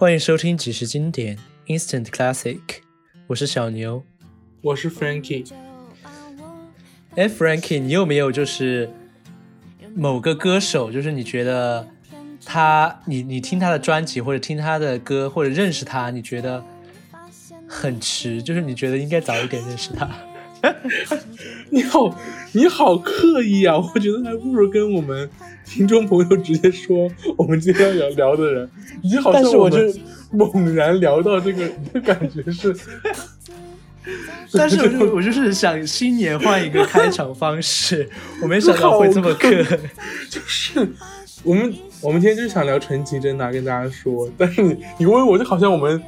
[0.00, 2.58] 欢迎收听几时经典 Instant Classic，
[3.26, 4.02] 我是小牛。
[4.62, 5.52] 我是 Frankie。
[7.16, 8.88] 哎，Frankie，你有没有就是
[9.94, 11.86] 某个歌手，就是你觉得
[12.46, 16.64] 他，你你听他的专辑或者听他的歌或者认识他，你觉得
[17.68, 20.08] 很迟，就是你觉得应该早一点认识他？
[21.70, 22.14] 你好，
[22.52, 23.76] 你好刻意啊！
[23.76, 25.28] 我觉得还不如跟我们
[25.64, 28.70] 听众朋友直接说，我们今天要聊的人，
[29.02, 29.94] 你好像我们
[30.32, 32.76] 猛然聊到这个，你的感觉是。
[34.52, 38.08] 但是我就我就是想新年换一个开场方式，
[38.42, 39.62] 我没想到会这么刻。
[40.28, 40.88] 就是
[41.42, 44.28] 我们我们今天就是想聊陈绮贞呐，跟大家说。
[44.38, 46.02] 但是你你问我就好像我们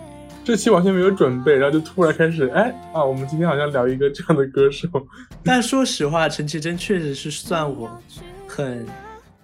[0.45, 4.89] 这期完全没有准备，然后就突然开始，哎啊，我们今天好像聊一个这样的歌手。
[5.45, 7.89] 但说实话，陈绮贞确实是算我
[8.47, 8.85] 很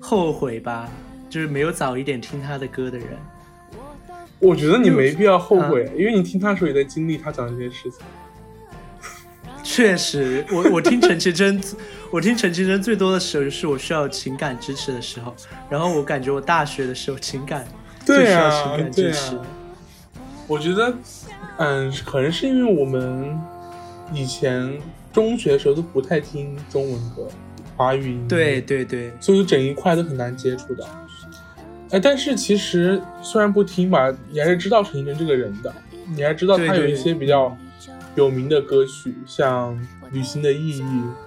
[0.00, 0.88] 后悔吧，
[1.30, 3.06] 就是没有早一点听她的歌的人。
[4.40, 8.00] 我觉得你没必要后悔，因为你听她的时候也在经历她讲的这些事情。
[9.62, 11.60] 确实，我我听陈绮贞，
[12.10, 15.32] 我听陈绮贞最多的时候就是我需要情感支持的时候。
[15.70, 17.64] 然后我感觉我大学的时候情感
[18.04, 19.38] 最需要情感支持。
[20.48, 20.92] 我觉得，
[21.58, 23.38] 嗯，可能是因为我们
[24.12, 24.80] 以前
[25.12, 27.28] 中学的时候都不太听中文歌，
[27.76, 28.26] 华语音。
[28.26, 30.84] 对对对，所以整一块都很难接触的。
[31.90, 35.72] 哎，但是其实虽然不听吧，你还是知道陈绮贞这个人的，
[36.16, 37.56] 你还知道她有一些比较。
[38.14, 39.76] 有名的歌曲，像
[40.10, 40.82] 《旅行的意义》，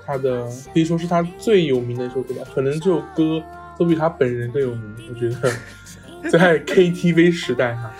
[0.06, 3.41] 他的可以说是他最有名的一首歌吧，可能这首歌
[3.78, 4.94] 都比他本人更有名。
[5.09, 5.50] 我觉得
[6.30, 7.94] 在 KTV 时代哈，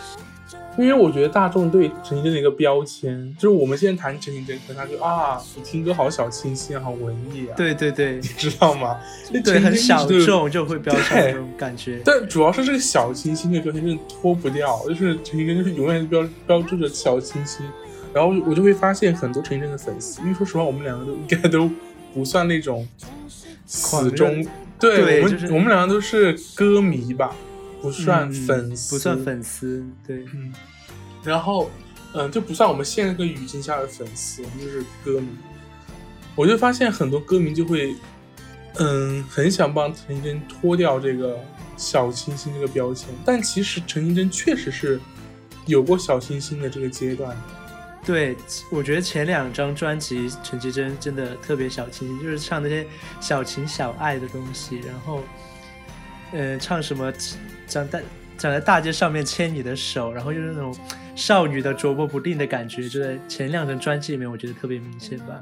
[0.78, 7.54] 因为我觉得大众对陈绮贞的一个标签，就是我们现在谈陈绮贞，可能他就啊，你听歌好小清新，好文艺啊。
[7.58, 8.98] 对对对，你知道吗？
[9.44, 12.02] 对，很小众就会标签那种感觉。
[12.06, 17.66] 但主要是这个小清新的标签真的脱不掉，就是陈绮贞就是永远标标志着小清新。
[18.14, 21.70] 然后我就会发现很多陈绮贞的粉丝，因为说实话，我们两个都应该都
[22.14, 22.88] 不算那种
[23.66, 24.46] 死忠，
[24.80, 27.34] 对我们我们两个都是歌迷吧，
[27.82, 30.54] 不算粉丝，不算粉丝，对，嗯。
[31.24, 31.70] 然后，
[32.14, 35.28] 嗯，就不算我们现在这个语境下的粉丝，我们就是歌迷。
[36.36, 37.96] 我就发现很多歌迷就会，
[38.76, 41.40] 嗯，很想帮陈绮贞脱掉这个
[41.78, 45.00] 小清新这个标签，但其实陈绮贞确实是
[45.66, 47.36] 有过小清新的这个阶段。
[48.04, 48.36] 对，
[48.72, 52.88] 我觉得前两张专辑陈绮贞真的特别小清新，就是唱那些
[53.20, 55.22] 小情小爱的东西，然后，
[56.32, 57.14] 呃，唱什么
[57.72, 58.04] 长在
[58.38, 60.76] 长在大街上面牵你的手，然后就是那种
[61.16, 65.42] 少女的捉摸不定的感觉，就在前两张专辑里面，我觉得特别明显吧。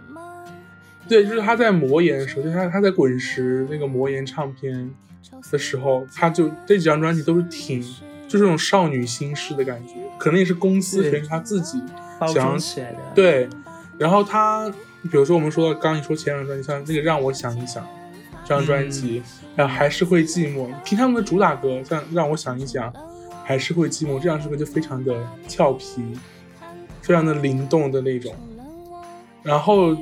[1.08, 4.92] 对，就是他在魔岩的时候，就他他在滚石那个魔岩唱片
[5.52, 7.82] 的时候，他就这几张专辑都是挺
[8.28, 11.82] 就是那种少女心事的感觉，可能也是公司，可能是他自己。
[12.34, 13.48] 想起来的对，
[13.98, 14.70] 然后他，
[15.04, 17.88] 比如说我们说到刚你说前两张专辑，像那个让我想一想
[18.50, 19.22] 这张专辑，
[19.56, 20.68] 然后还是会寂寞。
[20.84, 22.92] 听他们的主打歌，像让我想一想，
[23.46, 26.02] 还是会寂寞，这两首歌就非常的俏皮，
[27.04, 28.34] 非常的灵动的那种。
[29.44, 29.96] 然后，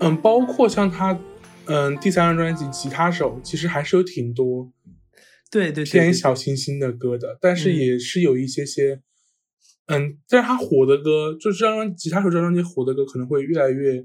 [0.00, 1.18] 嗯，包括像他，
[1.64, 4.70] 嗯，第三张专辑《吉他手》，其实还是有挺多
[5.50, 9.00] 对对偏小清新的歌的，但是也是有一些些。
[9.86, 14.04] 嗯，但是他火的歌，就这张吉他手这张专辑火的歌，可能会越来越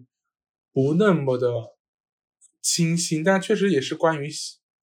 [0.72, 1.52] 不那么的
[2.72, 4.30] 清新，但确实也是关于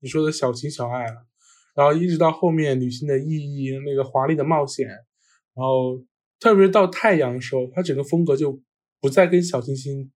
[0.00, 1.26] 你说的小情小爱了。
[1.74, 6.02] 然后一直到后面旅行的意义，那个华丽的冒险，然后
[6.40, 8.60] 特别是到太阳的时候，它整个风格就
[9.00, 10.10] 不再跟小清新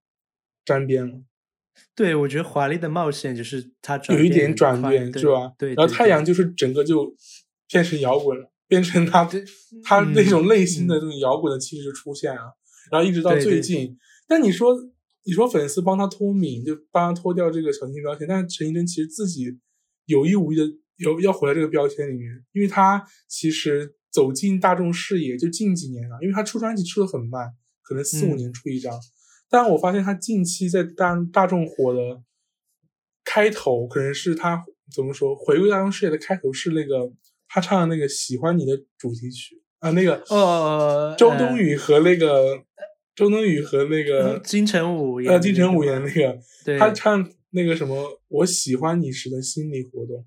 [0.65, 1.21] 沾边了。
[1.95, 5.53] 对，我觉得华丽的冒险就是它有一点转变，是吧？
[5.57, 5.73] 对。
[5.75, 7.15] 然后太阳就是整个就
[7.71, 8.51] 变成摇滚了。
[8.67, 9.29] 变成他
[9.83, 12.53] 他那种内心的那种摇滚的气质出现啊，
[12.89, 13.97] 然后一直到最近，
[14.29, 14.73] 但你说
[15.23, 19.57] 你说粉丝帮他脱敏，就帮他脱掉这个小清新标签，但是陈绮贞其实自己
[20.05, 20.63] 有意无意的
[20.97, 28.93] 有要回到这个标签里面，因为他其实走进大众视野就近几年了，因为他出专辑出的很慢，可能四五年出一张，
[29.49, 32.21] 但我发现他近期在大大众火的
[33.23, 34.63] 开头，可能是他
[34.93, 37.11] 怎么说回归大众视野的开头是那个。
[37.53, 42.63] 他唱的那个喜欢你的主题曲啊，那个呃，周冬雨和那个
[43.15, 50.25] 周冬雨和那个金城武呃，金城武演那个，他唱那个什么我喜欢你时的心理活动，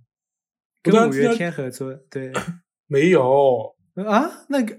[0.82, 2.32] 跟五月天合作，对，
[2.86, 3.74] 没有
[4.06, 4.78] 啊，那个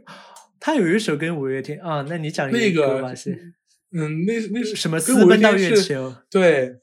[0.60, 3.56] 他有一首跟五月天啊，那你讲那个吧，是
[3.92, 6.76] 嗯，那那是什么私奔到月球，对。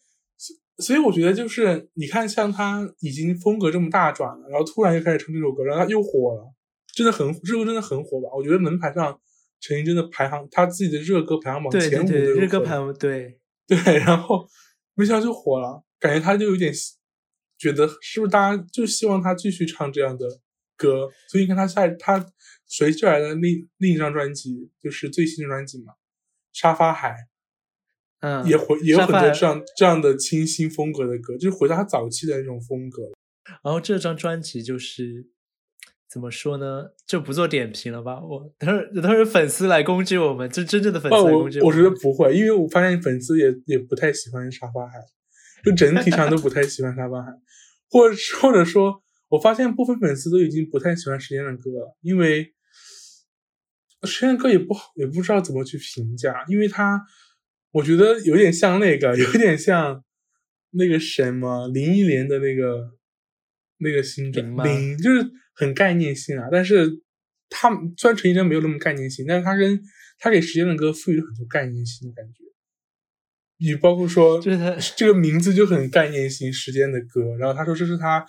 [0.78, 6.42] 所以我觉得就是你看，像他已经风格这么大转了，然后突然又开始唱这首歌，然后他又火了，
[6.92, 8.28] 真的很这歌真的很火吧？
[8.34, 9.16] 我觉得能排上
[9.62, 14.46] 陈绮贞的排行，她自己的热歌排行榜前五的热歌排行对 对，然后
[14.94, 16.70] 没想到就火了，感觉她就有点
[17.56, 20.26] 觉得是不是大家就希望她继续唱这样的
[20.76, 21.08] 歌？
[21.28, 22.26] 所以你看她下她
[22.66, 25.92] 随之而来的另另一张专辑就是最新的专辑嘛，
[26.52, 27.10] 《沙发海》。
[28.20, 33.02] 嗯，也回也有很多这样这样的清新风格的歌，就是回到他早期的那种风格。
[33.64, 35.26] 然后这张专辑就是
[36.12, 36.84] 怎么说呢？
[37.06, 38.20] 就不做点评了吧。
[38.20, 41.68] 我等会等会粉丝来攻击我们，就真正的粉丝来攻击我。
[41.68, 44.98] 我觉得不会，因为我发现粉丝也也不太喜欢沙发海，
[45.64, 47.32] 就整体上都不太喜欢沙发海，
[47.88, 52.52] 或者或者说，我发现部分粉丝都已经不太喜欢时间的歌了，因为
[54.02, 57.02] 时间的歌也不好，也不知道怎么去评价，因为他。
[57.74, 60.04] 我觉得有点像那个，有点像
[60.72, 62.90] 那个什么林忆莲的那个
[63.82, 66.48] 那个新专零，就是很概念性啊。
[66.50, 66.88] 但是
[67.50, 69.80] 他虽然陈绮贞没有那么概念性，但是他跟
[70.18, 72.44] 他给时间的歌赋予了很多概念性的感觉。
[73.58, 77.36] 你包括说，就是他这个名字就很概念性，时间的歌。
[77.38, 78.24] 然后他说这是他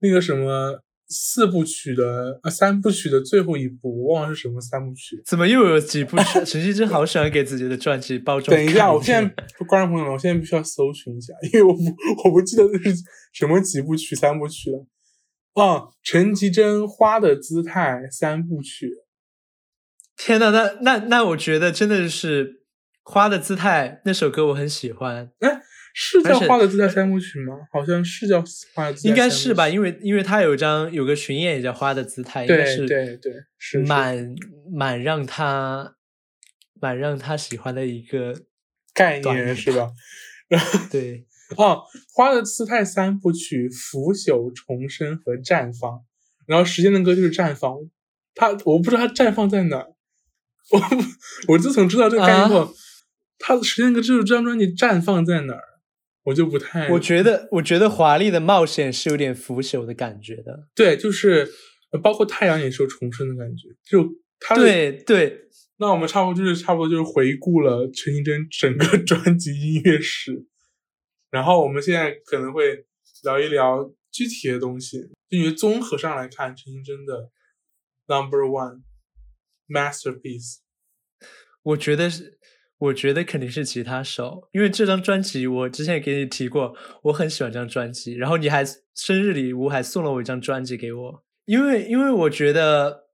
[0.00, 0.82] 那个什么。
[1.08, 5.22] 四部曲的啊，三部曲的最后一部，我忘了是什么三部曲。
[5.24, 6.44] 怎么又有几部曲？
[6.44, 8.56] 陈绮贞好喜欢给自己的传记包装。
[8.56, 9.34] 等一下，我现在
[9.66, 11.82] 观众朋友们，我现在必须要搜寻一下，因为我不
[12.24, 12.96] 我不记得那是
[13.32, 14.86] 什么几部曲、三部曲了。
[15.54, 18.90] 啊，陈绮贞《花的姿态》三部曲。
[20.16, 22.52] 天呐，那那那，我觉得真的是
[23.04, 25.30] 《花的姿态》那首歌，我很喜欢。
[25.40, 25.62] 哎。
[25.98, 27.54] 是叫《花的姿态》三部曲吗？
[27.72, 28.42] 好像是叫
[28.74, 29.66] 《花的姿态》，应该是吧？
[29.66, 34.34] 因为因为他有一张有个巡演也叫《花的姿态》，应该是对对，是蛮
[34.70, 35.96] 蛮让他
[36.82, 38.34] 蛮让他喜欢的一个
[38.92, 39.90] 概念是吧？
[40.92, 41.24] 对
[41.56, 41.80] 哦，
[42.14, 46.00] 《花的姿态》三部曲：腐朽、重生和绽放。
[46.46, 47.74] 然后时间的歌就是绽放，
[48.34, 49.86] 他我不知道他绽放在哪儿。
[50.72, 50.80] 我
[51.48, 52.74] 我自从知道这个概念后，
[53.38, 55.62] 他的时间歌就是这张专辑绽放在哪儿？
[56.26, 60.68] 我就不太，我觉得，我觉得华丽的冒险是有点腐朽的感觉的。
[60.74, 61.48] 对，就是
[62.02, 63.68] 包括太阳也是有重生的感觉。
[63.84, 64.04] 就
[64.40, 70.44] 他对对，那我们差不多就是差不多就是回顾了陈绮贞整个 专辑音乐史，
[71.30, 72.84] 然后我们现在可能会
[73.22, 77.30] 聊一聊具体的东西，因为综合上来看陈绮贞的
[78.08, 78.82] Number One
[79.68, 80.56] Masterpiece，
[81.62, 82.35] 我觉得是。
[82.78, 88.12] 我觉得肯定是吉他手，因为这张专辑我之前也给你提过，我很喜欢这张专辑。
[88.14, 88.62] 然后你还
[88.94, 93.06] 生日礼物还送了我一张专辑给我，因为因为我觉得，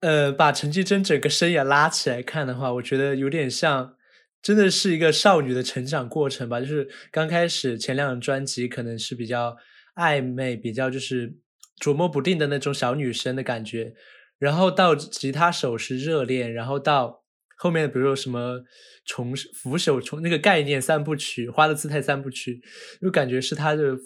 [0.00, 3.94] 呃，把陈绮贞整个生涯拉起来看的话，我觉得有点像，
[4.42, 6.58] 真的是一个少女的成长过程吧。
[6.58, 9.56] 就是刚开始前两张专辑可能是比较
[9.94, 11.36] 暧昧，比较就是
[11.80, 13.94] 琢磨不定的那种小女生的感觉，
[14.40, 17.19] 然后到吉他手是热恋，然后到。
[17.62, 18.58] 后面比如说什么
[19.04, 22.62] 重扶手重那个概念三部曲花的姿态三部曲，
[23.02, 23.98] 就感觉是他的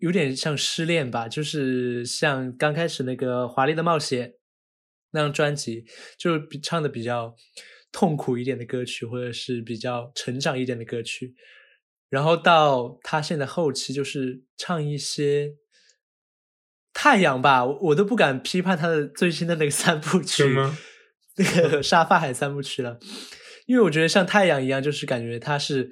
[0.00, 4.34] 有点像失恋吧，就是像刚开始那个华丽的冒险
[5.12, 5.84] 那张专辑，
[6.18, 7.36] 就比唱的比较
[7.92, 11.36] 痛苦一点的歌曲，或者是比较成长一点的歌曲，
[12.10, 15.52] 然后到他现在后期就是唱一些
[16.92, 20.42] 太阳吧，我都不敢批判他的最新的那个三部曲。
[21.36, 22.98] 那个沙发海三部曲了，
[23.66, 25.90] 因为我觉得像太阳一样，就是感觉它是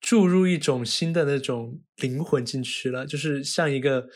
[0.00, 4.06] 注入一种新的那种灵魂进去了，就是像一个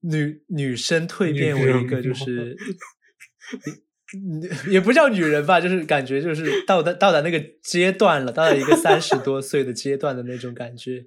[0.00, 2.56] 女女生蜕变为一个就是，
[4.68, 11.04] 也不叫女人吧，就是感觉就是到达到达那个阶段了，到了一个三十多岁的阶段的那种感觉。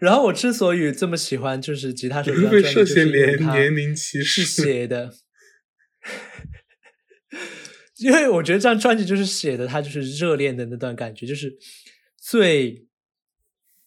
[0.00, 5.12] 然后我之所以这么喜欢，就是吉他手这张专辑，就是年龄歧视写的。
[7.96, 11.58] 因为我觉得这张专辑就是写的，他就是热恋的那段感觉，就是
[12.16, 12.86] 最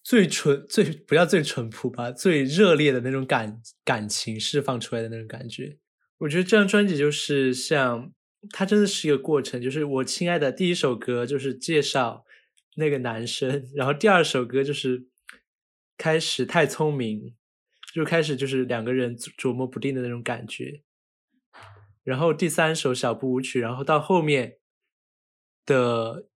[0.03, 5.77] 最纯、最不要最淳朴吧，最热烈的那种感感情释放出来的那种感觉。
[6.17, 8.11] 我觉得这张专辑就是像，
[8.51, 9.61] 它真的是一个过程。
[9.61, 12.25] 就是我亲爱的第一首歌就是介绍
[12.75, 15.05] 那个男生，然后第二首歌就是
[15.97, 17.33] 开始太聪明，
[17.93, 20.83] 就开始就是两个人琢磨不定的那种感觉。
[22.03, 24.57] 然后第三首小步舞曲，然后到后面
[25.65, 26.27] 的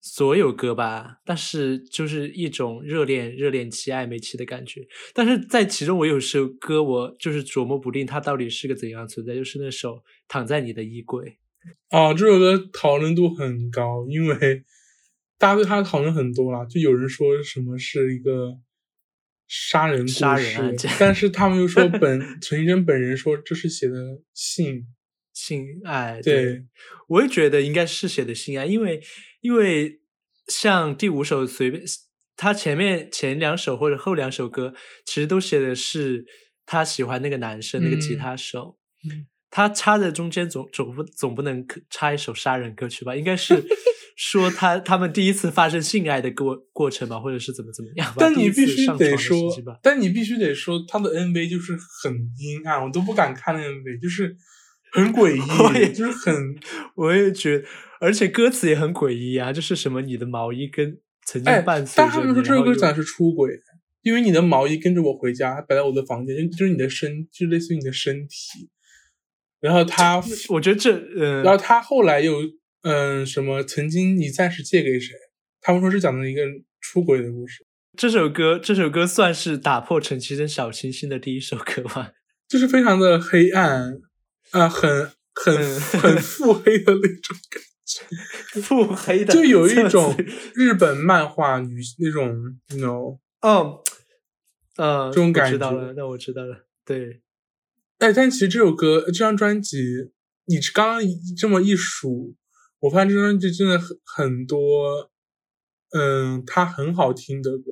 [0.00, 4.86] 所有歌吧，但是就是一种热恋、热恋期、暧昧期的感觉。
[5.12, 9.96] 但是在其中，我有首歌，我就是琢磨不定它到底是个怎样存在，就是那首
[10.26, 11.36] 《躺在你的衣柜》
[11.96, 12.14] 哦。
[12.14, 14.64] 这首歌讨论度很高，因为
[15.36, 18.58] 大家对它讨论很多了，就有人说什么是一个
[19.52, 24.86] 杀人杀故事人案件，但是他们又说 本陈绮贞本人说这是写的性，
[25.32, 26.66] 性爱，对
[27.08, 29.02] 我也觉得应该是写的性爱，因为
[29.40, 30.00] 因为
[30.46, 31.82] 像第五首随便，
[32.36, 34.72] 他前面前两首或者后两首歌，
[35.04, 36.24] 其实都写的是
[36.64, 38.78] 他喜欢那个男生，那个吉嗯他手，
[39.10, 43.16] 嗯他插在中间总总不总不能插一首杀人歌曲吧？
[43.16, 43.60] 应该是
[44.22, 48.16] 说他他们第一次发生性爱的过过程吧，或者是怎么怎么样吧？
[48.18, 49.50] 但你必须得说
[49.82, 51.72] 但你必须得说他的 MV 就是
[52.02, 54.36] 很阴暗，我都不敢看那 MV，就是
[54.92, 56.54] 很诡 我也异，就是很
[56.96, 57.64] 我也觉得，
[57.98, 63.58] 而且歌词也很诡异啊，就是什么你的毛衣跟曾经哎伴，随但着但，他们说这首歌讲是出轨，
[64.02, 68.68] 因为你的毛衣跟着我回家，摆在我的房间，就就是你的身，就类似于你的身体。
[69.60, 72.34] 然后他，我觉得这呃，然后他后来又
[72.82, 75.14] 嗯什么，曾经你暂时借给谁？
[75.60, 76.42] 他们说是讲的一个
[76.80, 82.12] 出轨的故事，这首歌这首歌算是打破陈绮贞小清新的第一首歌吧。
[82.48, 84.00] 就是非常的黑暗，
[84.50, 88.60] 啊、很很嗯很腹黑的那种感觉。
[88.62, 90.16] 腹黑的，就有一种
[90.54, 92.34] 日本漫画女那种
[92.70, 93.82] know，哦，
[94.76, 97.20] 呃，这种感觉知道了，那我知道了，对，
[97.98, 99.78] 哎，但其实这首歌这张专辑，
[100.46, 101.02] 你刚刚
[101.36, 102.34] 这么一数，
[102.80, 105.10] 我发现这张专辑真的很很多，
[105.90, 107.64] 嗯，它很好听的歌，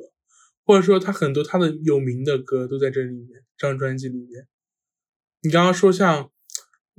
[0.65, 4.47] 或者说它很多它的有名的歌都在这里面，这张专辑里面。
[5.41, 6.31] 你刚刚说像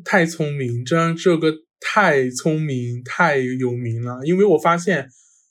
[0.04, 5.10] 太聪明这张这首歌太聪明太有名了，因为我发现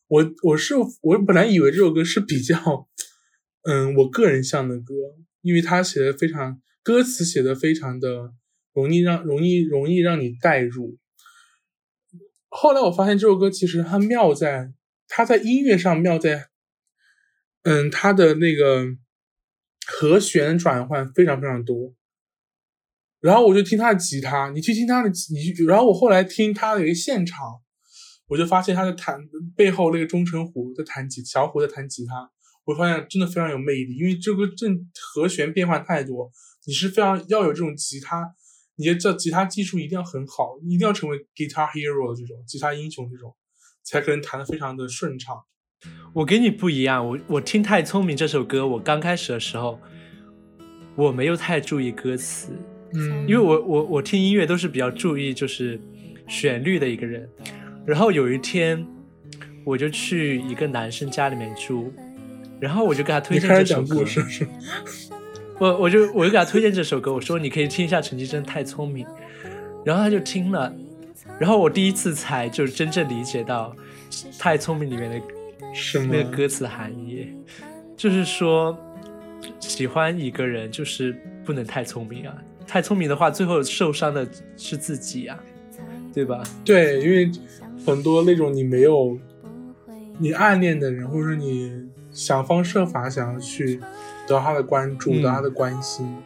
[0.09, 2.89] 我我是我本来以为这首歌是比较
[3.63, 4.95] 嗯我个人向的歌，
[5.43, 8.33] 因为他写的非常歌词写的非常的
[8.73, 10.99] 容易让容易容易让你代入。
[12.49, 14.73] 后来我发现这首歌其实它妙在
[15.07, 16.49] 它在音乐上妙在，
[17.63, 18.85] 嗯，它的那个
[19.87, 21.95] 和弦转换非常非常多。
[23.21, 27.61] 然后我就听他的吉他，你去听他的，你，然后我后来听他的一个现场，
[28.29, 29.19] 我就发现他在弹
[29.57, 32.31] 背后那个钟成虎在弹吉，小虎在弹吉他，
[32.65, 36.31] 我发现真的非常有魅力，因为这个正和弦变换太多，
[36.67, 38.35] 你是非常要有这种吉他，
[38.79, 43.35] 你的这吉他技术一定要很好，一定要成为 guitar hero 这种吉他英雄这种，
[43.83, 45.37] 才可能弹得非常的顺畅。
[46.13, 49.81] 我跟你不一样，我我听《太聪明》这首歌，我刚开始的时候，
[50.95, 52.53] 我没有太注意歌词，
[52.95, 55.81] 嗯，因为我我我听音乐都是比较注意就是
[56.29, 57.29] 旋律的一个人。
[57.85, 58.87] 然后有一天，
[59.65, 61.93] 我就去一个男生家里面住，
[62.61, 64.51] 然后我就给他推荐这首歌始讲故，事是吗？
[65.59, 69.05] 我我就我就给他推荐这首歌，我说你可以听一下陈绮贞《太聪明》，
[69.85, 70.73] 然后他就听了，
[71.39, 73.75] 然后我第一次才就是真正理解到
[74.39, 75.21] 《太聪明》里面的？
[76.11, 77.29] 那个歌词含义，
[77.95, 78.77] 就是说
[79.61, 82.35] 喜欢一个人就是不能太聪明啊，
[82.67, 85.39] 太聪明的话，最后受伤的是自己啊，
[86.15, 86.43] 对吧？
[86.65, 87.31] 对，因为
[87.85, 89.19] 很多那种你没有
[90.17, 91.71] 你暗恋的人，或者说你
[92.11, 93.79] 想方设法想要去
[94.29, 96.17] 得到他的关注、嗯得到他的关心，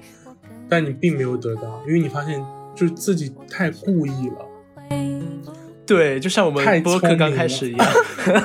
[0.69, 2.45] 但你并没有得到，因为你发现
[2.75, 4.49] 就是自己太故意了。
[5.85, 7.89] 对，就像我们播客聪明了刚开始一样，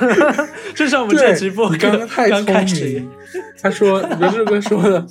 [0.74, 3.12] 就像我们对这期播刚刚太刚开聪始一样明。
[3.62, 5.06] 他说：“你这首歌说的，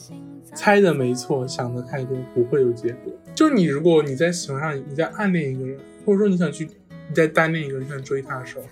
[0.54, 3.14] 猜的没错，想的太多不会有结果。
[3.34, 6.66] 就是你，如果你在喜欢上，你在暗恋一个人，或者说你想去
[7.10, 8.64] 你在单恋一个人，你想追他的时候，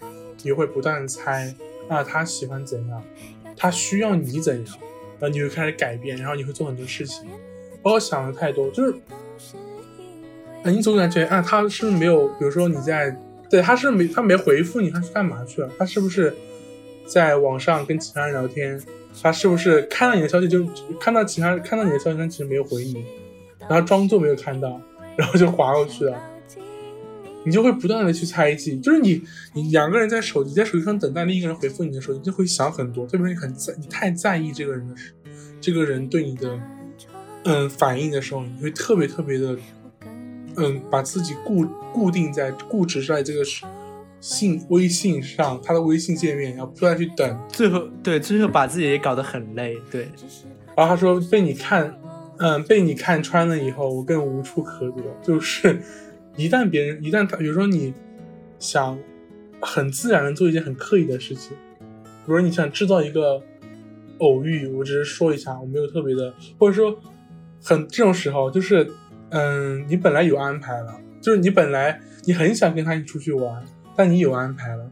[0.44, 1.54] 你会不断的猜
[1.88, 3.02] 啊，他喜欢怎样，
[3.56, 4.76] 他需要你怎样，
[5.20, 7.28] 然后你会开始改变，然后你会做很多事情，
[7.82, 8.96] 不要想的太多，就是，
[10.64, 13.16] 啊，你总感觉啊，他是不是没有，比如说你在，
[13.50, 15.70] 对，他是没他没回复你，他是干嘛去了？
[15.78, 16.36] 他是不是
[17.06, 18.82] 在网上跟其他人聊天？
[19.22, 20.68] 他是不是看到你的消息就
[21.00, 23.06] 看到其他看到你的消息，但其实没有回你，
[23.70, 24.82] 然后装作没有看到，
[25.16, 26.20] 然后就划过去了？
[27.46, 29.22] 你就会不断的去猜忌，就是你
[29.54, 35.14] 你两个人在手机在手机上等待另一个人回复你的时候，你就会想很多，特别是你很在你太在意这个人的时，
[35.62, 36.60] 这个人对你的
[37.44, 39.56] 嗯反应的时候，你会特别特别的
[40.56, 43.44] 嗯把自己固固定在固执在这个
[44.20, 50.10] 信微信上，他的微信界面，然后不断去等，最后对，最后把自己也搞得很累，对，
[50.76, 51.96] 然后他说被你看，
[52.38, 55.04] 嗯，被你看穿了以后，我更无处可躲。
[55.22, 55.80] 就是
[56.36, 57.94] 一旦别人，一旦他，比如说你
[58.60, 58.98] 想
[59.62, 63.42] 很自然的做一件很刻意的事情，比如说你想制造一个
[64.20, 67.00] 偶遇，我只是说一下，我没有特别的，或者说
[67.64, 68.90] 很这种时候，就是
[69.30, 73.64] 嗯，你本来有安排了，就是你本来你很想跟他一起出去玩，
[73.96, 74.92] 但你有安排了。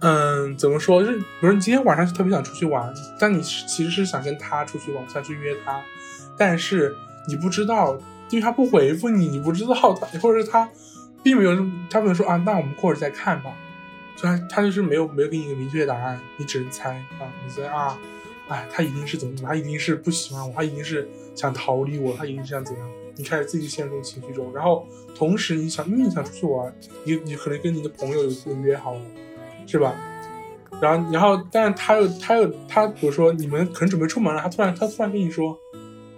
[0.00, 1.02] 嗯，怎么说？
[1.02, 5.80] 就是比如你今天晚上特别想出去玩，但你其实是想跟他出去玩，想去约他，
[6.36, 6.94] 但是
[7.26, 7.96] 你不知道，
[8.34, 10.68] 因为他不回复你，你不知道他，或者是他
[11.22, 11.56] 并没有，
[11.88, 13.52] 他没有说啊，那我们过会儿再看吧。
[14.20, 17.98] 他他就是没有没有给你一个明确的答案，你只能猜啊，你猜啊，
[18.48, 22.88] 哎，他一定是怎么，他一定是不喜欢我，他一定是想逃离我，他一定是想怎样？
[23.16, 26.74] 你开始自己陷入情绪中，然后同时你想，因为你想出去玩，
[27.04, 29.00] 你你可能跟你的朋友有有约好了。
[29.66, 29.94] 是吧？
[30.82, 35.58] 然后，然后，但是他又，他又，他比如说你们可能准备出门了，他突然，他突然跟你说，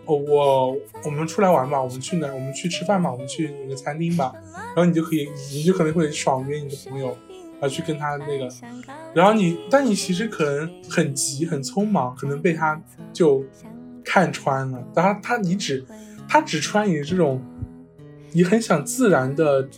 [0.07, 2.33] 哦，我，我们出来玩吧，我们去哪？
[2.33, 4.33] 我们去吃饭吧，我们去哪个餐厅吧？
[4.75, 7.17] 然后你就可以，你就可能会爽约你的朋友，
[7.61, 8.49] 啊，去跟他那个，
[9.15, 12.81] 然后你，但你其实可能很急，很匆忙，可能被他
[13.13, 13.45] 就
[14.05, 15.85] 看穿了，他他你只，
[16.29, 17.43] 他只穿你这种，
[18.33, 19.69] 你很想自然的。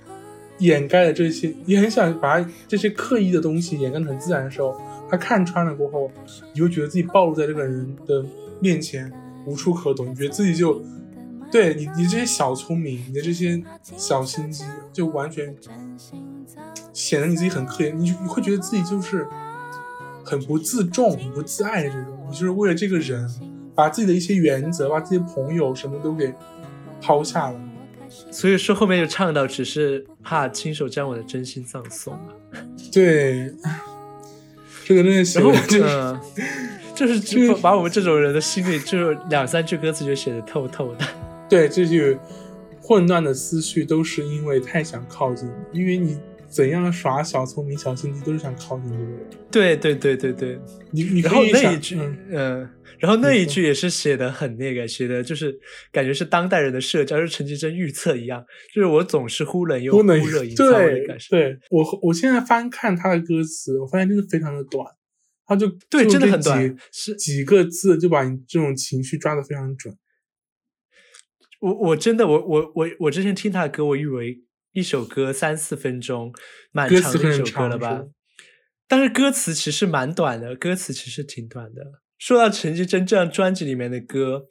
[0.58, 4.76] 掩盖了这些，你很想把这些刻意的东西掩盖的很自然的时候，
[5.08, 6.10] 他看穿了过后，
[6.52, 8.24] 你会觉得自己暴露在这个人的
[8.58, 9.08] 面前
[9.48, 10.82] 无处可躲，你觉得自己就
[11.50, 13.62] 对你，你这些小聪明，你的这些
[13.96, 15.56] 小心机，就完全
[16.92, 19.26] 显得你自己很可怜，你你会觉得自己就是
[20.22, 23.26] 很不自重、很不自爱的这种，你就是为了这个人，
[23.74, 26.34] 把自己的一些原则、把自己的朋友什么都给
[27.00, 27.60] 抛下了。
[28.30, 32.34] 所以说后面就唱到，只是怕亲手将我的真心葬送了。
[32.92, 33.54] 对，
[34.84, 36.18] 这个真的写的就是
[37.06, 41.06] 就是把我们这种人的心里，就是两三句歌词就写的透透的。
[41.48, 42.18] 对，这句
[42.80, 46.18] 混乱的思绪都是因为太想靠近，因为你。
[46.50, 49.20] 怎样耍小聪明、小心机，都是想靠近这个人。
[49.50, 50.58] 对对对对对，
[50.92, 51.94] 你你然后那一句，
[52.30, 52.66] 嗯，
[52.98, 55.54] 然后那一句也是写的很那个，写的就是
[55.92, 58.42] 感觉是当代人的社交，是陈绮贞预测一样，
[58.74, 61.36] 就是我总是忽冷又忽热营造的感受。
[61.36, 64.86] 对我，我现在翻看他的歌词，我发现真的非常的短，
[65.48, 69.98] 他就对，真的很短，是几个字就把你这种情绪抓的非常准。
[71.58, 74.44] 我我真的我我我我之前听他的歌，我以为。
[74.72, 76.32] 一首歌三四分钟，
[76.70, 78.04] 蛮长的一首歌了吧？
[78.86, 82.02] 但是歌词其实蛮短的，歌词其实挺短的。
[82.18, 84.46] 说到陈绮贞这张专辑里面的歌，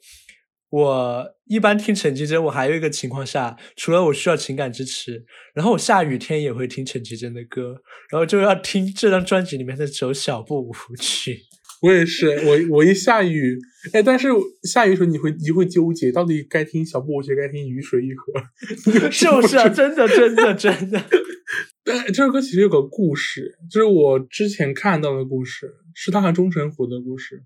[0.70, 11.40] 我一般听陈绮贞，我还有一个情况下，除了我需要情感支持，然后我下雨天也会听陈绮贞的歌，然后就要听这张专辑里面的首小步舞曲。
[11.80, 13.56] 我也是，我我一下雨，
[13.92, 14.28] 哎，但是
[14.64, 18.32] 下雨的时候你会你会纠结，到底该听小步舞曲，该听雨水一河，
[19.08, 21.02] 就是啊，真的真的真的。
[21.84, 27.44] 但这首歌其实有个故事，就是我之前看到的故事，是他和钟成虎的故事。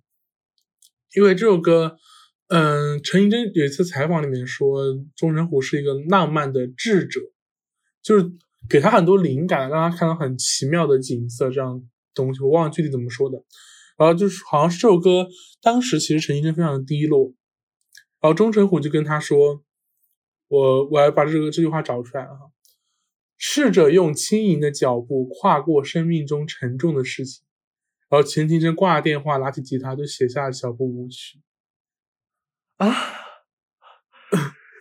[1.14, 1.98] 因为这首歌，
[2.54, 4.84] 嗯，陈绮贞有一次采访里面说，
[5.16, 7.18] 钟成虎是一个浪漫的智者，
[8.02, 8.30] 就是
[8.68, 12.42] 给他很多灵感，让他看到很奇妙的景色这样东西。
[12.42, 13.42] 我忘了具体怎么说的。
[13.96, 15.26] 然后就是好像是这首歌，
[15.62, 17.32] 当时其实陈绮贞非常的低落，
[18.20, 19.62] 然后钟成虎就跟他说
[20.48, 22.36] ：“我我要把这个这句话找出来啊，
[23.38, 27.42] 试着用轻盈的脚步跨过生命中沉重的事情。”
[28.10, 31.40] 然后陈绮贞挂了电话，拿起吉他就写下了小步舞曲。
[32.82, 32.96] 啊，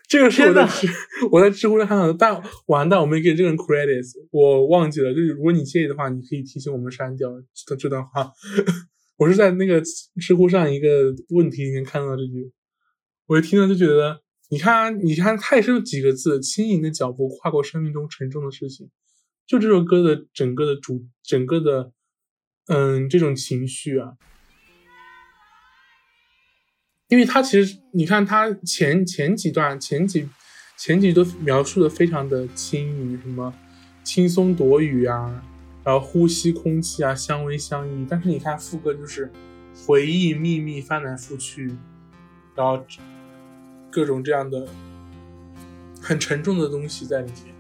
[0.10, 0.88] 这个是我在知
[1.32, 5.14] 我在知乎上看到的，但完蛋，我没给这个人 credits，我忘记了。
[5.14, 8.32] 就是如果你介意的话，你可以提醒我们删掉这这段话。
[9.18, 9.80] 我是在那个
[10.20, 12.52] 知乎上一个问题里面看到这句，
[13.28, 18.90] 我一听到就觉得，你看，你看，它也是有几个字，轻盈的脚步跨过生命中沉重的事情，
[19.46, 21.92] 就这首歌的整个的主，整个的，
[22.66, 24.14] 嗯，这种情绪啊，
[27.12, 30.30] 因为它其实，你看它前前几段，前几
[30.78, 33.54] 前几都描述的非常的轻盈，什么
[34.02, 35.44] 轻松躲雨啊。
[35.84, 38.08] 然后呼吸空气啊，相偎相依。
[38.10, 39.30] 但是你看副歌就是
[39.86, 41.76] 回忆秘密翻来覆去，
[42.56, 42.82] 然后
[43.90, 44.66] 各种这样的
[46.00, 47.54] 很沉重的东西在里面。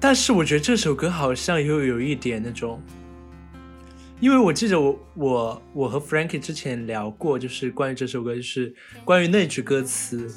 [0.00, 2.80] 但是我觉得这首歌好像又有一点那种，
[4.20, 10.30] 因为我记得我我我和 Frankie 之前聊过，就是关于这首歌，就是关于那句歌词，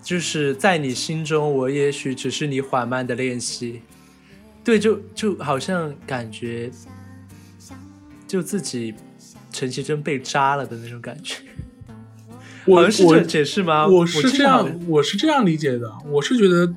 [0.00, 3.82] 就是在你心中，我也许只是你缓慢的练习。
[4.62, 6.70] 对，就就好像感觉，
[8.28, 8.94] 就自己
[9.52, 11.42] 陈绮贞被扎了的那种感觉。
[12.64, 13.86] 我是这解释吗？
[13.86, 15.92] 我是这样，我是这样理解的。
[16.06, 16.72] 我是觉得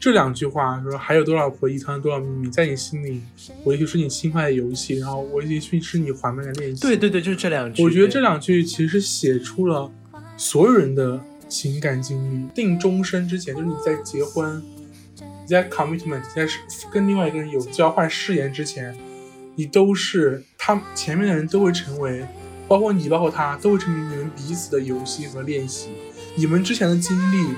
[0.00, 3.20] 这两句话说还有多少回忆藏多少秘密，在你心里，
[3.62, 6.80] 我也许是你轻快的游戏，然后我也许是你缓慢的练习。
[6.80, 7.84] 对对对，就是这两句。
[7.84, 9.92] 我觉得这两句其实写出了
[10.38, 12.48] 所有人的情感经历。
[12.54, 14.62] 定终身之前，就是你在结婚。
[15.18, 16.48] 你在 commitment，在
[16.90, 18.96] 跟另外一个人有交换誓言之前，
[19.56, 22.24] 你都是他前面的人都会成为，
[22.66, 25.90] 包括你，包括他，都会成为你们彼此的游戏和练习。
[26.36, 27.48] 你们之前的经历，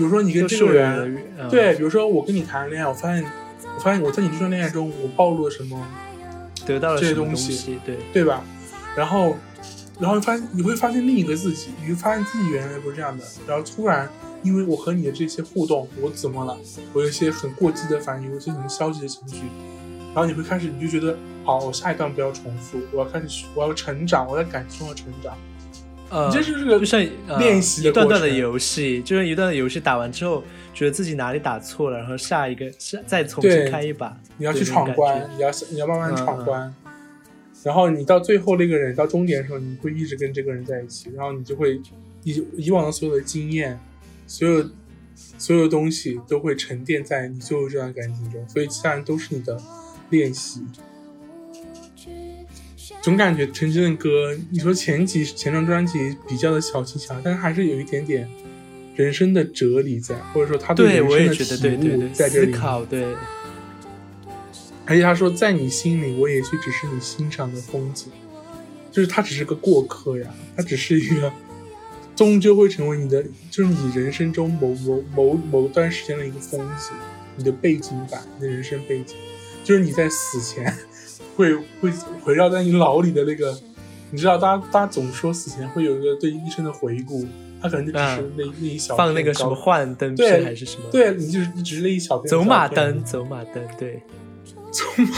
[0.00, 3.22] 比如说你跟这个人，对，比如说我跟你谈恋爱，我发现，
[3.76, 5.86] 我发现我在你这段恋爱中，我暴露了什么，
[6.64, 8.42] 得到了这些东西，对对吧？
[8.96, 9.36] 然后，
[10.00, 14.08] 然后发现你会发现另一个自己，你会发现自己原来不是这样的，然后突然。
[14.42, 16.56] 因为我和你的这些互动，我怎么了？
[16.94, 19.42] 我有一些很过激的反应，有一些很消极的情绪，
[20.14, 25.36] 然后你会开始，你就觉得好，我下一段不要重复，我要开始，我要成长，我在感情中要成长。
[26.10, 27.00] 呃，这就是个就像
[27.38, 30.42] 练习一段段的游戏，就像一段的游戏打完之后，
[30.74, 36.74] 觉得自己哪里打错了，然后下一个下再重新开一把，你要去闯关，你要你要慢慢闯关，
[37.62, 41.80] 然后你到最后那个人到终点的时候，你会一直跟这个人在一起，然后你就会
[42.24, 43.78] 以以往的所有的经验。
[44.26, 44.64] 所有
[45.38, 49.60] 所有东西都会沉淀在你最后这段感情中，所以其他人都是你的
[50.10, 50.64] 练习。
[53.02, 58.28] 总感觉陈真的歌，你说前几前张专辑比较的小气小但是还是有一点点
[58.94, 62.52] 人生的哲理在，或者说他对人生的体悟在这里。
[62.52, 63.14] 思考对。
[64.86, 68.08] 而且他说，在你心里，我也许只是你欣赏的风景，
[68.90, 71.32] 就是他只是个过客呀，他只是一个。
[72.16, 76.94] 终究会成为你的，就是你人生中某某某某段时间的一个风景，
[77.34, 79.16] 你的背景板，你的人生背景，
[79.64, 80.76] 就是你在死前
[81.40, 81.90] 会会
[82.26, 83.58] 围绕在你脑里的那个，
[84.10, 87.26] 你知道，大家大家总说死前会有一个对医生的回顾，
[87.60, 94.02] 他可能就只是那那一小放那个什么幻灯片还是什么，对你就是你只是那一小片走马灯，走马灯，对，
[94.70, 95.08] 走马，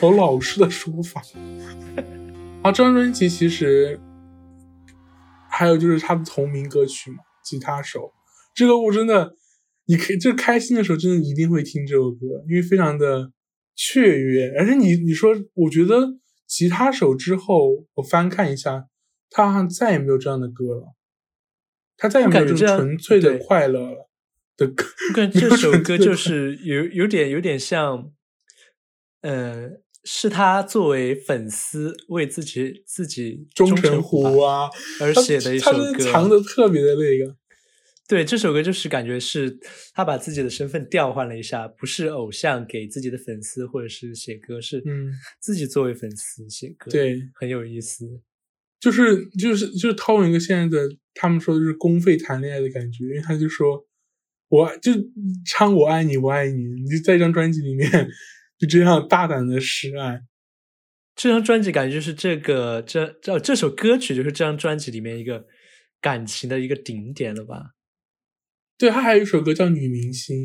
[0.00, 1.22] 好老实的说法。
[2.62, 4.00] 好，这张专辑其实。
[5.48, 8.00] 还有就是他的同名歌曲嘛，《吉他手》
[8.54, 9.32] 这个我真的，
[9.86, 13.30] 你可以就开心的时候真的一定会听这首歌，因为非常的
[13.76, 14.52] 雀跃。
[14.58, 15.98] 而且你你说，我觉得
[16.48, 18.88] 《吉他手》之后，我翻看一下，
[19.30, 20.94] 他好像再也没有这样的歌了，
[21.96, 24.10] 他再也没有这种纯粹的快乐了
[24.56, 24.84] 的歌。
[25.10, 28.10] 我感觉这首歌就是有有点有点像，
[29.20, 29.70] 呃。
[30.08, 37.36] 是他作为粉丝为自己自己忠诚湖啊而写的一首歌，藏的特别的那个。
[38.08, 39.58] 对，这首歌就是感觉是
[39.92, 48.22] 他把自己的身份调换了一下，不是偶像给自己的粉丝或者是写歌，是嗯自己作为粉丝写歌，对，很有意思。
[48.78, 53.86] 就是就是就是套用一个现在的他们说就是公费谈恋爱的感觉，因为他就说
[54.48, 54.92] 我就
[55.44, 58.08] 唱我爱你我爱你，你就在一张专辑里面。
[58.58, 60.22] 就这样大胆的示爱，
[61.14, 65.44] 这张专辑感觉就是这个这这这首歌曲就是这张专辑里面一个
[66.00, 67.75] 感情的一个顶点了吧？
[68.78, 70.36] 对他还有一首歌叫《女明星》，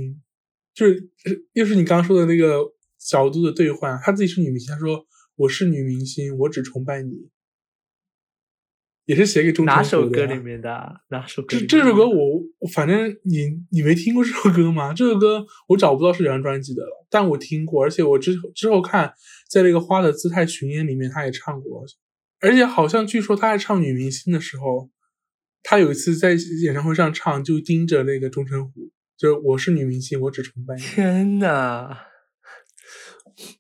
[0.74, 1.12] 就是
[1.54, 2.62] 又是你刚刚说的那个
[2.98, 7.30] 角度的兑换，他自己是女明星，他说我是女明星，我只崇拜你。
[9.06, 11.02] 也是写给钟哪首歌里面的？
[11.10, 11.48] 哪首歌？
[11.50, 14.94] 这这首歌我反正你你没听过这首歌吗？
[14.94, 19.14] 这首歌我找不到是哪张专辑的了，但我听过，而且我之之后看
[19.50, 21.84] 在那个《花的姿态》巡演里面他也唱过，
[22.40, 24.90] 而且好像据说他在唱女明星的时候，
[25.64, 26.32] 他有一次在
[26.64, 30.82] 演唱会上唱就盯着那个钟成虎，就是我是女明星，我只崇拜你。
[30.82, 31.98] 天呐！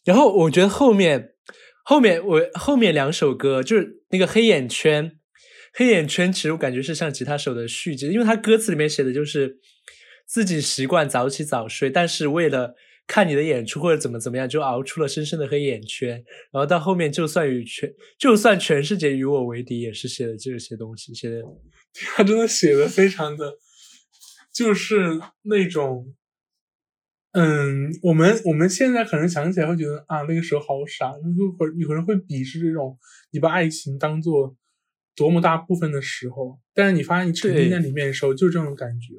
[0.04, 1.34] 然后我觉得后面
[1.84, 5.18] 后面我后面两首歌就是那个黑眼圈。
[5.74, 9.58] 黑眼圈其实我感觉是像吉他手的续集，因为他歌词里面写的就是
[10.28, 12.76] 自己习惯早起早睡，但是为了
[13.08, 16.22] 看你的演出或者怎么怎么样，就熬出了深深的黑眼圈。
[16.52, 21.14] 然后到后面，就算与全就算全世界与我为敌，也是写的这些东西。
[21.14, 21.42] 写的
[21.94, 23.54] 他真的写的非常的，
[24.54, 26.16] 就是那种，
[27.32, 32.98] 嗯，我们我们现在可能想起来会觉得啊，那个时候好傻，就会有人会鄙视这种
[33.32, 34.56] 你把爱情当做。
[35.14, 39.14] 多么大部分的时候，但是你发现你沉浸在里面的时候，就是这种感觉。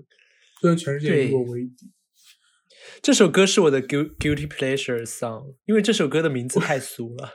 [0.59, 1.93] 虽然全世界与我为敌，
[3.03, 7.33] 这首歌是我的 guilty pleasure song，因为这首歌的名字太俗了。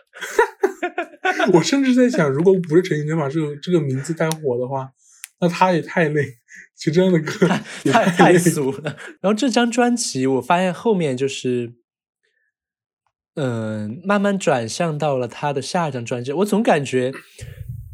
[1.54, 4.92] 我甚至在想，如果不是陈绮贞把这个这个名字带火的话，
[5.40, 6.38] 那他也太累。
[6.76, 7.48] 其实这样的歌
[7.92, 8.98] 太太俗了。
[9.22, 11.74] 然后这张专辑，我发现后面就是，
[13.36, 16.32] 嗯，慢慢转向到了他的下一张专辑。
[16.32, 17.14] 我总感觉。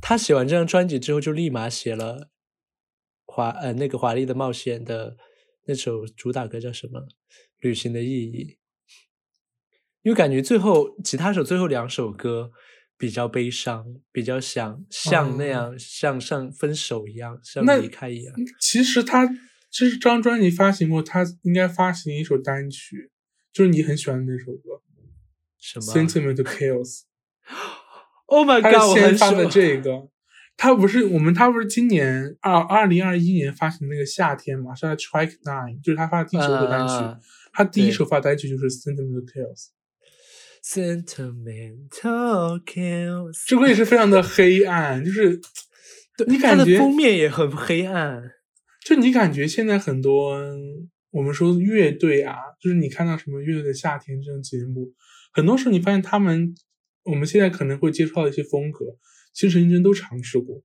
[0.05, 2.29] 他写完这张专辑之后，就立马写了
[3.25, 5.15] 华呃那个华丽的冒险的
[5.65, 7.07] 那首主打歌叫什么？
[7.61, 8.57] 旅行的意义。
[10.01, 12.51] 因为感觉最后吉他手最后两首歌
[12.97, 18.35] 比较悲伤，比较想像那样像像分手一样，像离开一样。
[18.59, 19.29] 其实他
[19.69, 23.11] 这张专辑发行过，他应该发行一首单曲，
[23.51, 24.81] 就是你很喜欢的那首歌。
[25.59, 27.01] 什么 Sentiment Chaos。
[28.25, 28.89] Oh my god！
[28.89, 30.09] 我很是先发的这个，
[30.57, 34.73] 他不是我们，他不是今年二二零二一年发行的那个夏天嘛？
[34.73, 36.93] 是他 Track Nine，就是他发的第一首歌单曲。
[36.93, 37.19] 啊
[37.51, 39.67] 他第一首发单曲就是 Sentiment Kills，
[40.63, 43.43] Sentimental kills。
[43.45, 45.39] 这个也是非常的黑暗，就是
[46.27, 48.31] 你感觉封面也很黑暗。
[48.85, 50.39] 就你感觉现在很多
[51.11, 54.93] 我们说乐队啊，就是你看到什么乐队的夏天这种节目，
[55.31, 56.55] 很多时候你发现他们
[57.03, 58.97] 我们现在可能会接触到一些风格，
[59.33, 60.63] 其实陈绮贞都尝试过。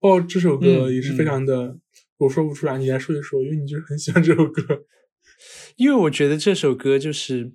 [0.00, 1.78] 包括这首歌嗯也是非常的，
[2.18, 4.84] 我说不出来，你来说一说，因为你就是很喜欢这首歌。
[5.76, 7.52] 因为我觉得这首歌就是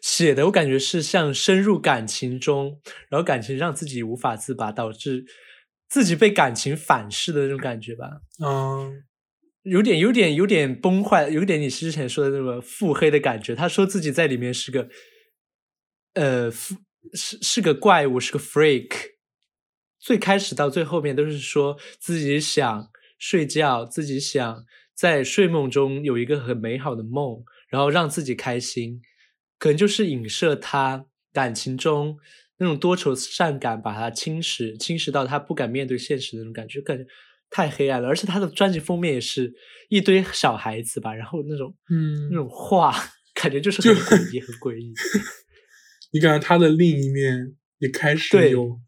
[0.00, 5.24] 写的，我感觉是像深入感情中，然后感情让自己无法自拔，导致
[5.88, 8.08] 自己被感情反噬的那种感觉吧。
[8.44, 9.04] 嗯，
[9.62, 13.54] 有点、有点、有点崩坏，有点你之前说的那个腹黑的感觉。
[13.54, 14.88] 他说自己在里面是个，
[16.14, 18.90] 呃，是是个怪物，是个 freak。
[20.00, 24.64] 最开始到最后面都是说自己想睡觉，自己想
[24.96, 29.00] 在睡梦中有一个很美好的梦，然后让自己开心，
[29.62, 32.18] 可能就是影射他感情中
[32.58, 37.06] 那种多愁善感，把他侵蚀，侵蚀到他不敢面对现实的那种感觉，感觉
[37.48, 38.08] 太黑暗了。
[38.08, 39.54] 而且他的专辑封面也是
[39.88, 42.92] 一堆小孩子吧，然后那种嗯那种画，
[43.34, 44.92] 感觉就是很诡异，很诡异。
[46.10, 48.80] 你感觉他的另一面也开始有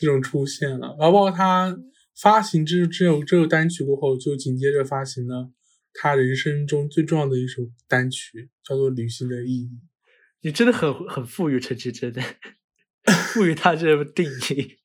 [0.00, 1.78] 这种出现了，然后包括他
[2.20, 5.52] 发行这这首这首单曲过后，就紧接着发行了
[5.92, 9.66] 他人生中最重要的一首单曲，叫做《旅行的意义》。
[10.42, 12.20] 你真的很很赋予陈绮贞的，
[13.32, 14.76] 赋予他这个定义。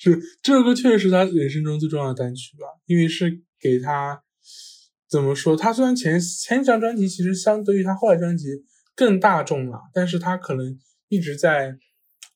[0.00, 4.22] 是这首歌确实是他人生中最重要的单曲吧，因为是给他
[5.08, 5.56] 怎么说？
[5.56, 8.46] 他虽然前前几张专辑其实相对于他后来专辑
[8.94, 10.78] 更大众了，但是他可能
[11.08, 11.76] 一直在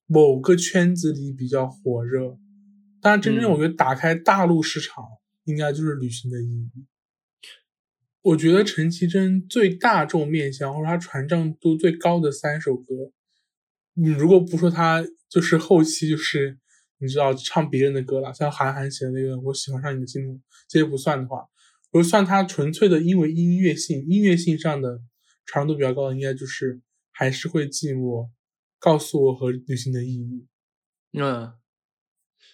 [0.07, 2.38] 某个圈子里比较火热。
[3.01, 5.05] 但真正嗯我觉得打开大陆市场，
[5.45, 6.71] 应该就是《旅行的意义》。
[8.22, 13.12] 我觉得陈绮贞最大众面向或者她传唱度最高的三首歌，
[13.94, 16.58] 你如果不说她就是后期就是
[16.98, 20.22] 你知道唱别人的歌了，像韩寒写的那个《我喜欢上你的心》，
[20.68, 21.48] 这些不算的话，
[21.90, 25.00] 如果算她纯粹的因为音乐性、音乐性上的
[25.44, 26.80] 传唱度比较高的，应该就是
[27.11, 28.30] 还是会寂寞、
[28.78, 30.46] 告诉我和旅行的意义。
[31.12, 31.52] 嗯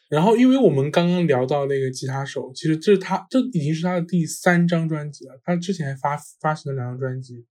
[0.09, 5.39] 然后，因为我们刚刚聊到那个吉他手，其实这是他，这已经是他的第三张专辑了。
[5.45, 7.45] 他之前还发发行了两张专辑，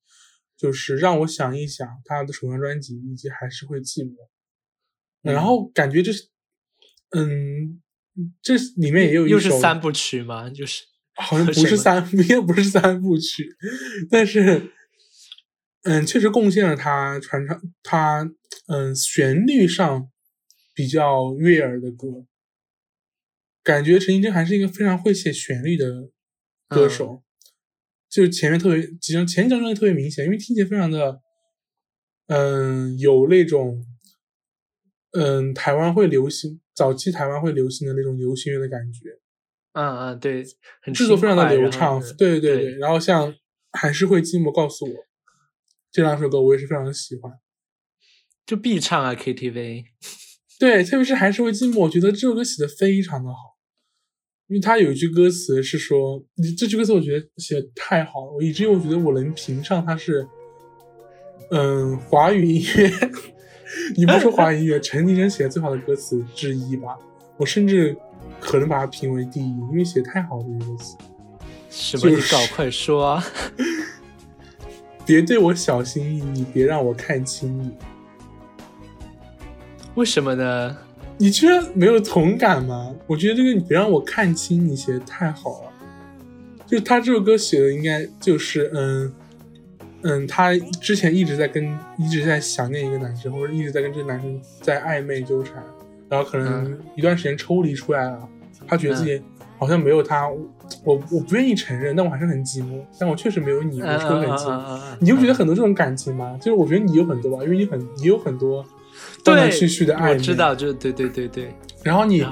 [0.58, 4.16] 就是让我想一想他的首张专辑，以及还是会寂寞。
[5.24, 6.30] 嗯然后感觉这是，
[7.12, 7.80] 嗯，
[8.42, 10.50] 这里面也有一首，又是三部曲吗？
[10.50, 10.84] 就是
[11.16, 13.48] 好像不是三， 应该不是三部曲，
[14.10, 14.72] 但是，
[15.84, 18.32] 嗯，确实贡献了他传唱他
[18.68, 20.10] 嗯旋律上
[20.74, 22.26] 比较悦耳的歌。
[23.68, 26.10] 感觉陈绮贞还是一个非常会写旋律的
[26.70, 27.22] 歌手，
[28.10, 31.20] 就是前面特别几张前几张专辑特别明显，因为听起来非常的，
[32.28, 33.84] 嗯，有那种，
[35.12, 39.20] 嗯，台湾会流行早期台湾会流行的那种流行乐的感觉。
[39.74, 40.46] 嗯嗯，对，
[40.82, 43.36] 很制作非常的流畅是，对对对然后像
[43.74, 44.94] 还是会寂寞告诉我
[45.92, 47.34] 这两首歌，我也是非常的喜欢。
[48.46, 49.84] 就必唱啊 KTV。
[50.58, 53.57] 对，特别是还是会寂寞，我觉得这首歌写的非常的好，
[54.48, 60.26] 因为他有一句歌词是说，你这句歌词我觉得写的太好了，我以至于我觉得我能评上它是，
[61.52, 62.92] 嗯，华语音乐，
[63.98, 66.98] 你不说华语音乐，陈绮贞写的最好的歌词之一吧，
[67.36, 67.98] 我甚至
[68.40, 70.98] 可能把它评为第一，因为写的太好了这句歌词。
[71.70, 72.04] 什么？
[72.04, 73.26] 就是你搞快说啊！
[75.06, 77.72] 别对我小心翼翼，别让我看清你。
[79.96, 80.78] 为什么呢？
[81.18, 82.94] 你居然没有同感吗？
[83.08, 85.70] 我觉得这个你别让我看清你写的太好了。
[86.66, 89.14] 就他这首歌写的应该就是嗯
[90.04, 91.64] 嗯，他之前一直在跟
[91.98, 95.64] 一直在想念一个男生，或者一直在跟这个男生在暧昧纠缠，
[96.08, 98.20] 然后可能嗯一段时间抽离出来了，
[98.68, 99.20] 他觉得自己
[99.58, 100.30] 好像没有他，
[100.84, 104.98] 我我不愿意承认，但我还是很寂寞，但我确实没有你，我嗯是会很嗯寂寞。
[105.00, 106.38] 你不觉得很多这种感情吗？
[106.38, 108.64] 就是我觉得你有很多吧，因为你很你有很多
[109.24, 110.10] 断断续续的暧昧。
[110.12, 111.54] 我知道，就对对对对。
[111.84, 112.26] 然后你？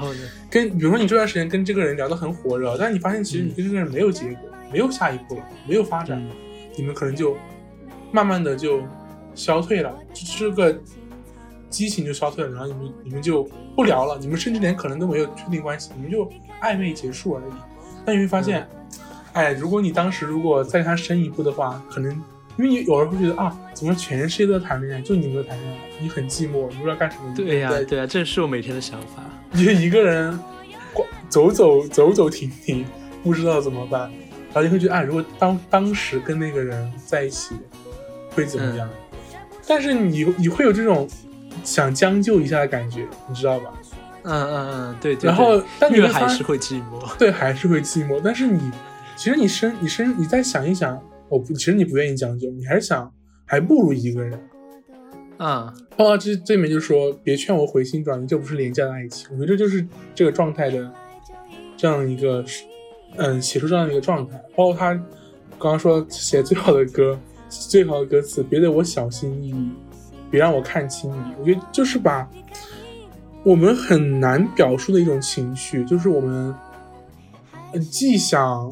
[0.48, 6.30] 跟比如说你这段时间跟这个人聊得很火热，但是你发现其实你跟这个人没有结果，没有下一步了，没有发展，嗯
[6.76, 7.36] 你们可能就
[8.12, 8.80] 慢慢的就
[9.34, 10.78] 消退了，就这个
[11.68, 13.42] 激情就消退了，然后你们你们就
[13.74, 16.30] 不聊了，你们甚至连可能都没有确定关系，你们就
[16.62, 17.52] 暧昧结束而已。
[18.04, 18.66] 但你会发现，
[19.32, 22.22] 哎，如果你当时如果再跟他深一步的话，可能
[22.56, 27.32] 因为你有人会觉得啊，怎么全世界都在谈恋爱，就你没有谈恋爱，你很寂寞，你不知道干什么。
[27.34, 29.22] 对呀，对呀，这是我每天的想法。
[29.52, 30.38] 你就一个人，
[30.92, 32.84] 逛走走走走停停，
[33.22, 34.10] 不知道怎么办，
[34.52, 37.54] 然后你会觉得啊，如果当当时跟那个人在一起，
[38.30, 38.88] 会怎么样？
[39.66, 41.08] 但是你你会有这种
[41.64, 43.72] 想将就一下的感觉，你知道吧？
[44.22, 45.16] 嗯嗯嗯，对。
[45.22, 47.16] 然后，但你还是会寂寞。
[47.16, 48.20] 对，还是会寂寞。
[48.24, 48.72] 但是你，
[49.14, 53.12] 其实你身，你身，你再想一想，我不，其实你不愿意将就，你还是想，
[53.44, 54.40] 还不如一个人。
[55.38, 59.28] 啊，哦，这这里面就说，别劝我回心转意，这不是廉价的爱情。
[59.38, 60.90] 我觉得这就是这个状态的
[61.76, 62.44] 这样一个，
[63.16, 64.36] 嗯，写出这样的一个状态。
[64.56, 64.94] 包括他
[65.58, 69.70] 刚刚说写最好的歌，最好的歌词，别对我小心翼翼，
[70.30, 71.34] 别让我看清你。
[71.38, 72.28] 我觉得就是把。
[73.44, 76.52] 我们很难表述的一种情绪，就是我们
[77.92, 78.68] 既想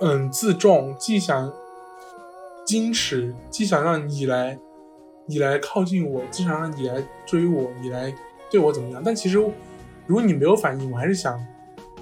[0.00, 1.52] 嗯自重，既想
[2.70, 4.56] 矜持，既想让你来
[5.26, 8.14] 你来靠近我，既想让你来追我，你来
[8.48, 9.02] 对我怎么样？
[9.04, 9.36] 但其实
[10.06, 11.44] 如果你没有反应，我还是想，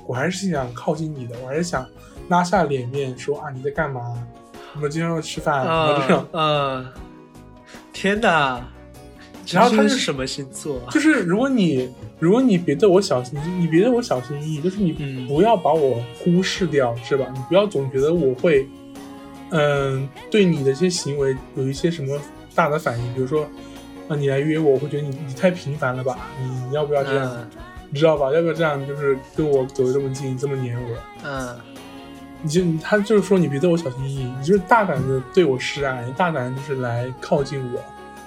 [0.07, 1.89] 我还是想靠近你的，我还是想
[2.29, 4.23] 拉下脸面说啊你在干嘛？
[4.75, 5.65] 我们今天要吃饭，
[6.07, 6.29] 这样。
[6.33, 6.87] 嗯，
[7.91, 8.63] 天哪！
[9.51, 10.79] 然后他是什么星座？
[10.91, 14.93] 就是如果你如果你别对我小心，你别对我小心翼翼，就是你
[15.27, 17.27] 不要把我忽视掉，是吧？
[17.35, 18.69] 你不要总觉得我会，
[19.51, 22.19] 嗯，对你的一些行为有一些什么
[22.55, 23.49] 大的反应，比如说，
[24.09, 26.19] 啊，你来约我，我会觉得你你太频繁了吧？
[26.39, 27.51] 你要不要这样？
[27.91, 28.33] 你知道吧？
[28.33, 28.87] 要不要这样？
[28.87, 30.97] 就是跟我走的这么近，这么黏我？
[31.25, 31.57] 嗯，
[32.43, 37.81] 你就他就是说你别对我小心翼翼，你就是大胆的对我示爱，你大胆就是来靠近我。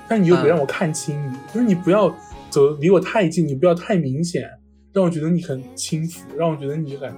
[0.07, 2.13] 但你又别让我看清你，就是你不要
[2.49, 4.49] 走离我太近，你不要太明显，
[4.91, 7.13] 让我觉得你很轻浮，让我觉得你很，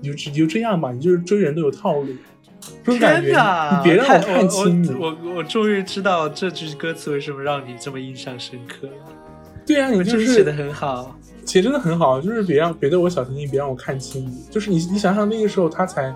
[0.00, 2.06] 你就你就这样吧，你就是追人都有套路，
[2.84, 3.28] 这种感觉，
[3.76, 4.90] 你别让我看清你。
[4.94, 8.92] 我我终于知道这句歌词为什么让你这么印象深刻了。
[9.66, 14.44] 对啊，你就是写的很好，写真的很好，就是别让别对我小心翼翼，别让我看清你。
[14.50, 16.14] 就是你你想想那个时候他才，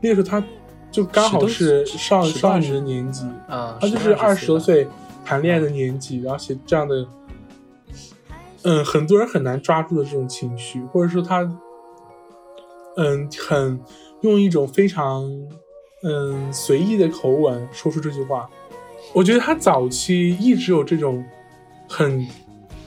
[0.00, 0.42] 那个时候他
[0.90, 4.86] 就刚好是少少女的年纪啊，他就是二十多岁。
[5.22, 7.06] 谈恋爱的年纪，然后写这样的，
[8.62, 11.42] 嗯，很多人很难抓住的这种情绪，或者说他，
[12.96, 13.78] 嗯，很
[14.22, 15.30] 用一种非常
[16.02, 18.48] 嗯随意的口吻说出这句话。
[19.12, 21.24] 我觉得他早期一直有这种
[21.88, 22.26] 很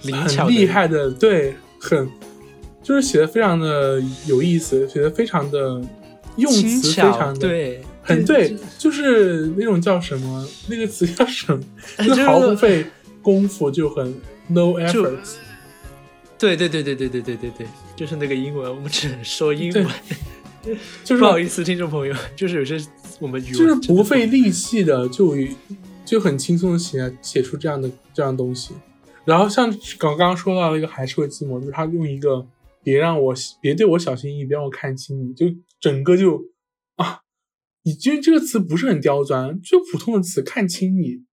[0.01, 2.09] 很厉害的，对，很
[2.81, 5.81] 就是写的非常的有意思，写的非常的
[6.37, 7.81] 用词非常的对。
[8.05, 11.63] 很对，就是那种叫什么，那个词叫什么，
[12.05, 12.85] 就毫不费
[13.21, 14.13] 功夫就很
[14.47, 15.35] no efforts。
[16.37, 19.87] 对对对对对对对对对，就是那个英文，我们只能说英文。
[21.03, 22.77] 就是不好意思，听众朋友， 就是有些
[23.19, 25.35] 我们就是不费力气的，就
[26.05, 28.73] 就很轻松的写写出这样的这样东西。
[29.25, 32.45] 然后像刚刚说到了一个还是会寂寞，就是他用一个
[32.83, 35.45] 别让我别对我小心翼翼，别让我看清你，就
[35.79, 36.41] 整个就
[36.95, 37.19] 啊。
[37.85, 41.25] 你其实这个词不是很刁钻，就普通的词，看清你，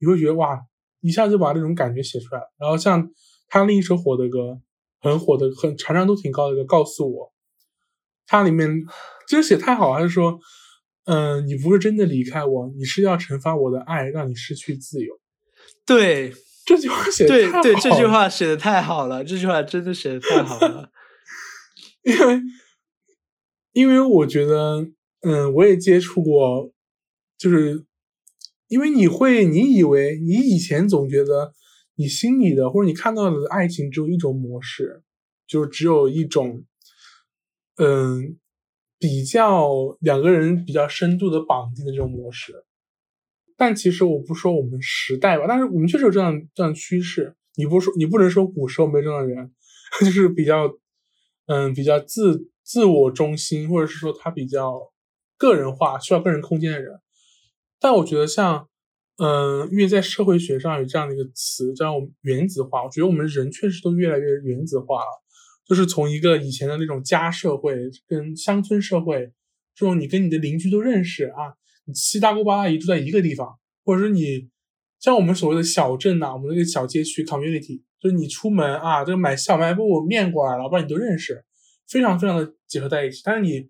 [0.00, 0.60] 你会觉得哇，
[1.00, 2.52] 一下就把那种感觉写出来了。
[2.58, 3.10] 然后像
[3.48, 4.60] 他另一首火的歌，
[5.00, 7.32] 很火的，很常常都挺高的一个，告诉我，
[8.26, 8.70] 它里面
[9.28, 10.38] 就是写太好还是说，
[11.04, 15.20] 嗯，你不是真的离开我，你是要惩罚我的爱，让你失去自由。
[15.86, 16.32] 对，
[16.64, 20.90] 这句话写的对对，这句话写的太好了，这句话真的写的太好了，
[22.04, 22.40] 因为
[23.72, 24.88] 因为我觉得。
[25.26, 26.70] 嗯，我也接触过，
[27.38, 27.86] 就是
[28.68, 31.54] 因为你会，你以为你以前总觉得
[31.94, 35.02] 你心里的或者你看到的爱情只有一种模式，
[35.46, 36.62] 就是只有一种，
[37.76, 38.38] 嗯，
[38.98, 42.64] 比较两个人比较深度的绑定的这种模式。
[43.56, 47.36] 但其实我不说我们时代吧，但是我们确实有这样这样趋势。
[47.56, 49.52] 你不说，你不能说古时候没这样的人，
[50.00, 50.72] 就是比较，
[51.46, 54.92] 嗯，比较自自我中心，或者是说他比较。
[55.36, 57.00] 个人化需要个人空间的人，
[57.80, 58.68] 但我觉得像，
[59.18, 65.23] 嗯，因为在社会学上有这样的一个词叫原子化，我觉得我们人确实都越来越原子化了，
[65.66, 69.32] 就是从一个以前的那种家社会跟乡村社会，
[69.74, 71.54] 这种你跟你的邻居都认识啊，
[71.86, 74.48] 你七大姑八大姨住在一个地方，或者是你
[75.00, 81.44] 像我们所谓的小镇呐，我们那个小街区 community，就是你出门啊，这个买小卖部面馆老板你都认识，
[81.88, 83.68] 非常非常的结合在一起，但是你。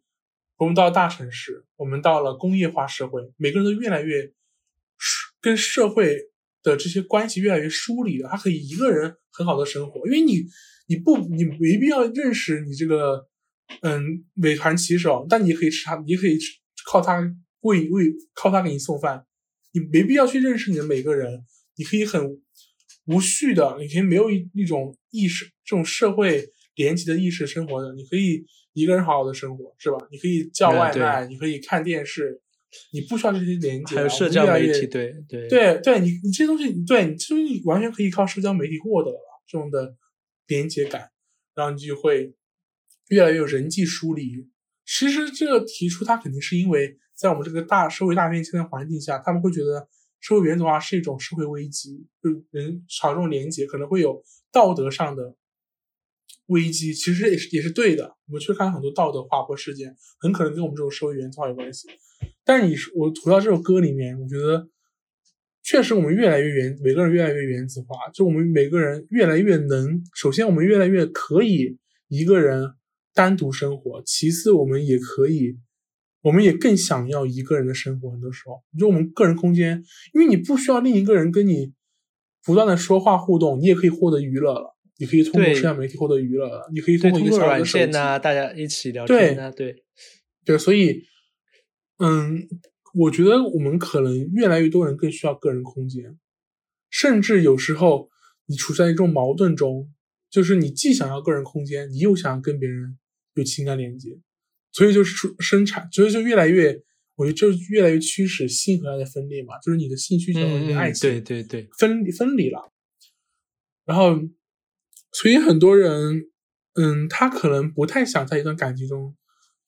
[0.57, 4.33] 我们到了大城市，我们到了工业化社会，每个人都越来越
[5.41, 6.31] 跟社会
[6.65, 8.29] 的这些关系越来越疏离了。
[8.29, 10.43] 他可以一个人很好的生活，因为你
[10.89, 13.29] 你不你没必要认识你这个
[13.83, 16.37] 嗯美团骑手，但你可以吃他，你可以
[16.91, 17.21] 靠他
[17.61, 19.25] 喂喂靠他给你送饭，
[19.73, 21.45] 你没必要去认识你的每个人，
[21.77, 22.21] 你可以很
[23.07, 26.45] 无序的，你可以没有一一种意识，这种社会
[26.75, 29.97] 连接的意识生活的，你可以一个人好好的生活，是吧？
[30.11, 32.41] 你可以叫外卖，你可以看电视，
[32.93, 39.97] 你不需要这些连接，还有社交媒体，对对对对，你你这些东西，对你这东西完全可以靠社交媒体获得了这种的
[40.47, 41.11] 连接感，
[41.55, 42.35] 然后你就会
[43.09, 44.49] 越来越有人际疏离。
[44.87, 49.89] 其实这个提出，它肯定是因为在我们这个大社会大变迁的环境下，他们会觉得
[50.21, 54.23] 社会原子化是一种社会危机，就人少这种连接，可能会有
[54.53, 55.35] 道德上的
[56.47, 56.95] 危机。
[56.95, 58.17] 其实也是也是对的。
[58.27, 61.89] 我们去看很多道德滑坡事件，很可能跟我们这种社会原子化有关系。
[62.45, 64.69] 但是你我回到这首歌里面，我觉得
[65.63, 70.03] 确实我们越来越原，每个人越来越原子化，就我们每个人越来越能。
[70.15, 71.79] 首先，我们越来越可以
[72.09, 72.75] 一个人。
[73.17, 75.57] 单独生活，其次我们也可以，
[76.21, 78.11] 我们也更想要一个人的生活。
[78.11, 81.73] 很多时候，你就我们个人空间，因为你不需要另一个人跟你
[82.45, 84.74] 不断的说话互动，你也可以获得娱乐了。
[84.99, 89.85] 你可以通过社交媒体获得娱乐，你可以通过一个软件呐，大家一起聊天啊，对
[90.45, 91.03] 对，所以，
[91.99, 92.47] 嗯，
[92.95, 96.19] 我觉得我们可能越来越多人更需要个人空间，
[96.91, 98.11] 甚至有时候
[98.47, 99.93] 你处在一种矛盾中，
[100.31, 102.99] 就是你既想要个人空间，你又想要跟别人。
[103.37, 104.17] 有情感连接，
[104.71, 106.81] 所以就是出生产，所以就越来越，
[107.17, 112.73] 我觉得就越来越驱使性和爱的分裂嘛，就是你的性需求和你的爱情，对对对，分离分离了。
[113.85, 114.21] 然后，
[115.15, 116.27] 所以很多人，
[116.75, 119.17] 嗯，他可能不太想在一段感情中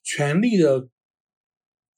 [0.03, 0.89] 全力的，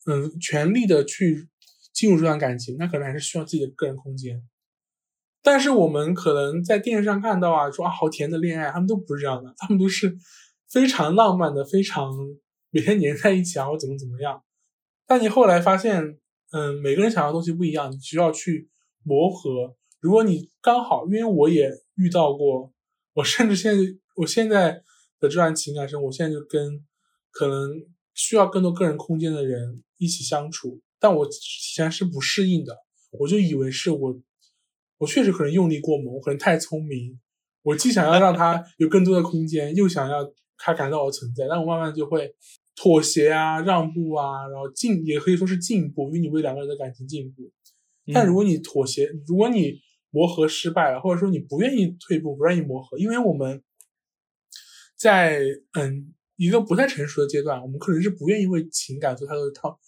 [0.07, 1.49] 嗯，全力的去
[1.93, 4.47] 进入这段感情，那可能还是需要自己的个人空间。
[5.43, 10.17] 但是我们可能在电视上看到啊，说啊好甜的恋爱，他们都不是这样的，他们都是。
[10.71, 12.13] 非常浪漫的，非常
[12.69, 14.45] 每天黏在一起啊，或怎么怎么样。
[15.07, 16.19] 但你后来发现，
[16.53, 18.69] 嗯，每个人想要的东西不一样，你需要去
[19.03, 19.75] 磨合。
[19.99, 22.71] 如果你刚好，因为我也遇到过，
[23.19, 23.83] 我甚至现在
[24.14, 24.81] 我现在
[25.19, 26.85] 的这段情感生活，我现在就跟
[27.33, 27.71] 可能
[28.14, 31.31] 需要更多个人空间的人一起相处，但我以
[31.75, 32.77] 前是不适应的，
[33.19, 34.21] 我就以为是我，
[34.99, 37.19] 我确实可能用力过猛，我可能太聪明，
[37.62, 40.33] 我既想要让他有更多的空间，又想要。
[40.61, 42.35] 他感到我存在，但我慢慢就会
[42.75, 47.49] 妥协啊、让步啊，然后进也可以说是进步，因为你为两个人的感情进步。
[48.12, 49.81] 但如果你妥协，如果你
[50.11, 53.63] 磨合失败了，或者说你不愿意退步、不愿意磨合，因为我们
[54.97, 55.41] 在
[55.73, 59.79] 嗯一个不太成熟的阶段，我们可能是不愿意为情感做太多的套，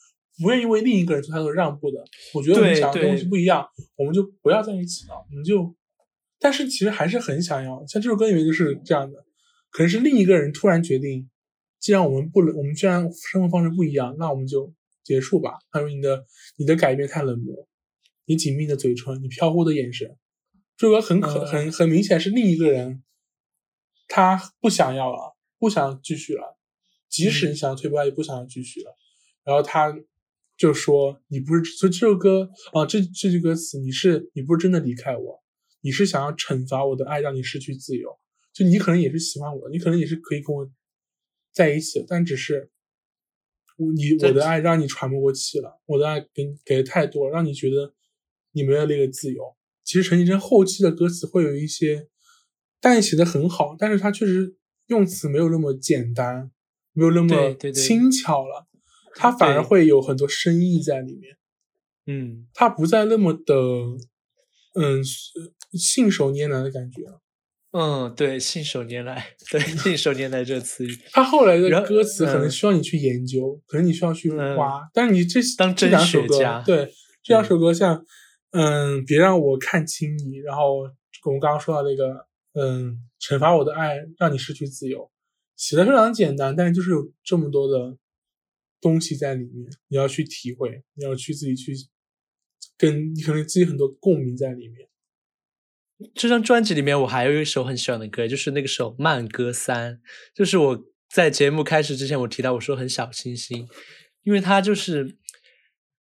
[0.43, 2.05] 不愿意为另一个人做太多的让步的。
[2.35, 3.67] 我觉得我们想要的东西不一样，
[3.97, 5.15] 我们就不要在一起了。
[5.31, 5.75] 我们就，
[6.39, 7.85] 但是其实还是很想要。
[7.87, 9.25] 像这首歌里面就是这样的。
[9.71, 11.31] 可能是另一个人突然决定，
[11.79, 15.53] 既然我们不能，我们既然生活方式不一样，那我们就结束吧。
[15.71, 16.25] 他说：“你的
[16.57, 17.69] 你的改变太冷漠，
[18.25, 20.17] 你紧密的嘴唇，你飘忽的眼神，
[20.77, 23.03] 这个很可很很明显是另一个人，
[24.09, 26.59] 他不想要了，不想继续了。
[27.09, 28.97] 即使你想要退步，他也不想要继续了。
[29.43, 29.93] 然后他
[30.57, 35.43] 就说：你不是所以这首歌啊，这这句歌词，你是你不是真的离开我，
[35.81, 38.19] 你是想要惩罚我的爱，让你失去自由。”
[38.53, 40.69] 就你可能也是喜欢我的，你可能也是可以跟我
[41.53, 42.71] 在一起的，但只是
[43.77, 47.95] 我你我的爱让你喘不过气了，我的爱给给的太多，让你觉得
[48.53, 49.57] 你没有那个自由。
[49.85, 52.09] 其实陈绮贞后期的歌词会有一些，
[52.81, 54.55] 但写的很好，但是她确实
[54.87, 56.51] 用词没有那么简单，
[56.93, 58.67] 没有那么轻巧了，
[59.15, 61.37] 她反而会有很多深意在里面。
[62.07, 63.55] 嗯，她不再那么的
[64.75, 65.03] 嗯
[65.73, 67.21] 信手拈来的感觉了。
[67.73, 76.93] 嗯，对，信手拈来， 对，信手拈来这个词语，他后来的歌词可能需要你去研究，可能你需要去挖，但是你这当这两首歌，对，
[77.23, 78.05] 这两首歌像，嗯，
[78.53, 80.79] 嗯别让我看清你，然后
[81.25, 85.11] 我们刚刚说到那个，嗯，惩罚我的爱，让你失去自由，
[85.57, 87.97] 写的非常简单，但是就是有这么多的
[88.81, 91.75] 东西在里面，你要去体会，你要去自己去，
[92.77, 94.89] 跟你可能自己很多共鸣在里面。
[96.15, 99.95] 这张专辑里面，我还有一首很喜欢的歌，就是那个首《慢歌三》。
[100.35, 103.69] 就是我在节目开始之前，我提到我说很小清新，
[104.23, 105.19] 因为它就是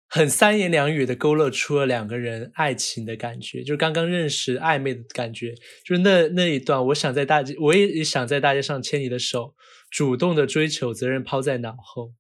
[0.08, 5.54] 很三言两语的勾勒出了两个人爱情的感觉，就是刚刚认识暧昧的感觉。
[5.84, 9.54] 就是那那一段，我想在大街，我也也想在大街上牵你的手，
[9.90, 12.12] 主动的追求，责任抛在脑后。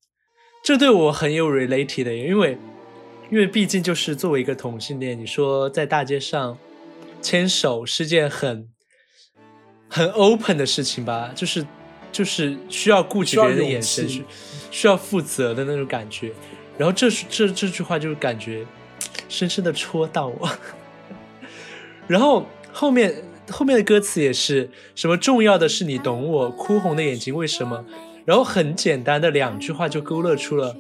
[0.63, 2.57] 这对我很有 related 的，因为
[3.31, 6.57] 因为毕竟就是作为一个同性恋，你说在大街上。
[7.21, 8.69] 牵手是件很
[9.89, 11.65] 很 open 的事情吧，就是
[12.11, 14.07] 就是需要顾及别人的眼神，
[14.69, 16.31] 需要负责的那种感觉。
[16.77, 18.65] 然后这这这句话就是感觉
[19.29, 20.49] 深深的戳到我。
[22.07, 27.85] 然后后面后面的歌词也是什么重要的是你懂我，哭红的眼睛为什么？
[28.25, 30.75] 然后很简单的两句话就勾勒出了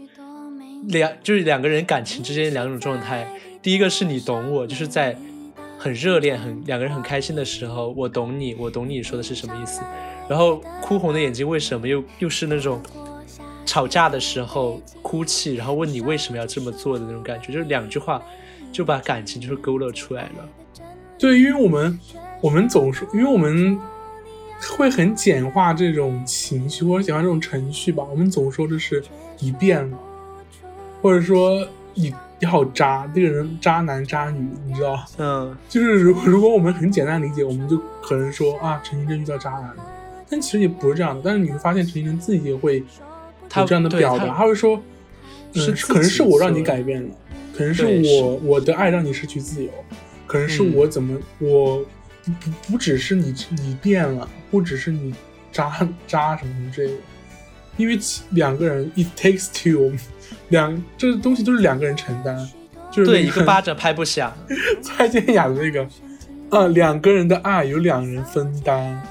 [0.87, 3.27] 两就是两个人感情之间两种状态。
[3.61, 5.17] 第一个是你懂我，就是在
[5.77, 9.81] 很热恋、很两个人很开心的时候，我懂你，我懂你说的是什么意思。
[10.27, 12.81] 然后哭红的眼睛为什么又又是那种
[13.65, 18.21] 吵架的时候哭泣，然后问你为什么要这么做的那种感觉，就是两句话
[18.71, 20.49] 就把感情就是勾勒出来了。
[21.17, 21.99] 对，因为我们
[22.41, 23.77] 我们总是因为我们
[24.77, 29.03] 会很简化这种情绪或者简化这种程序吧，我们总说这是
[29.39, 29.97] 你变了，
[31.01, 32.13] 或者说你。
[32.37, 35.01] 你好渣，这个人渣男渣女，你知道？
[35.17, 39.77] 嗯，就是如如果我们很简单理解，我们就可能说啊，陈绮贞遇到渣男了。
[40.29, 41.21] 但其实也不是这样的。
[41.23, 42.83] 但是你会发现，陈绮贞自己也会
[43.55, 44.81] 有这样的表达，他会说，
[45.53, 47.09] 是可能是我让你改变了，
[47.55, 49.69] 可能是我我的爱让你失去自由，
[50.27, 51.83] 可能是我怎么我
[52.25, 55.13] 不不只是你你变了，不只是你
[55.51, 55.71] 渣
[56.07, 56.97] 渣什么什么之类的，
[57.77, 57.97] 因为
[58.31, 59.91] 两个人，it takes two。
[60.49, 62.35] 两这个东西都是两个人承担，
[62.91, 64.31] 就是对一个巴掌拍不响。
[64.81, 65.87] 蔡健雅的那个，
[66.49, 69.01] 啊，两个人的爱由两人分担。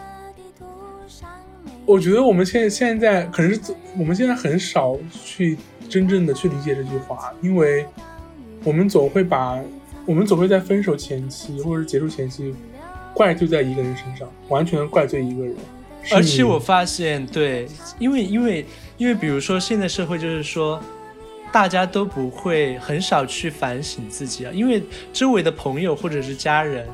[1.86, 3.60] 我觉得我们现现在可能是
[3.98, 5.56] 我们现在很少去
[5.88, 7.86] 真正的去理解这句话，因为
[8.62, 9.60] 我们总会把
[10.06, 12.54] 我们总会在分手前期或者结束前期
[13.12, 15.54] 怪罪在一个人身上，完全怪罪一个人。
[16.12, 17.66] 而且我发现，对，
[17.98, 18.66] 因为因为
[18.98, 20.82] 因为比如说现在社会就是说。
[21.52, 24.82] 大家都不会很少去反省自己啊，因为
[25.12, 26.84] 周围的朋友或者是家人，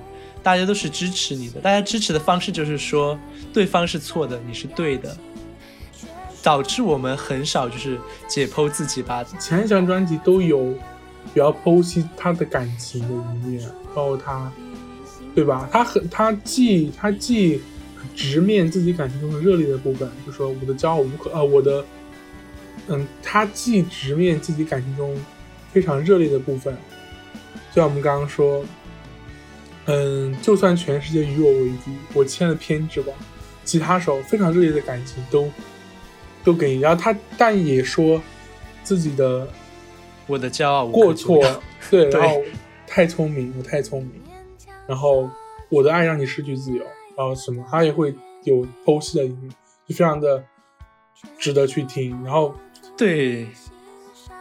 [0.43, 1.61] 大家都是支持你的。
[1.61, 3.19] 大家支持的方式就是说
[3.53, 5.17] 对方是错的，你是对的，
[6.43, 9.25] 导致我们很少就是解剖自己吧。
[9.39, 10.73] 前一张专辑都有
[11.33, 14.51] 比较剖析他的感情的一面，包括他，
[15.35, 15.69] 对吧？
[15.71, 17.61] 他很他既他既
[18.17, 21.85] 直面自己感情中的热烈的部分，就说我的骄傲无可呃我的。
[22.89, 25.15] 嗯，他既直面自己感情中
[25.71, 26.75] 非常热烈的部分，
[27.71, 28.65] 就像我们刚刚说，
[29.91, 33.13] 嗯，就算全世界与我为敌，我签了偏执吧。
[33.65, 35.51] 吉他手非常热烈的感情都
[36.45, 38.21] 都给你，然后他但也说
[38.83, 39.47] 自己的
[40.27, 41.41] 我的骄傲过错，
[41.91, 42.41] 对， 然后
[42.87, 44.23] 太聪明，我太聪明，
[44.87, 45.29] 然后
[45.69, 46.85] 我的爱让你失去自由，
[47.17, 48.15] 然后什么，他也会
[48.45, 49.51] 有剖析的一面，
[49.87, 50.45] 就非常的
[51.39, 52.55] 值得去听，然后。
[52.97, 53.47] 对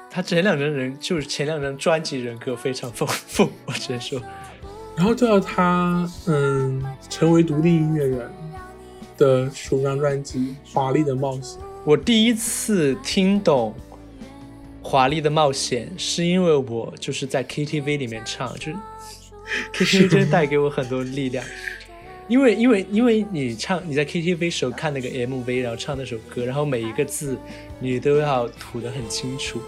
[0.10, 4.22] 他前两张人就是前两张专辑人格非常丰富，我只能说。
[5.00, 8.30] 然后到他嗯成为独立音乐人
[9.18, 10.40] 的首张专辑
[10.74, 13.74] 《华丽的冒险》，我第一次听懂
[14.86, 18.74] 《华丽的冒险》，是因为我就是在 KTV 里面唱，就
[19.86, 21.46] 是 KTV 真带给我很多力量。
[22.28, 27.38] 因为因为因为你唱你在 KTV 时候看那个 MV，然后唱那首歌，然后每一个字
[27.80, 29.62] 你都要吐得很清楚，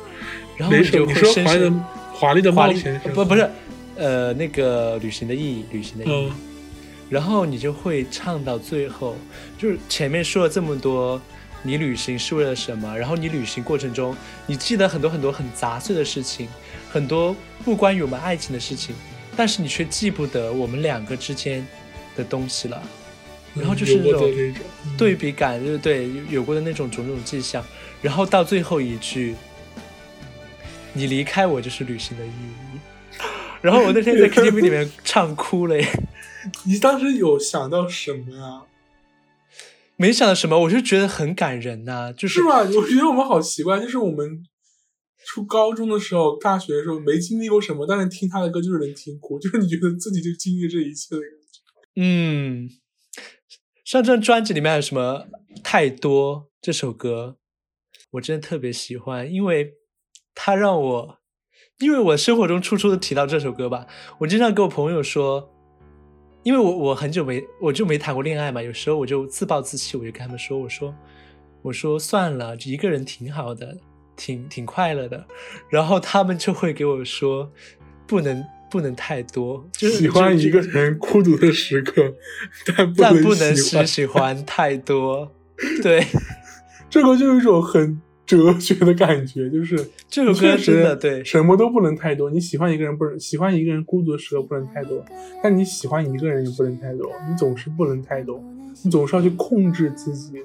[0.58, 3.50] 然后你就会深深华丽的冒险不不是
[4.02, 6.32] 呃那个旅行的意义旅行的意义，
[7.10, 9.16] 然后你就会唱到最后，
[9.58, 11.22] 就是前面说了这么多，
[11.62, 12.98] 你旅行是为了什么？
[12.98, 14.16] 然后你旅行过程中，
[14.48, 16.48] 你记得很多很多很杂碎的事情，
[16.90, 18.96] 很多不关于我们爱情的事情，
[19.38, 21.66] 但是你却记不得我们两个之间。
[22.14, 22.84] 的东西了，
[23.56, 24.30] 然后就是那种
[24.98, 27.64] 对比感，就是对有过的那种种种迹象，
[28.02, 29.34] 然后到最后一句，
[30.92, 32.71] 你离开我就是旅行的意义。
[33.62, 35.88] 然后我那天在 KTV 里面唱哭了耶。
[36.66, 38.64] 你当时有想到什么呀？
[39.96, 42.12] 没想到什么，我就觉得很感人呐。
[42.12, 42.62] 就是是吧？
[42.62, 44.44] 我觉得我们好奇怪，就是我们
[45.24, 52.02] 初高中的时候、大学的时候没经历过什么，但是听他的歌就是能听哭，就是你觉得自己就经历这一切的感觉。
[52.02, 52.70] 嗯，
[53.86, 55.28] 像这张专辑里面还有什么
[55.64, 57.38] 太多这首歌，
[58.14, 59.74] 我真的特别喜欢，因为
[60.34, 61.20] 它让我，
[61.82, 63.86] 因为我生活中处处都提到这首歌吧。
[64.20, 65.52] 我经常跟我朋友说，
[66.44, 70.96] 因为我我很久没我就没谈过恋爱嘛，有时候我就自暴自弃，我就跟他们说，我说
[71.62, 73.78] 我说算了，一个人挺好的，
[74.16, 75.26] 挺挺快乐的。
[75.70, 77.52] 然后他们就会给我说，
[78.08, 78.44] 不能。
[78.72, 82.14] 不能太多，就是喜欢一个人孤独的时刻，
[82.66, 85.30] 但但不能是喜欢太多。
[85.84, 86.08] 对，
[86.90, 88.02] 这个就有一种很
[88.32, 92.30] 哲学的感觉，就是这首歌真的对，什么都不能太多。
[92.30, 95.04] 你喜欢一个人不能喜欢一个人孤独的时候不能太多，
[95.44, 97.12] 但你喜欢一个人也不能太多。
[97.30, 98.42] 你总是不能太多，
[98.84, 100.42] 你总是要去控制自己。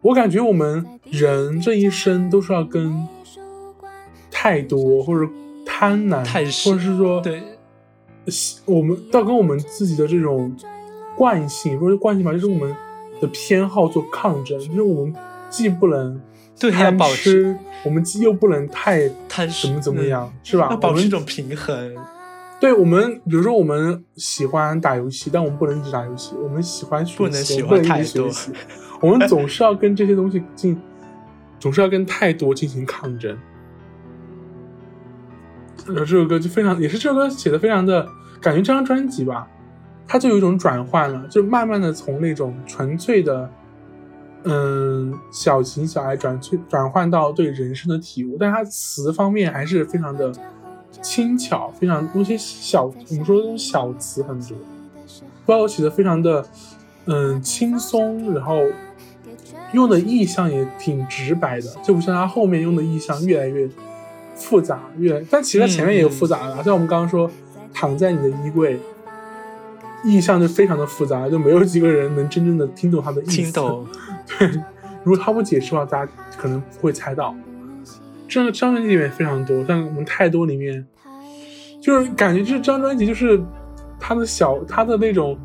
[0.00, 3.06] 我感觉我们人这一生都是要跟
[4.30, 5.30] 太多或者。
[5.68, 7.42] 贪婪，太或者是说对，
[8.66, 10.56] 我们要跟我们自己的这种
[11.16, 12.74] 惯性，不是惯性吧，就是我们
[13.20, 15.14] 的偏好做抗争，就是我们
[15.50, 16.18] 既不能
[16.58, 20.68] 对要保持，我们既又不能太贪怎么怎么嗯样，是吧？
[20.70, 21.94] 要保持一种平衡。
[22.58, 28.52] 对我们，比如说我们喜欢打游戏，但我们不能一直打游戏；我们喜欢学习，不能喜我们不欢太多能一直学习。
[29.00, 30.80] 我们总是要跟这些东西进，
[31.60, 33.36] 总是要跟太多进行抗争。
[35.88, 38.08] 呃，这首歌就非常，也是这首歌写的非常的，
[38.40, 39.46] 感觉这张专辑吧，
[40.08, 43.50] 它就有一种转换了，就慢慢的从那种纯粹的，
[44.48, 50.32] 嗯，小情小爱转去转换到对人生的体悟，但它词方面还是非常的
[51.02, 54.56] 轻巧，非常那些小，我们说那种小词很多，
[55.44, 56.46] 包括写的非常的，
[57.06, 58.62] 嗯，轻松，然后
[59.72, 63.68] 用的意象也挺直白的，就不像他后面用的意象越来越
[64.36, 67.28] 复杂，越来但其实他前面也有复杂的，像我们刚刚说
[67.74, 68.78] 躺在你的衣柜，
[70.04, 73.32] 意象就非常的复杂，就没有几个人能真正的听懂他的意思。
[73.32, 74.15] 听懂，对，
[75.04, 77.34] 如果他不解释的话，大家可能不会猜到。
[78.28, 80.84] 这张专辑里面非常多，但我们太多里面，
[81.80, 83.40] 就是感觉这张专辑就是
[84.00, 85.38] 他的小他的那种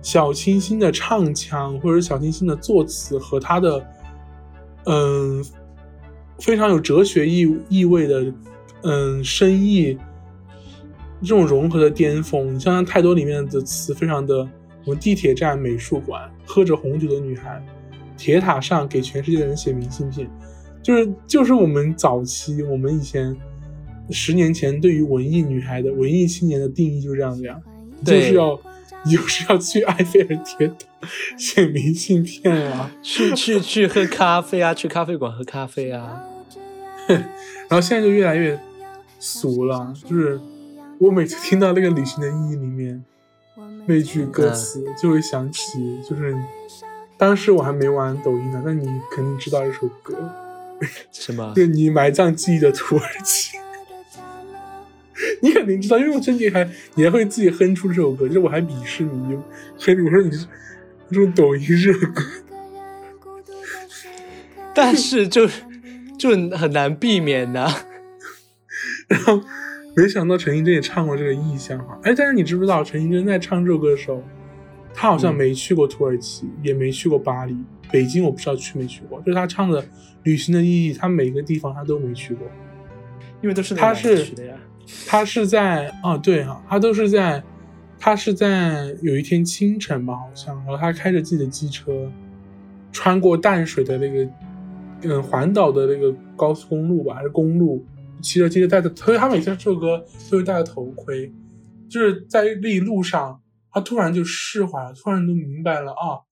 [0.00, 3.86] 小清新的唱腔，或者小清新的作词和他的
[4.86, 5.44] 嗯
[6.38, 8.32] 非常有哲学意意味的
[8.82, 9.98] 嗯深意，
[11.20, 12.54] 这种融合的巅峰。
[12.54, 14.38] 你像太多里面的词，非常的
[14.86, 17.62] 我们地铁站、美术馆、喝着红酒的女孩、
[18.16, 20.28] 铁塔上给全世界的人写明信片，
[20.82, 23.36] 就是就是我们早期我们以前
[24.10, 27.60] 十年前对于文艺女孩的文艺青年的定义就是这样子呀，
[28.04, 28.60] 就是要
[29.04, 32.90] 就是要去埃菲尔铁塔写明信片啊。
[33.02, 36.24] 去去去喝咖啡啊，去咖啡馆喝咖啡啊。
[37.08, 38.58] 然后现在就越来越
[39.18, 40.38] 俗了，就是
[40.98, 43.02] 我每次听到那个《旅行的意义》里面
[43.86, 46.36] 那句歌词，就会想起，就是
[47.22, 50.12] 当时我还没玩抖音呢，但你肯定知道这首歌，
[51.12, 51.68] 什么 对？
[51.68, 53.56] 你埋葬记忆的土耳其。
[55.40, 59.36] 你肯定知道，因为我最近还你还会自己哼出这首歌，就是我还鄙视你，就
[59.78, 60.48] 哼，我说你是
[61.12, 62.24] 这种抖音热歌，
[64.74, 65.48] 但是就
[66.18, 67.72] 就很难避免的、
[69.06, 69.40] 然后
[69.94, 74.20] 没想到陈绮贞也唱过这个意象哈，哎，但是你知不知道陈绮贞在唱这首歌的时候，
[74.94, 75.36] 她好像嗯。
[75.36, 77.56] 没去过土耳其，也没去过巴黎，
[77.90, 79.82] 北京我不知道去没去过，就是他唱的
[80.22, 82.46] 《旅行的意义》，他每个地方他都没去过，
[83.42, 83.74] 因为都是
[85.06, 87.42] 他是在啊对哈，她都是在，
[87.98, 92.10] 他是在有一天清晨吧，好像，然后他开着自己的机车，
[92.90, 94.28] 穿过淡水的那个，
[95.02, 97.84] 嗯，环岛的那个高速公路吧，还是公路，
[98.20, 101.32] 骑着机车戴着，所以他每次唱这首歌都会戴着头盔，
[101.88, 103.40] 就是在那一路上，
[103.72, 106.22] 她突然就释怀了，突然就明白了啊，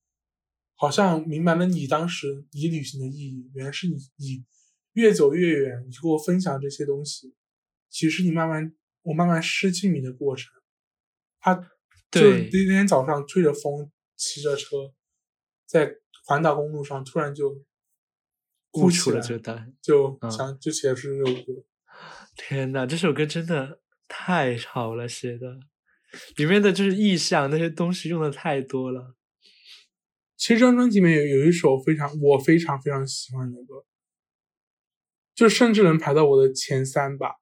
[0.74, 4.45] 好像明白了你当时你旅行的意义，原来是你你
[4.93, 7.34] 越走越远，你就跟我分享这些东西，
[7.88, 8.72] 其实你慢慢
[9.03, 10.53] 我慢慢失去你的过程，
[11.41, 11.55] 他
[12.11, 14.93] 就那天早上吹着风骑着车，
[15.64, 17.64] 在环岛公路上突然就
[18.72, 19.74] 悟出了哭起来，这段。
[19.80, 21.64] 就嗯想就写出这首歌。
[22.36, 25.59] 天呐，这首歌真的太好了，写的
[26.36, 29.16] 里面的就是意象那些东西用的太多了。
[30.36, 33.84] 其实这张专辑里面有有一首非常我非常非常喜欢的歌，
[35.34, 37.36] 就甚至能排到我的前三吧，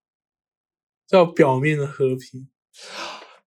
[1.06, 2.40] 叫《表面的和平》。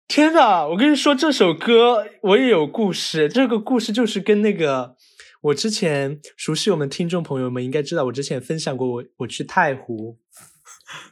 [0.07, 3.27] 天呐，我跟你说，这首歌我也有故事。
[3.27, 4.95] 这个故事就是跟那个
[5.41, 10.19] 我之前熟悉我们听众朋友们应该知道，我之前分享过我我去太湖，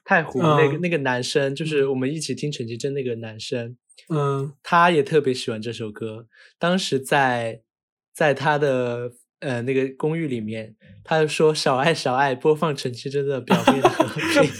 [0.04, 3.76] 太湖那个、嗯那个男生，就是我们一起听陈绮贞那个男生，
[4.10, 6.28] 嗯他也特别喜欢这首歌。
[6.60, 7.62] 当时在
[8.14, 14.24] 在他的呃那个公寓里面，他就说“小爱小爱”，播放陈绮贞的《表面的和平》。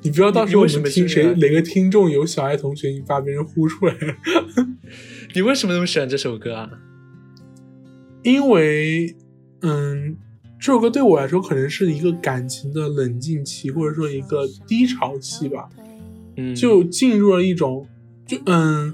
[0.00, 3.94] 你不知道到时候我你为什么们听谁哪个听众有小爱同学，你把别人呼出来。
[5.34, 6.70] 你为什么那么喜欢这首歌啊？
[8.22, 9.16] 因为，
[9.62, 10.16] 嗯，
[10.58, 15.68] 这首歌对我来说可能是一个感情的冷静期，或者说一个低潮期吧，
[16.36, 17.86] 嗯，就进入了一种，
[18.26, 18.92] 就嗯，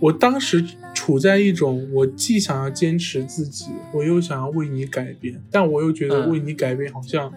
[0.00, 7.32] 我当时处在一种我既想要坚持自己，我又想要为你改变，但我又觉得嗯为你改变好像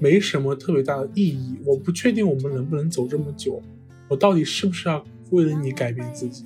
[0.00, 3.62] 没什么特别大的意义，我不确定我们能不能走这么久，
[4.08, 6.44] 我到底是不是要为了你改变自己？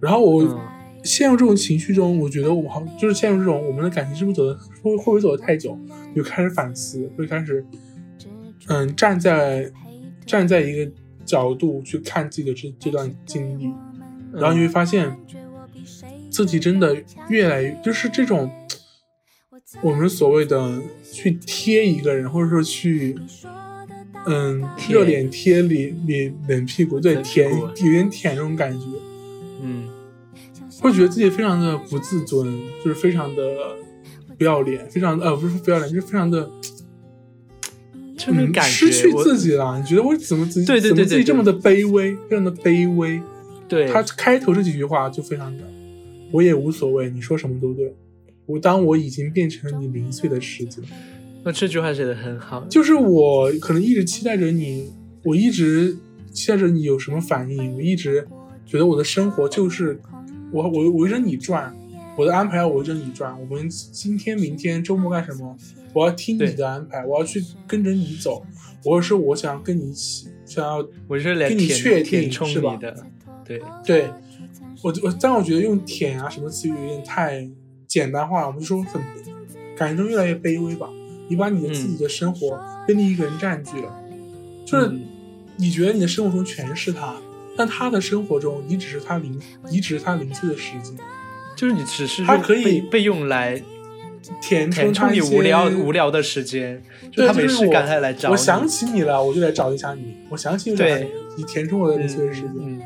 [0.00, 0.58] 然后我嗯
[1.06, 5.78] 陷入这种情绪中，我觉得我好就是陷入这种我们的感情是不是走的会会不会走的太久，
[6.14, 7.64] 就开始反思，会开始
[8.66, 9.70] 嗯站在
[10.26, 10.90] 站在一个
[11.24, 13.72] 角度去看自己的这这段经历，
[14.32, 15.16] 然后你会发现
[16.28, 16.96] 自己真的
[17.28, 18.50] 越来越就是这种
[19.80, 20.82] 我们所谓的
[21.12, 23.16] 去贴一个人，或者说去
[24.26, 28.86] 嗯热脸贴脸脸冷屁股，对舔有点舔这种感觉，
[29.62, 29.88] 嗯。
[30.80, 32.46] 会觉得自己非常的不自尊，
[32.84, 33.42] 就是非常的
[34.36, 36.50] 不要脸，非常呃不是不要脸，就是非常的，
[38.16, 39.78] 就是感失去自己了。
[39.78, 43.20] 你觉得我怎么自己怎么自己这么的卑微，非常的卑微？
[43.66, 45.64] 对他开头这几句话就非常的，
[46.30, 47.96] 我也无所谓，你说什么都对。
[48.44, 50.84] 我当我已经变成了你零碎的时间，
[51.42, 52.64] 那这句话写的很好。
[52.68, 54.92] 就是我可能一直期待着你，
[55.24, 55.96] 我一直
[56.30, 58.28] 期待着你有什么反应，我一直
[58.66, 59.98] 觉得我的生活就是。
[60.52, 61.74] 我我围着你转，
[62.16, 63.38] 我的安排要围着你转。
[63.40, 65.56] 我们今天、明天、周末干什么？
[65.92, 68.44] 我要听你的安排，我要去跟着你走。
[68.84, 72.78] 我是我想跟你一起，想要我是跟你确定是吧？
[73.44, 74.10] 对对，
[74.82, 77.48] 我我但我觉得用舔啊什么词语有点太
[77.86, 78.46] 简单化了。
[78.46, 79.02] 我们就说很
[79.76, 80.88] 感情中越来越卑微吧。
[81.28, 83.92] 你把你的自己的生活被你一个人占据了，
[84.64, 84.92] 就是
[85.56, 87.16] 你觉得你的生活中全是他。
[87.56, 89.40] 但他的生活中，你只是他零，
[89.70, 90.96] 你只是他零碎的时间，
[91.54, 93.62] 就是你只是他可以被用来
[94.40, 96.82] 填填充你无聊无聊的时间。
[97.10, 100.16] 就，他没事干，他来找我想起你了，我就来找一下你。
[100.28, 100.98] 我想起你了，
[101.36, 102.80] 你填充我的零碎的时间。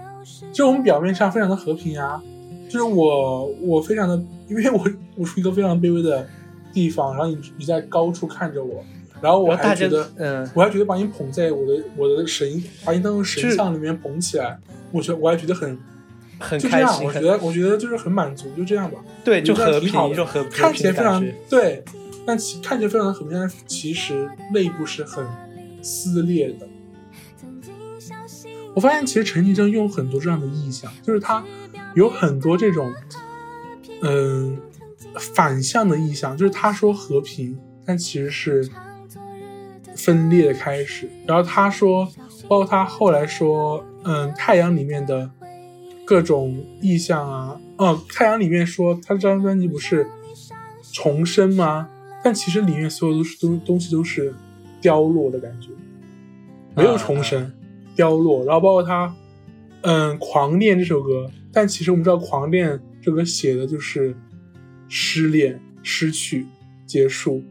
[0.52, 2.22] 就我们表面上非常的和平啊，
[2.68, 4.78] 就是我我非常的，因为我
[5.16, 6.28] 我处于一个非常卑微的
[6.72, 8.84] 地方，然后你你在高处看着我。
[9.20, 14.58] 然后我还觉得，嗯，我还觉得把你捧在我的我的神，把你当成神像里面捧起来，
[14.90, 15.78] 我觉得我还觉得很
[16.38, 17.06] 很开心。
[17.06, 18.98] 我觉得我觉得就是很满足，就这样吧。
[19.22, 21.84] 对，就和平，就和平，看起来非常对，
[22.24, 25.26] 但其看起来非常的和平，但其实内部是很
[25.82, 26.66] 撕裂的。
[28.74, 31.44] 我发现其实陈绮贞用很多这样的意象，就是他
[31.94, 32.90] 有很多这种
[34.00, 34.56] 嗯
[35.18, 38.66] 反向的意象，就是他说和平，但其实是。
[40.04, 42.06] 分裂的开始，然后他说，
[42.48, 45.30] 包括他后来说，嗯，太阳里面的
[46.04, 50.06] 各种意象啊，哦，太阳里面说他这张专辑不是
[50.92, 51.88] 重生吗？
[52.22, 54.34] 但其实里面所有都是东东西都是
[54.80, 55.68] 凋落的感觉，
[56.74, 57.52] 没有重生，
[57.94, 58.44] 凋落。
[58.44, 59.14] 然后包括他，
[59.82, 64.14] 嗯，狂恋这首歌，但其实我们知道，狂恋这个写的就是
[64.88, 66.46] 失恋、失去、
[66.86, 67.42] 结束。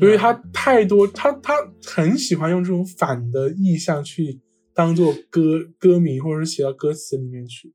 [0.00, 1.54] 所以他太多，他他
[1.84, 4.40] 很喜欢用这种反的意象去
[4.74, 7.74] 当做歌歌名，或者是写到歌词里面去。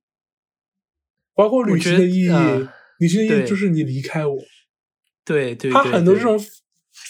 [1.33, 2.67] 包括旅行的意义，
[2.99, 4.37] 旅行的意义就是你离开我。
[5.25, 6.39] 对对，他很多这种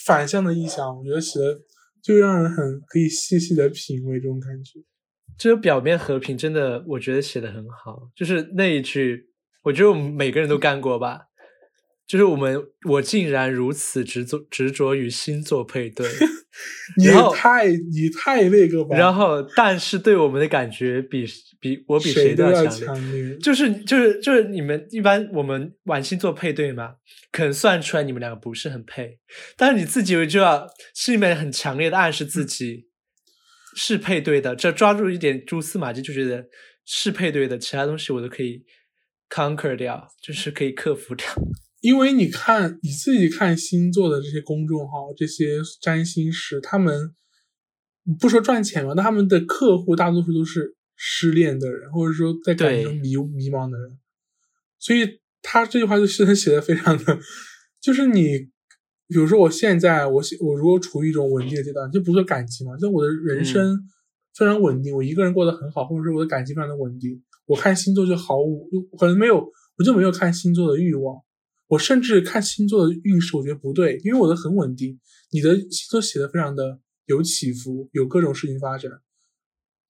[0.05, 1.59] 反向的意象，我觉得写的
[2.01, 4.79] 就让人很可以细细的品味这种感觉。
[5.37, 8.09] 这个表面和平真的，我觉得写的很好。
[8.15, 9.29] 就是那一句，
[9.63, 11.27] 我觉得我们每个人都干过吧。
[12.07, 16.07] 就是我们，我竟然如此执着执着于星座配对，
[16.97, 18.95] 你太你太那个吧。
[18.95, 21.25] 然后，但是对我们的感觉比
[21.59, 23.35] 比我比谁都要强烈。
[23.37, 26.95] 就是就是就是你们一般我们玩星座配对嘛，
[27.31, 29.17] 可能算出来你们两个不是很配，
[29.57, 32.87] 但是你自己就要心里面很强烈的暗示自己
[33.75, 36.45] 是配对的，这抓住一点蛛丝马迹就觉得
[36.85, 38.63] 是配对的，其他东西我都可以
[39.27, 41.25] conquer 掉，就是可以克服掉。
[41.85, 47.13] 因为你看你自己看星座的这些公众号，这些占星师，他们
[48.19, 53.99] 不说赚钱嘛，那他们的客户大多数都是失恋的人，或者说在感情中迷迷茫的人，
[54.79, 57.19] 所以他这句话就 是写的非常的，
[57.79, 58.39] 就是你，
[59.07, 63.77] 比如说我现在我我如果处于一种稳定的阶段，就不说感情嘛，就我的人生
[64.35, 68.67] 非常稳定，我一个人过得很好，或者说我的感情非常的稳定，我看星座就毫无
[68.97, 69.37] 可能没有，
[69.77, 71.15] 我就没有看星座的欲望。
[71.67, 74.99] 我甚至看星座的运势，我觉得不对，因为我的很稳定，
[75.31, 78.91] 你的星座写的非常的有起伏，有各种事情发展。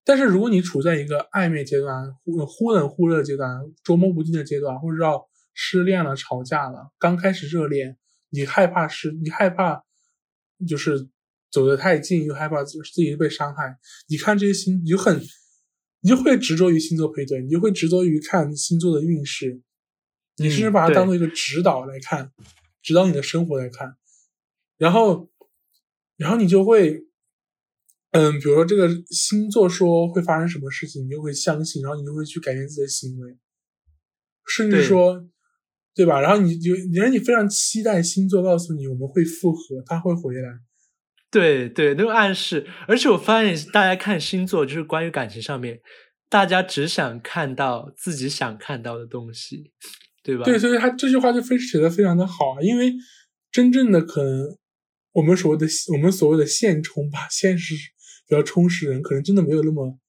[0.05, 7.97] 但是如果你处在一个暧昧阶段，忽忽冷忽热阶段，捉摸不定的阶段，或者要失恋了、吵架了，刚开始热恋，
[8.30, 9.84] 你害怕失，你害怕
[10.67, 11.09] 就是
[11.51, 13.78] 走得太近，又害怕自己被伤害。
[14.07, 15.19] 你看这些星，你就很，
[16.01, 19.61] 你就会执着于星座配对，你就会执着于看星座的运势。
[20.38, 22.31] 你甚至把它当做一个指导来看，
[22.81, 23.95] 指导你的生活来看，
[24.77, 25.29] 然后，
[26.17, 27.05] 然后你就会，
[28.11, 33.38] 嗯，比如说这个星座说会发生什么事情，你就会相信，然后你就会去改变自己的行为。
[34.47, 35.27] 甚至说，
[35.95, 36.21] 对吧？
[36.21, 40.59] 然后你就，你让你非常期待星座告诉你我们会复合，他会回来。
[41.31, 42.67] 对对，那种暗示。
[42.88, 45.81] 而且我发现大家看星座，就是关于感情上面，
[46.29, 49.73] 大家只想看到自己想看到的东西，
[50.26, 50.43] 对吧？
[50.43, 52.91] 对，所以他这句话就非写的非常的好啊，因为
[53.51, 54.57] 真正的可能，
[55.11, 57.76] 我们所谓的我们所谓的现充吧，现实
[58.28, 59.99] 比较充实人，可能真的没有那么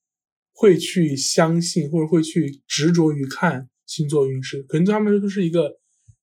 [0.54, 5.78] 会去相信或者会去执着于看星座运势，可能对他们说就是一个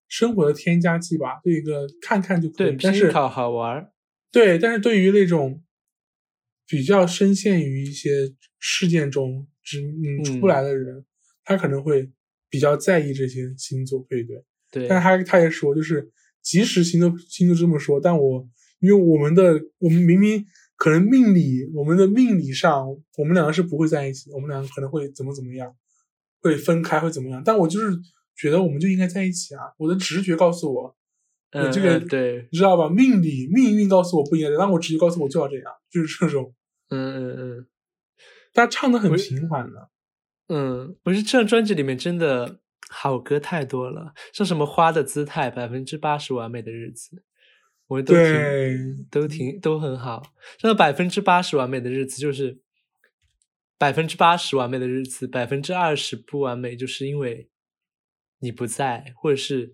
[0.08, 3.90] 生活的添加剂吧，对一个看看就可以，但是考好玩。
[4.32, 5.64] 对，但是对于那种
[6.68, 11.06] 比较深陷于一些事件中只嗯出不来的人，
[11.46, 12.12] 他可能会
[12.54, 14.46] 比较在意这些星座配对。
[14.70, 16.08] 对，但他他也说，就是
[16.44, 18.48] 即使星座星座这么说，但我
[18.80, 20.46] 因为我们的我们明明
[20.76, 22.88] 可能命理我们的命理上，
[23.18, 25.76] 我们两个是不会在一起，我们两个可能会怎么怎么样，
[26.42, 27.42] 会分开会怎么样？
[27.44, 27.98] 但我就是
[28.36, 29.62] 觉得我们就应该在一起啊！
[29.80, 30.96] 我的直觉告诉我。
[31.52, 32.88] 嗯，这个对，你知道吧？
[32.88, 36.54] 命理命运告诉我不应该，但我直接告诉我就要这样，就是这种。
[36.90, 37.68] 嗯嗯嗯，
[38.54, 39.90] 他唱的很平缓的。
[40.48, 47.24] 嗯，我觉得这张专辑里面真的好歌太多了，像什么《花的姿态》，百分之八十完美的日子，
[47.88, 50.24] 我都挺都挺都很好。
[50.60, 52.60] 像百分之八十完美的日子，就是
[53.78, 57.50] 百分之八十完美的日子，百分之二十不完美，就是因为
[58.40, 59.74] 你不在，或者是。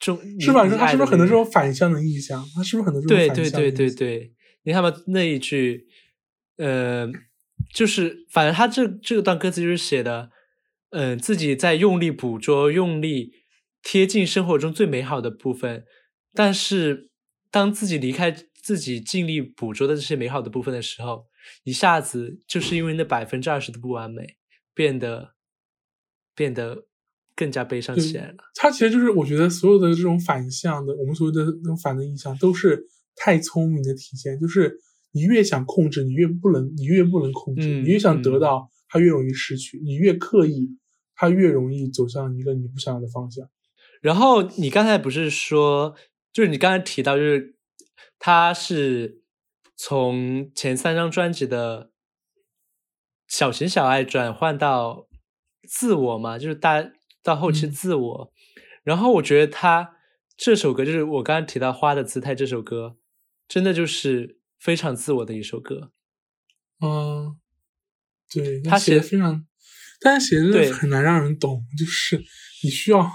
[0.00, 0.68] 中是吧？
[0.68, 2.44] 他是不是很多这种反向的意象？
[2.56, 4.34] 他是不是很多这种对对对对对？
[4.64, 5.86] 你看吧，那一句，
[6.56, 7.06] 呃，
[7.74, 10.30] 就是反正他这这段歌词就是写的，
[10.90, 13.32] 嗯，自己在用力捕捉、用力
[13.82, 15.84] 贴近生活中最美好的部分，
[16.32, 17.10] 但是
[17.50, 21.26] 当自己离开自己尽力捕捉的这些美好的部分的时候，
[21.64, 24.36] 一下子就是因为那百分之二十的不完美，
[24.72, 25.34] 变得
[26.34, 26.86] 变得。
[27.36, 28.36] 更加悲伤起来了。
[28.54, 34.38] 他其实就是，我觉得所有的这种反向的，我们所谓的那种反的意象，都是太聪明的体现。
[34.38, 34.78] 就是
[35.14, 40.76] 你越想控制，你越不能，你越不能控制；你越想得到，它越容易失去；你越刻意，
[41.14, 43.48] 它越容易走向一个你不想要的方向。
[44.02, 45.94] 然后你刚才不是说，
[46.32, 47.56] 就是你刚才提到，就是
[48.18, 49.22] 他是
[49.76, 51.90] 从前三张专辑的
[53.28, 55.06] 小情小爱转换到
[55.66, 56.38] 自我嘛？
[56.38, 56.90] 就是大。
[57.24, 58.32] 到后期自我，
[58.82, 59.96] 然后我觉得他
[60.36, 62.98] 这首歌就是我刚才提到《花的姿态》这首歌，
[63.48, 65.92] 真的就是非常自我的一首歌。
[66.80, 67.38] 嗯，
[68.32, 69.46] 对他写的非常，
[70.00, 72.24] 但是写的很难让人懂，就是
[72.62, 73.08] 你需要，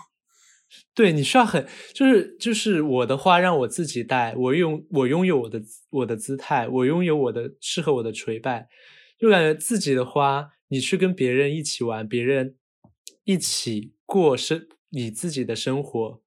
[0.93, 8.69] 对你需要很，就是就是我的花让我自己带，我用我拥有我的我的姿态，我拥有我的适合我的垂败，
[9.17, 12.55] 就感觉自己的花，你去跟别人一起玩，别人
[13.23, 13.93] 一起。
[14.09, 16.23] 过生你自己的生活，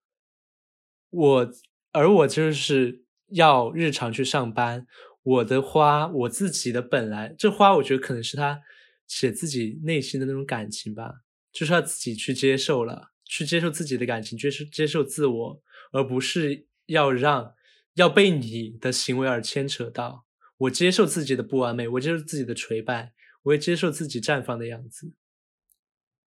[1.11, 1.53] 我
[1.91, 4.87] 而我就是要日常去上班。
[5.23, 8.61] 我的花，我自己的本来这花，我觉得可能是他
[9.07, 15.63] 写自己内心的那种感情吧，就是要自己去接受了，去接受自己的感情，接受接受自我，
[15.93, 17.55] 而不是要让
[17.95, 20.25] 要被你的行为而牵扯到。
[20.59, 23.13] 我接受自己的不完美，我接受自己的垂败，
[23.43, 25.13] 我也接受自己绽放的样子。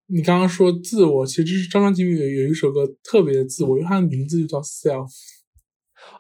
[0.08, 5.12] 你刚刚说自我，其实张张吉米有有一首歌特别的自我，因为它的名字就叫 Self。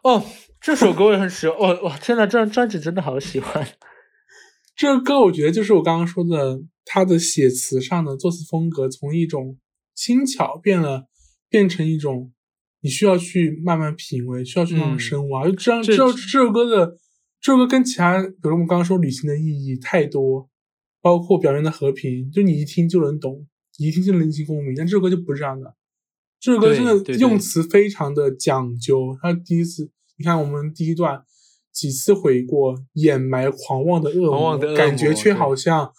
[0.01, 0.25] 哦，
[0.65, 1.55] 这首歌我也很喜欢。
[1.59, 3.67] 哦我，天呐，这张专辑真的好喜欢。
[4.75, 9.59] 这个歌我觉得就是我刚刚说的，他的写词上的作词风格从一种
[9.93, 11.05] 轻巧变了，
[11.49, 12.33] 变成一种
[12.81, 15.45] 你需要去慢慢品味，需要去慢慢深挖。
[15.45, 16.97] 就这样这这首歌的
[17.39, 20.49] 这首歌跟其他，比如我们刚刚说旅行的意义太多，
[20.99, 23.45] 包括表面的和平，就你一听就能懂。
[23.77, 25.75] 你一听就能引起共鸣，但这首歌就不是这样的。
[26.39, 29.15] 这首歌真的用词非常的讲究。
[29.21, 31.23] 他第一次，你看我们第一段
[31.71, 35.91] 几次悔过，掩埋狂妄的恶魔，感觉却好像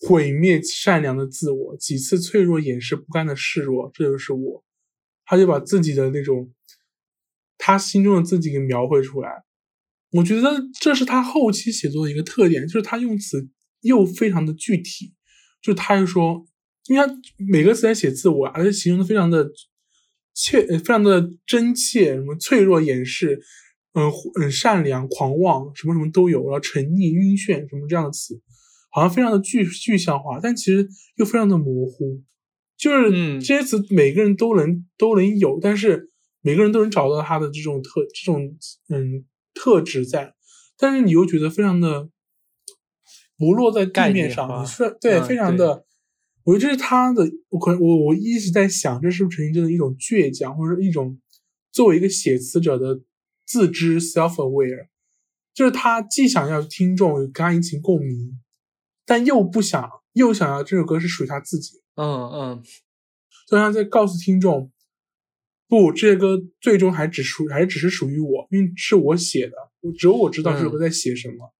[0.00, 1.76] 毁灭善良的自我。
[1.76, 4.64] 几次脆弱掩饰不甘的示弱，这就是我。
[5.24, 6.52] 他就把自己的那种
[7.58, 9.44] 他心中的自己给描绘出来。
[10.12, 13.48] 我觉得这是他后期写作的一个特点，就是他用词
[13.80, 15.14] 又非常的具体。
[15.60, 16.46] 就他就说。
[16.86, 19.48] 因为他每个词在写自我，而且形容的非常的
[20.34, 23.40] 切，非常的真切，什么脆弱、掩饰，
[23.94, 24.10] 嗯
[24.40, 28.40] 嗯，善良、狂妄，什么什么都有，然后沉溺、晕眩，什么这样的词，
[28.90, 32.22] 好像非常的具具象化，但其实又非常的模糊。
[32.76, 33.10] 就是
[33.40, 36.10] 这些词每个人都能都能有，但是
[36.40, 38.56] 每个人都能找到他的这种特这种
[38.88, 40.34] 嗯特质在，
[40.78, 42.08] 但是你又觉得非常的
[43.36, 45.84] 不落在地面上，你是对非常的。
[46.44, 51.20] 我觉得这是他的，我可能我我一直在想，这是不是陈绮贞的一种倔强，或者一种
[51.70, 53.00] 作为一个写词者的
[53.46, 54.88] 自知 self aware，
[55.52, 58.40] 就是他既想要听众跟他引起共鸣，
[59.04, 61.82] 但又不想，又想要这首歌是属于他自己。
[61.96, 62.62] 嗯嗯，
[63.48, 64.72] 就像在告诉听众，
[65.68, 71.52] 不，这些歌最终还只属，还只是属于我，因为是我写的，我只有我知道这首歌在写什么。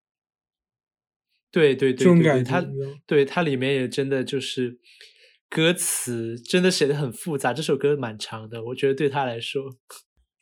[1.51, 2.65] 对对对，这种感觉，它
[3.07, 4.79] 对它里面也真的就是
[5.49, 7.53] 歌词真的写的很复杂。
[7.53, 9.77] 这首歌蛮长的，我觉得对他来说，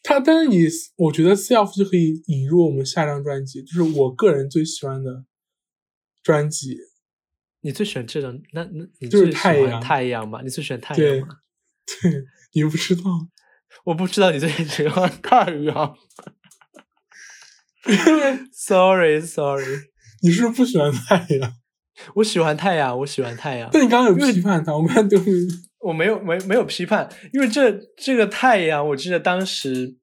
[0.02, 5.24] 他但是你我觉得 self 就可以引入我们下张专辑，就是我个人最喜欢的
[6.22, 6.76] 专辑。
[7.60, 8.40] 你最喜欢这张？
[8.52, 10.42] 那那你就是太阳太阳嘛？
[10.42, 11.36] 你最喜欢太阳吗？
[11.86, 12.12] 对，
[12.52, 13.02] 你不知道，
[13.86, 15.96] 我不知道你最喜欢太阳。
[18.52, 19.90] Sorry Sorry。
[20.22, 21.54] 你是不是不喜欢太阳？
[22.14, 23.68] 我喜欢太阳，我喜欢太阳。
[23.72, 25.16] 但你刚刚有批判他，我们都
[25.80, 29.96] 我没有没没有批判，因为这这个太阳，我记得当时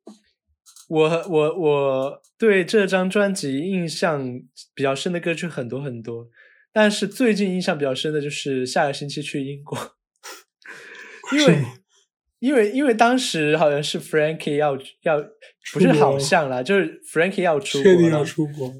[0.89, 4.41] 我我我对这张专辑印象
[4.73, 6.27] 比较深的歌曲很多很多，
[6.73, 9.77] 但是最近印象比较深的就是下个星期去英国，
[11.31, 11.63] 因为
[12.39, 15.25] 因为因为当时好像是 Frankie 要要
[15.73, 18.73] 不是好像啦，就是 Frankie 要出确定要出国。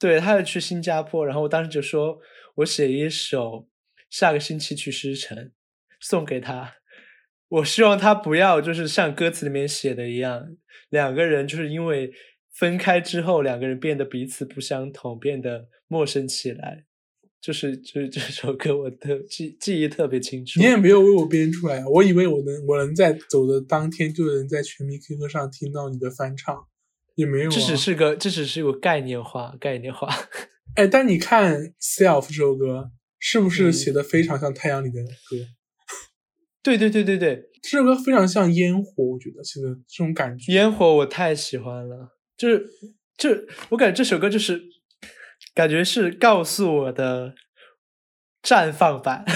[0.00, 2.18] 对，他要去新加坡，然后我当时就说，
[2.54, 3.68] 我写一首
[4.08, 5.52] 下个星期去狮城
[6.00, 6.76] 送给他，
[7.48, 10.56] 我希望他不要就是像歌词里面写的一样，
[10.88, 12.10] 两个人就是因为
[12.50, 16.86] 分开之后，两个人变得彼此不相同，变得陌生起来，
[17.38, 20.58] 就是就是这首歌，我的记记忆特别清楚。
[20.58, 26.66] 你也没有为我编出来，我以为我能我能在走的当天就能在全民 K 歌上听到你的翻唱。
[27.14, 30.08] 也没有，这只是个，这只是个概念化，概念化。
[30.76, 35.36] 哎，但你看《Self》这首歌，是不是写的非常像太阳里的歌？
[36.62, 40.52] 对对对对对，这首歌非常像烟火，我觉得写的这种感觉。
[40.52, 42.66] 烟火我太喜欢了，就是，
[43.16, 43.30] 就
[43.70, 44.60] 我感觉这首歌就是，
[45.54, 47.34] 感觉是告诉我的
[48.42, 49.24] 绽放版。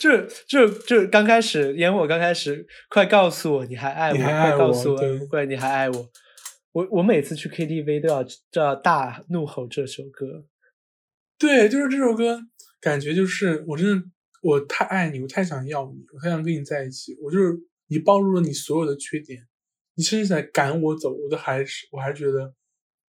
[0.00, 6.10] 就是就就刚开始烟火刚开始，快告诉我你还爱我，快告诉我，快你还爱我。
[6.74, 10.44] 我我每次去 KTV 都要都要大怒吼这首歌，
[11.38, 12.40] 对，就是这首歌，
[12.80, 14.04] 感觉就是我真的
[14.42, 17.54] 我太爱你，我太想要你，我太想跟你在一起，我就是
[17.86, 19.46] 你暴露了你所有的缺点，
[19.94, 22.52] 你甚至在赶我走，我都还是我还觉得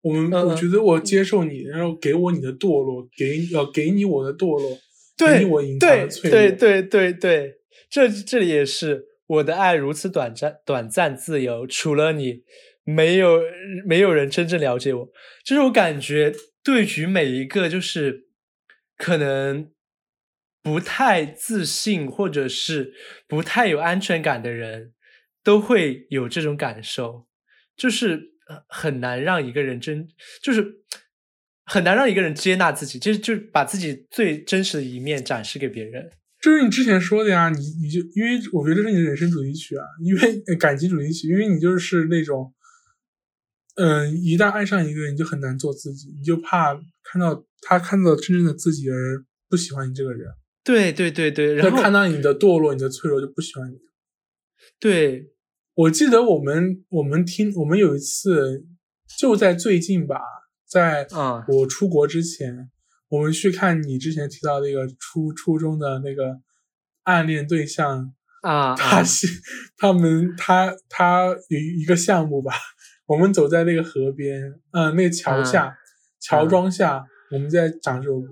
[0.02, 4.78] 我们我觉得我接受你，然后给我你的堕落，给要给你我的堕落，
[5.16, 7.54] 给你我隐藏的脆弱，对对对对，
[7.88, 12.42] 这这里也是我的爱如此短暂短暂自由，除了你。
[12.84, 13.40] 没有
[13.86, 15.08] 没有人真正了解我，
[15.42, 18.26] 就是我感觉对于每一个就是
[18.98, 19.72] 可能
[20.62, 22.92] 不太自信或者是
[23.26, 24.92] 不太有安全感的人，
[25.42, 27.26] 都会有这种感受，
[27.74, 28.32] 就是
[28.68, 30.06] 很难让一个人真
[30.42, 30.82] 就是
[31.64, 36.10] 很难让一个人接纳自己，就是就把自己最真实的一面展示给别人。
[36.42, 42.52] 就是你之前说的呀，你你就因为我觉得这是你的人生主题曲啊，因为感情主题曲，因为你就是那种。
[43.76, 50.28] 嗯，一旦爱上一个人，你就很难做自己，你就怕看到他看到真正的自己而不喜欢你这个人。
[50.62, 53.76] 对对对对，然后看到你的堕落、你的脆弱就不喜欢你。
[54.78, 55.32] 对，
[55.74, 58.64] 我记得我们我们听我们有一次
[59.18, 60.20] 就在最近吧，
[60.66, 61.06] 在
[61.48, 62.70] 我出国之前，
[63.08, 66.40] 我们去看你之前提到那个初初中的那个
[67.02, 69.26] 暗恋对象啊，他是
[69.76, 72.52] 他们他他有一个项目吧。
[73.06, 75.76] 我们走在那个河边，嗯，那个桥下，
[76.20, 78.28] 桥桩下，我们在讲这首歌。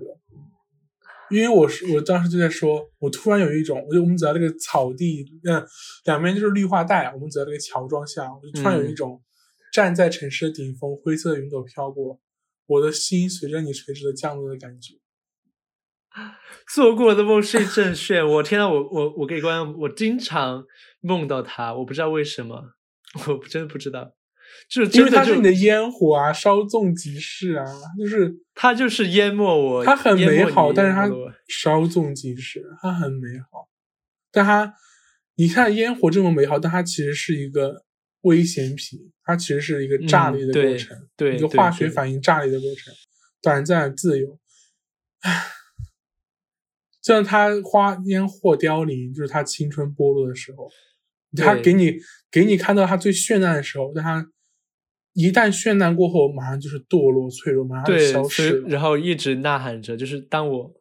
[1.29, 5.65] 因为我是我当时就在说，我突然有一种，我就我们走在那个草地，嗯，
[6.05, 9.21] 两边就是绿化带，我们走在那个桥桩下，我就突然有一种
[9.71, 12.19] 站在城市的顶峰，灰色的云朵飘过，
[12.67, 14.95] 我的心随着你垂直的降落的感觉。
[16.71, 20.63] 做过的梦是一阵炫，我天呐，我我我给观众我经常
[21.01, 22.73] 梦到他，我不知道为什么，
[23.27, 24.13] 我真的不知道。
[24.69, 27.65] 就是因为它是你的烟火啊，稍纵即逝啊，
[27.99, 31.07] 就是它就是淹没我，它很美好，但是它
[31.47, 33.67] 稍纵即逝，它很美好，
[34.31, 34.73] 但它
[35.35, 37.83] 你看烟火这么美好，但它其实是一个
[38.21, 42.93] 危险品，它其实是一个炸裂的过程，对一个化学反应炸裂的过程，
[43.41, 44.39] 短暂自由，
[45.21, 45.45] 唉，
[47.01, 50.69] 像它花烟火凋零，就是它青春剥落的时候，
[51.35, 51.97] 它给你
[52.31, 54.29] 给你看到它最绚烂的时候，但它。
[55.13, 58.61] 一旦绚烂过后，马上就是堕落、脆弱，马上就消失。
[58.61, 60.73] 然后一直呐喊着，就是当我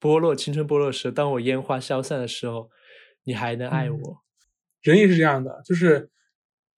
[0.00, 2.70] 剥落青春剥落的时候，当我烟花消散的时候，
[3.24, 3.98] 你还能爱我。
[4.80, 6.10] 人也是这样的，就是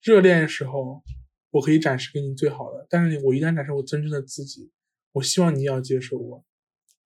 [0.03, 1.03] 热恋的时候，
[1.51, 4.73] 我可以展示给你最好的，但是我一旦展示我真正的自己，
[5.13, 6.45] 我希望你也要接受我。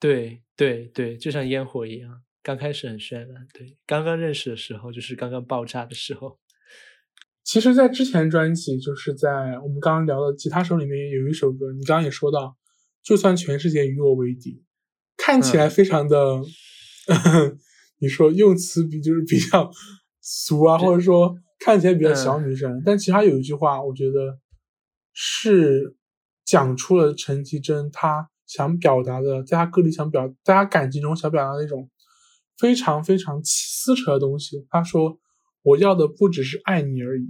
[0.00, 6.38] 对对对，就像烟火一样，刚开始很绚烂，对，刚刚认识的时候就是刚刚爆炸的时候。
[7.46, 12.56] 其实，在之前专辑，就是在我们刚刚聊的吉他手里面有一首歌，你刚刚也说到，
[13.04, 14.64] 就算全世界与我为敌，
[15.16, 16.42] 看起来非常的，
[18.02, 19.70] 你说用词比就是比较
[20.20, 24.40] 俗啊，或者说看起来比较小女生，但其实他有一句话，我觉得
[25.12, 25.94] 是
[26.44, 31.88] 讲出了陈绮贞她想表达的，在她歌里想表，在她感情中想表达的那种
[32.58, 34.66] 非常非常撕扯的东西。
[34.68, 35.20] 她说。
[35.66, 37.26] 我要的不只是爱你而已，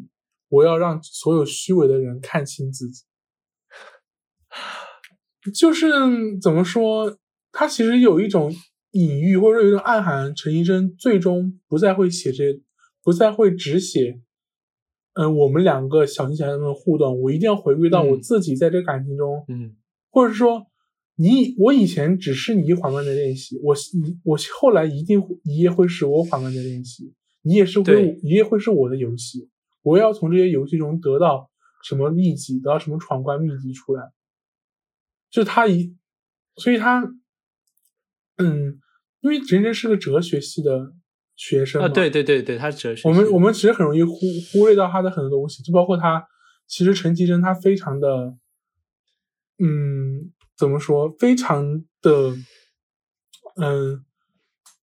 [0.51, 3.05] 我要让所有虚伪的人看清自己。
[5.55, 5.89] 就是
[6.39, 7.17] 怎么说，
[7.51, 8.55] 他其实有一种
[8.91, 10.35] 隐喻，或者说有一种暗含。
[10.35, 12.61] 陈医生最终不再会写这，
[13.03, 14.21] 不再会只写，
[15.15, 17.19] 嗯，我们两个小情小爱的互动。
[17.23, 19.75] 我一定要回归到我自己在这感情中，嗯，
[20.11, 20.67] 或者说
[21.15, 27.15] 你我以前只是你缓慢的练习，我你我后来一定你也会是我缓慢的练习。
[27.47, 29.49] 你也是会，你也会是我的游戏。
[29.83, 31.49] 我要从这些游戏中得到
[31.85, 34.11] 什么秘籍，得到什么闯关秘籍出来。
[35.31, 35.97] 就他一，
[36.57, 37.05] 所以他，
[38.39, 38.81] 嗯，
[39.21, 40.93] 因为陈真是个哲学系的
[41.37, 43.09] 学生啊，对对对对，他哲学。
[43.09, 44.19] 我们我们其实很容易忽
[44.51, 46.27] 忽略到他的很多东西，就包括他，
[46.67, 48.37] 其实陈绮贞他非常的，
[49.59, 52.37] 嗯，怎么说，非常的，
[53.63, 54.05] 嗯。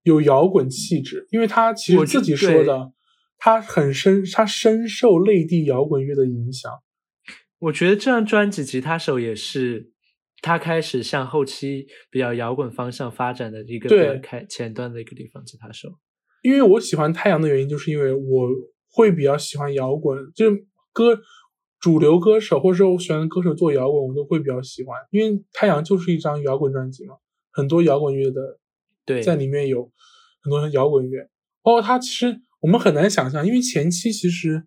[0.04, 2.92] 有摇滚气质，因为他其实自己说的，
[3.38, 6.72] 他很深，他深受内地摇滚乐的影响。
[7.60, 9.92] 我觉得这张专辑吉他手也是
[10.42, 15.44] 他开始向后期比较摇滚方向发展的一个开前端的一个地方。
[15.46, 15.90] 吉他手，
[16.42, 18.50] 因为我喜欢太阳的原因，就是因为我
[18.92, 21.18] 会比较喜欢摇滚，就是歌
[21.80, 24.98] 主流歌手或者说我喜欢的歌手做摇滚，我都会比较喜欢。
[25.12, 27.16] 因为太阳就是一张摇滚专辑嘛，
[27.52, 28.60] 很多摇滚乐的。
[29.06, 29.92] 对，在里面有
[30.42, 31.30] 很多摇滚乐，
[31.62, 34.64] 包括他其实我们很难想象，因为前期其实，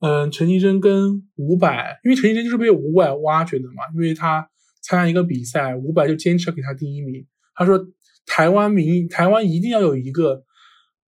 [0.00, 4.48] 嗯，陈绮贞跟伍佰，因为陈绮贞就是被伍佰挖掘的嘛，因为他
[4.82, 7.84] 参加一个比赛，伍佰就坚持给他第一名，他说
[8.26, 10.44] 台湾民台湾一定要有一个，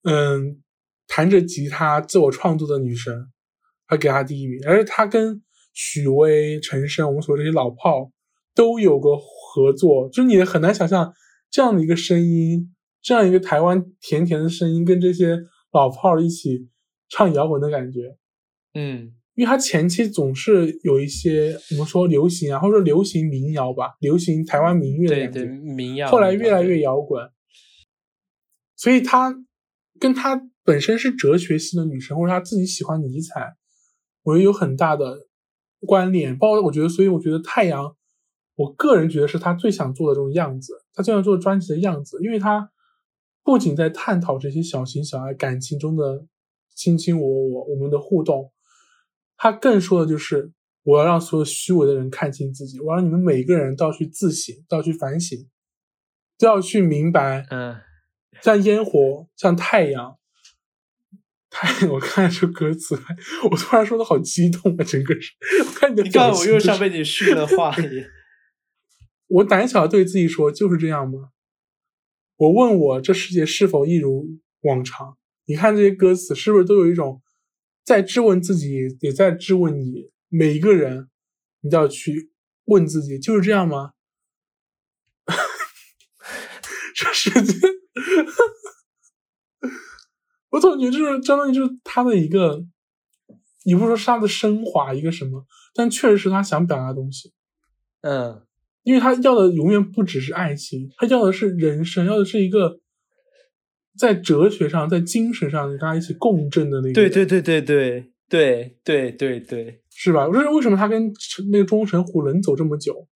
[0.03, 0.61] 嗯，
[1.07, 3.29] 弹着吉他自我创作的女生，
[3.87, 5.41] 他给他第一名，而且他跟
[5.73, 8.11] 许巍、陈升，我们所谓这些老炮
[8.55, 11.13] 都有过合作，就是你很难想象。
[11.53, 15.39] 这样的一个声音，这样一个台湾甜甜的声音，跟这些
[15.71, 16.71] 老炮儿一起
[17.11, 18.17] 唱摇滚的感觉，
[18.73, 26.11] 嗯，因为他前期总是有一些我们说流行啊，或者说流行民谣吧，流行台湾民乐的感觉，民谣。
[26.11, 27.31] 后来越来越摇滚，
[28.75, 29.37] 所以他
[30.01, 33.57] 跟他本身是哲学系的女生，或者他自己喜欢尼采，
[34.23, 35.27] 我觉得有很大的
[35.81, 36.39] 关联。
[36.39, 37.95] 包括我觉得，所以我觉得太阳。
[38.55, 42.71] 我个人觉得是他最想做的这种样子，他这样做专辑的样子，因为他
[43.43, 46.27] 不仅在探讨这些小情小爱感情中的
[46.75, 48.53] 卿卿我我，我们的互动，
[49.37, 50.53] 他更说的就是
[50.85, 55.49] 我要让所有虚伪的人看清自己，我让你们每个人都要去自省，都要去反省，
[56.39, 57.77] 都要去明白，嗯，
[58.41, 60.19] 像烟火，像太阳，
[61.51, 62.99] 太， 我看这歌词，
[63.51, 65.23] 我突然说的好激动啊，整个人，
[65.67, 68.07] 我看你的你看，我又像被你训了话一样。
[69.33, 71.31] 我胆小对自己说：“就是这样吗？”
[72.37, 74.27] 我问我这世界是否一如
[74.63, 75.17] 往常？
[75.47, 77.23] 你看这些歌词，是不是都有一种
[77.83, 80.11] 在质问自己，也在质问你？
[80.29, 81.09] 每一个人，
[81.61, 82.31] 你都要去
[82.65, 83.93] 问自己：就是这样吗？
[86.95, 87.55] 这世界，
[90.51, 92.67] 我总觉得就是相当于就是他的一个，
[93.65, 95.47] 你不说是他的升华，一个什么？
[95.75, 97.33] 但确实是他想表达的东西。
[98.03, 98.47] 嗯。
[98.85, 102.81] 因为他要的永远不只是爱情，他要的是人生，要的是一个
[103.97, 106.93] 在哲学上、在精神上跟他一起共振的那个。
[106.93, 110.27] 对对对对对对对对对，是吧？
[110.27, 111.13] 我说为什么他跟
[111.53, 113.07] 那个钟神虎能走这么久？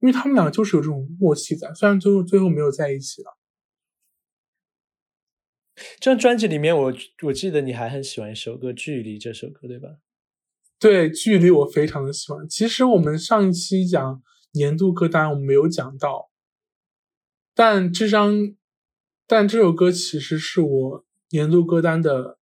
[0.00, 3.36] 因为他们俩就是有这种默契在，虽然最后最后没有在一起了。
[6.00, 6.94] 这张专辑里面，我
[7.24, 9.88] 我记得你还很喜欢一首歌《距离》这首歌，对吧？
[10.78, 12.48] 对，《距离》我非常的喜欢。
[12.48, 14.22] 其实我们上一期讲。
[14.52, 16.30] 年度歌单我们没有讲到，
[17.54, 18.54] 但这张，
[19.26, 22.38] 但这首歌其实是我年度歌单的，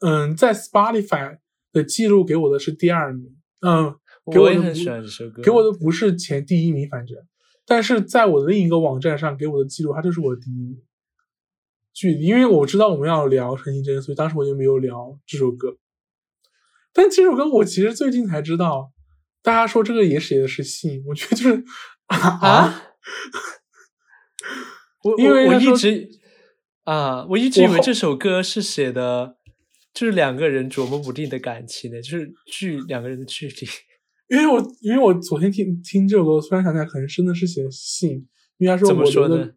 [0.00, 1.38] 嗯，在 Spotify
[1.72, 7.16] 的记录给我的是第二名，嗯，我也很喜欢这首歌，给我的不是前第一名，反正，
[7.64, 10.82] 但是在我的另一个网站上给我的记录，它就是我的第一名。
[11.92, 15.76] 距离，因为我知道我们要聊陈绮贞，所以当时我就没有聊这首歌。
[16.92, 18.92] 但这首歌我其实最近才知道，
[19.42, 21.64] 大家说这个也写的是信，我觉得就是
[22.06, 22.82] 啊，
[25.04, 26.10] 我因为我一直
[26.84, 29.36] 啊，我一直以为这首歌是写的，
[29.94, 33.68] 就是两个人琢磨不定的感情呢，就是距两个人的距离。
[34.28, 38.26] 因为我因为我昨天听听这首歌，突然想起来，可能真的是写的信，
[38.58, 39.54] 因为他说我觉得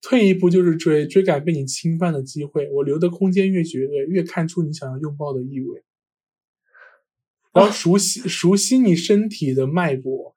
[0.00, 5.84] 退一步就是追，追赶被你侵犯的机会，我留的空间越绝对，越看出你想要拥抱的意味。
[7.52, 10.36] 然后熟悉熟悉你身体的脉搏，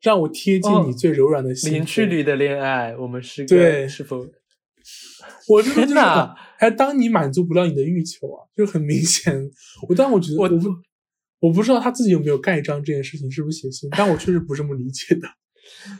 [0.00, 1.72] 让我贴近你最柔软的心。
[1.72, 4.26] 零距离的恋爱，我们是对是否？
[5.48, 6.00] 我真的就是，
[6.58, 9.50] 还当你满足不了你的欲求啊，就很明显。
[9.88, 10.68] 我但我觉得我不。
[11.42, 15.26] 我不知道他自己有没有盖章这件事情是不是写信，但我确实不这么理解的。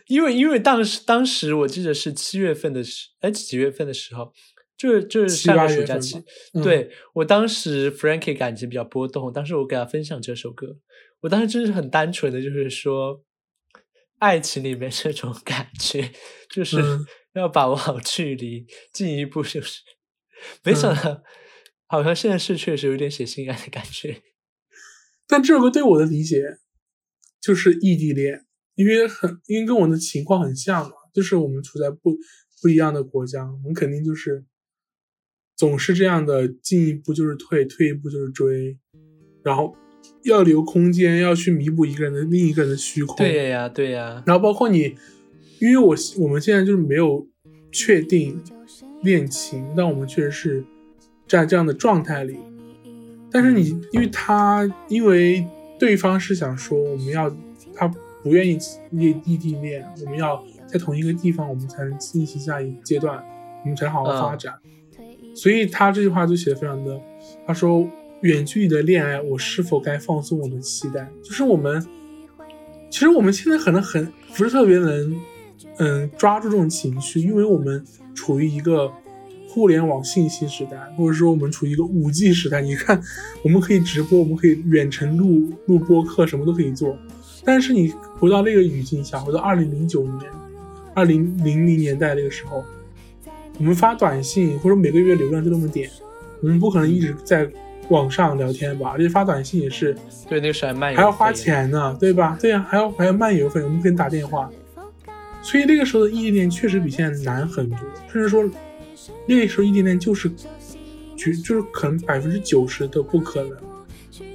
[0.07, 4.35] 因为因为当时当时我记得是七月份的时，哎几月份的时候，
[4.81, 6.25] 就是就是上个暑假期，
[6.63, 10.79] 对我当时 Frankie 感情比较波动，当时我给他分享这首歌，
[11.21, 13.23] 我当时真是很单纯的就是说，
[14.21, 16.11] 爱情里面这种感觉
[16.49, 16.79] 就是
[17.37, 19.83] 要把握好距离，进一步就是，
[20.65, 21.23] 没想到
[21.87, 24.23] 好像现在是确实有点写性爱的感觉。
[25.29, 26.43] 但这首歌对我的理解
[27.39, 28.47] 就是异地恋，
[28.77, 32.17] 因为很因为跟我的情况很像嘛，就是我们处在不
[32.63, 34.47] 不一样的国家，我们肯定就是
[35.61, 38.79] 总是这样的，进一步就是退，退一步就是追，
[39.43, 39.77] 然后
[40.23, 43.15] 要留空间，要去弥补一个人的另一个人的虚空。
[43.19, 44.23] 对呀，对呀。
[44.27, 44.95] 然后包括你，
[45.59, 47.29] 因为我我们现在就是没有
[47.71, 48.43] 确定
[49.03, 50.65] 恋情，但我们确实是
[51.29, 52.39] 在这样的状态里。
[53.31, 55.47] 但是你，因为他，因为
[55.79, 57.31] 对方是想说我们要，
[57.75, 57.87] 他
[58.23, 58.59] 不愿意
[58.93, 63.23] 异异地恋，我们要在同一个地方，我们才能进行下一阶段，
[63.63, 64.55] 我们才好好发展。
[65.35, 67.01] 所以他这句话就写的非常的，
[67.47, 67.87] 他说
[68.23, 71.09] 远距离的恋爱，我是否该放松我的期待？
[71.23, 71.85] 就是我们，
[72.91, 75.21] 其实我们现在可能很不是特别能，
[75.79, 77.85] 嗯，抓住这种情绪，因为我们
[78.15, 78.93] 处于一个。
[79.53, 83.03] 互联网信息时代，或者说我们处于一个五 G 时代，你看，
[83.43, 86.97] 我们可以直播，我们可以远程录录播课，什么都可以做。
[87.45, 90.31] 但是你回到那个语境下，回到二零零九年、
[90.95, 92.65] 二零零零年代那个时候，
[93.61, 95.89] 我们发短信或者每个月流量就那么点，
[96.41, 97.49] 我们不可能一直在
[97.91, 98.91] 网上聊天吧？
[98.95, 99.95] 而且发短信也是
[100.27, 102.39] 对那个时候还慢，还要花钱呢，对吧？
[102.41, 104.51] 对呀，还要还要漫游费，我们可以打电话。
[105.43, 107.79] 所以那个时候的异地恋确实比现在难很多，
[108.11, 108.49] 甚至说。
[109.27, 110.29] 那个时候异地恋就是，
[111.17, 113.57] 就就是可能百分之九十都不可能，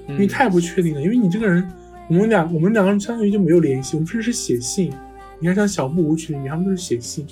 [0.07, 1.01] 因为太不确定了。
[1.01, 1.67] 因为你这个人，
[2.09, 4.91] 我们两我们两个人相当于就没有联系，我们甚至是写信。
[5.39, 7.25] 你看像小木舞曲里面，他们都是写信，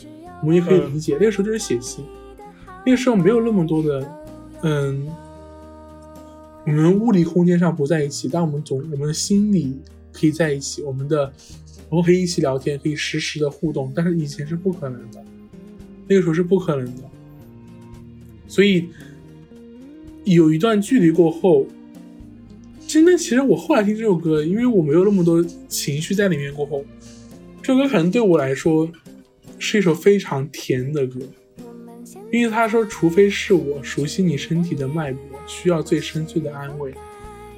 [0.43, 1.17] 我们也可以理解。
[1.17, 2.03] 那个时候就是写信，
[2.85, 4.05] 那个时候没有那么多的，
[4.61, 5.07] 嗯，
[6.65, 9.79] 我们物理空间上不在一起，但我们总我们的心里
[10.11, 10.83] 可以在一起。
[10.83, 11.31] 我们的
[11.89, 15.23] 我们可以一起聊天，可以实时的互动，但是以前是不可能的，
[16.09, 17.03] 那个时候是不可能的。
[18.45, 18.89] 所以
[20.25, 21.65] 有一段距离过后，
[22.85, 26.53] 真的，其实我后来听这首歌，因为我没有那么多情绪在里面。
[26.53, 26.83] 过后，
[27.61, 28.87] 这首歌可能对我来说
[29.59, 31.19] 是一首非常甜的歌，
[32.31, 36.93] 因为他说：“除非是我熟悉你身体的脉搏，需要最深邃的安慰，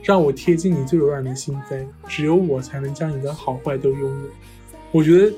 [0.04, 4.30] 让我贴近你最柔软的心扉，只有我才能将你的好坏都拥有。”
[4.92, 5.34] 我觉得。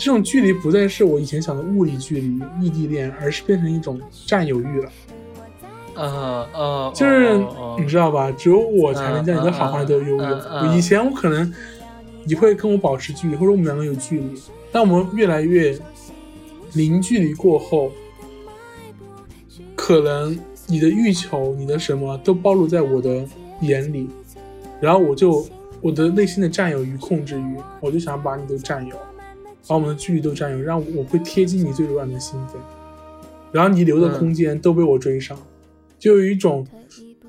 [0.00, 4.92] 这种距离不再是我以前想的物理距离、异地恋，而是变成一种占有欲了。
[5.96, 7.36] 呃呃，就是
[7.80, 8.30] 你知道吧？
[8.30, 10.72] 只有我才能将你的好坏都拥有。
[10.72, 11.52] 以前我可能
[12.22, 15.78] 你会跟我保持距离，或者我们两个有距离，当我们越来越
[16.74, 17.90] 零距离过后，
[19.74, 23.26] 可能你的欲求、你的什么都暴露在我的
[23.62, 24.08] 眼里，
[24.80, 25.46] 然后我就
[25.80, 28.96] 我的内心的占有欲、控制欲，我就想把你都占有。
[29.66, 32.56] 把我们的距离都占有，让我会贴近你最柔软的心扉，
[33.52, 35.38] 然后你留的空间都被我追上，
[35.98, 36.66] 就有一种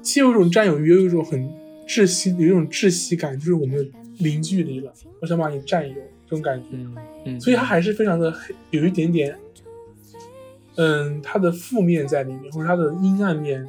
[0.02, 1.52] 既有一种占有欲，又有一种很
[1.86, 5.96] 窒息，有一种窒息感，就是我们零距离了，我想把你占有
[6.30, 6.68] 这种感觉。
[6.74, 6.96] 嗯
[7.26, 8.34] 嗯，所以它还是非常的
[8.70, 9.38] 有一点点，
[10.76, 13.68] 嗯，它的负面在里面，或者它的阴暗面，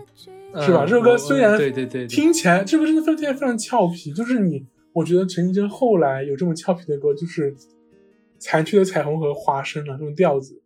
[0.65, 0.85] 是吧？
[0.87, 7.57] 这首歌虽然对对对，听起来这首歌真的非常非常俏皮，就是你，我觉得陈绮贞后来有这么俏皮的歌，就是。
[8.43, 10.63] 残缺的彩虹和花生啊，这种调子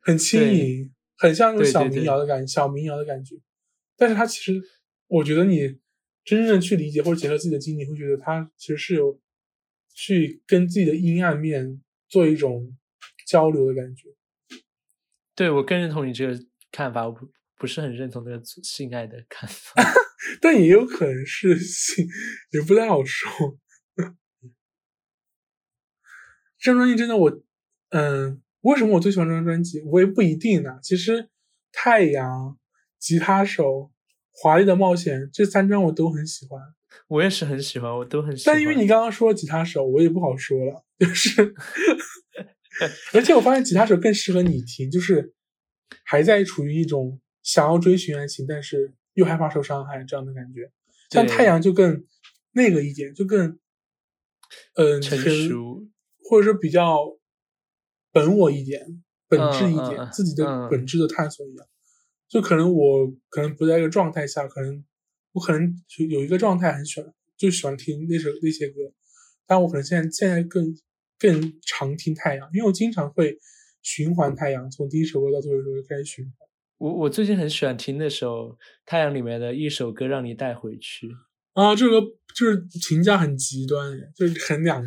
[0.00, 3.36] 很轻盈，很像那种小民谣的感觉，小民谣的感觉。
[3.96, 4.62] 但是它其实，
[5.08, 5.76] 我觉得你
[6.26, 9.18] 真正去理解或者结合自己的经历，会觉得它其实是有
[9.94, 12.76] 去跟自己的阴暗面做一种
[13.26, 14.08] 交流的感觉。
[15.34, 16.38] 对我更认同你这个
[16.70, 19.82] 看法，我不不是很认同这个性爱的看法，
[20.40, 22.06] 但也有可能是性，
[22.50, 23.58] 也不太好说。
[26.58, 27.42] 这张专辑真的我，
[27.90, 29.82] 嗯，为什么我最喜欢这张专辑？
[29.82, 30.78] 我也不一定呢。
[30.82, 31.28] 其实，
[31.72, 32.58] 太阳、
[32.98, 33.92] 吉他手、
[34.30, 36.62] 华丽的冒险这三张我都很喜欢。
[37.08, 38.54] 我也是很喜欢，我都很喜欢。
[38.54, 41.54] 但因为你刚刚说吉他手，我也不好说了，就是。
[43.12, 45.32] 而且我发现吉他手更适合你听，就是
[46.04, 50.72] 还在处于一种想要追寻爱情，但是又害怕受伤害这样的感觉。
[51.10, 52.04] 像太阳就更
[52.50, 53.60] 那个一点，就更
[54.74, 55.86] 嗯成熟，
[56.24, 56.98] 或者说比较
[58.10, 61.64] 本我一点、本质一点，自己的本质的探索一样。
[62.28, 64.84] 就可能我可能不在一个状态下，可能
[65.34, 68.80] 我可能就有一个状态很喜欢，就喜欢听那首那些歌，
[69.46, 70.74] 但我可能现在现在更。
[71.16, 73.38] 更常听太阳，因为我经常会
[73.82, 76.34] 循环太阳，从第一首歌到最后一首歌开始循环。
[76.76, 81.08] 我我最近很喜欢听那首太阳里面的一首歌，让你带回去。
[81.52, 82.00] 啊，这个
[82.36, 84.84] 就是评价很极端，就是很两。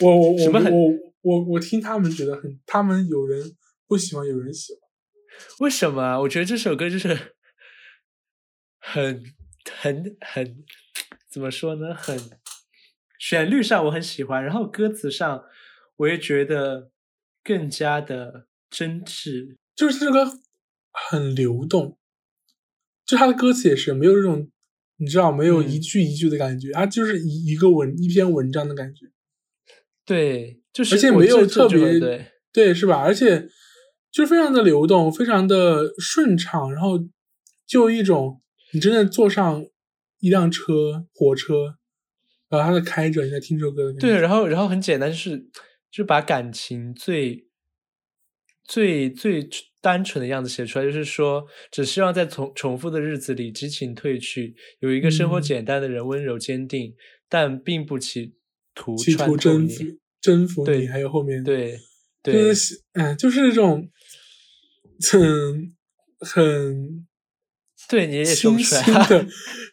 [0.00, 3.40] 我我我我我我听他们觉得很，他们有人
[3.86, 4.80] 不喜欢，有人喜欢。
[5.60, 6.20] 为什么？
[6.20, 7.33] 我觉得这首歌就是
[8.86, 9.24] 很
[9.80, 10.64] 很很
[11.30, 11.94] 怎么说呢？
[11.94, 12.18] 很。
[13.16, 15.44] 旋律上我很喜欢，然后歌词上
[15.96, 16.90] 我也觉得
[17.42, 20.26] 更加的真挚，就是这个
[20.92, 21.96] 很流动，
[23.06, 24.50] 就他的歌词也是没有这种
[24.98, 29.06] 你知道没有一句一句的感觉，它就是一一个文一篇文章的感觉，
[30.04, 32.98] 对，就是而且没有特别对对是吧？
[32.98, 33.48] 而且
[34.10, 36.98] 就非常的流动，非常的顺畅，然后
[37.66, 38.42] 就一种
[38.74, 39.64] 你真的坐上
[40.20, 41.78] 一辆车火车。
[42.50, 45.48] 然后他在开着，你在听这首歌的对，然后然后很简单，就是
[45.90, 47.48] 就把感情最
[48.62, 49.48] 最最
[49.80, 56.94] 单纯的样子写出来，就是说，只希望在重重复的日子里，激情褪去，有一个生活简单的人，温柔坚定，
[57.28, 58.36] 但并不企
[58.72, 59.84] 图企图征服
[60.20, 60.86] 征服你。
[60.86, 61.76] 还有后面对，
[62.22, 63.90] 就是嗯，就是这种
[65.10, 65.74] 很
[66.20, 67.06] 很。
[67.86, 69.26] 对，你也清新的，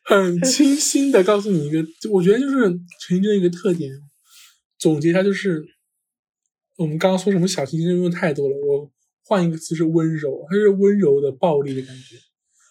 [0.03, 2.59] 很清新的告诉你一个，我觉得就是
[2.99, 3.89] 陈奕迅的一个特点。
[4.77, 5.63] 总结一下就是，
[6.77, 8.91] 我们刚刚说什么小清新用太多了，我
[9.23, 12.17] 换一个词是温柔，它是温柔的暴力的感觉，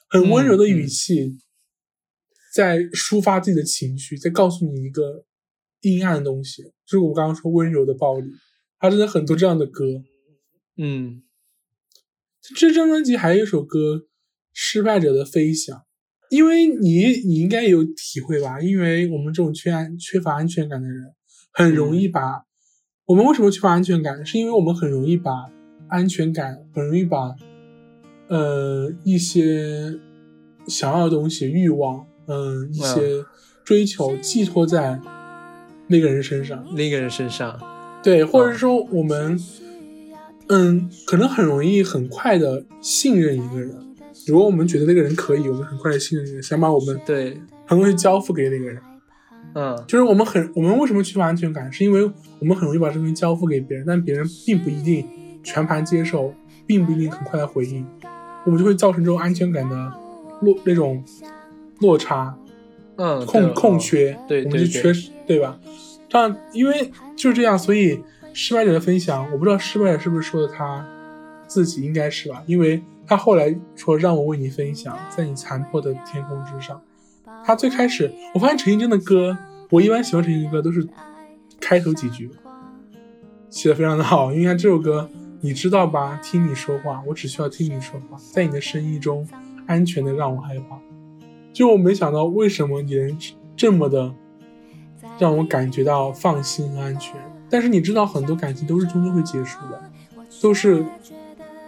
[0.09, 1.39] 很温柔的语气，
[2.55, 5.25] 在抒发自己的情绪，在告诉你一个
[5.81, 6.65] 阴暗的东西。
[6.85, 8.31] 就是我刚刚说温柔的暴力，
[8.79, 10.03] 他真的很多这样的歌。
[10.77, 11.23] 嗯，
[12.55, 14.09] 这张专辑还有一首歌。
[14.53, 15.83] 失败者的飞翔，
[16.31, 18.61] 因为你你应该有体会吧？
[18.61, 21.13] 因为我们这种缺安缺乏安全感的人，
[21.53, 22.45] 很容易把
[23.07, 24.25] 我们为什么缺乏安全感？
[24.25, 25.33] 是因为我们很容易把
[25.89, 27.35] 安全感，很容易把
[28.29, 29.99] 呃一些
[30.69, 33.25] 想要的东西、欲望，嗯，一些
[33.65, 35.01] 追求寄托在
[35.89, 37.59] 那个人身上，那个人身上，
[38.03, 39.37] 对，或者说我们
[40.49, 43.90] 嗯，可能很容易很快的信任一个人。
[44.31, 47.37] 如果我们觉得那个人可以，我们很快的信任那个人，想把我们对
[47.67, 48.81] 很容易交付给那个人。
[49.55, 52.09] 嗯，就是我们很我们为什么缺乏安全感，是因为
[52.39, 55.05] 我们很容易把这东西交付给别人，但别人并不一定
[55.43, 56.33] 全盘接受，
[56.67, 57.85] 并不一定很快的回应，
[58.47, 59.93] 我们就会造成这种安全感的
[60.43, 61.03] 落那种
[61.81, 62.33] 落差，
[62.95, 65.59] 嗯，空空缺，对，我们就缺失，对吧？
[66.09, 67.99] 这样，因为就是这样，所以
[68.33, 70.87] 失败者的分享，我不知道失败者是不是说的他
[71.49, 72.43] 自己，应该是吧？
[72.47, 72.81] 因为。
[73.11, 76.81] 他后来说：“让我为你分享，在你残破的天空之上。”
[77.45, 79.37] 他最开始，我发现陈绮贞的歌，
[79.69, 80.87] 我一般喜欢陈绮贞的歌都是
[81.59, 82.31] 开头几句
[83.49, 84.33] 写的非常的好。
[84.33, 85.11] 因为这首歌，
[85.41, 86.21] 你知道吧？
[86.23, 89.27] 听你说话，我只需要听你说话，在你的声音中
[89.67, 90.79] 安全的让我害怕。
[91.53, 93.19] 就我没想到，为什么你能
[93.57, 94.15] 这么的
[95.19, 97.21] 让我感觉到放心和安全？
[97.51, 99.91] 但是你知道，很多感情都是终究会结束的，
[100.41, 100.87] 都是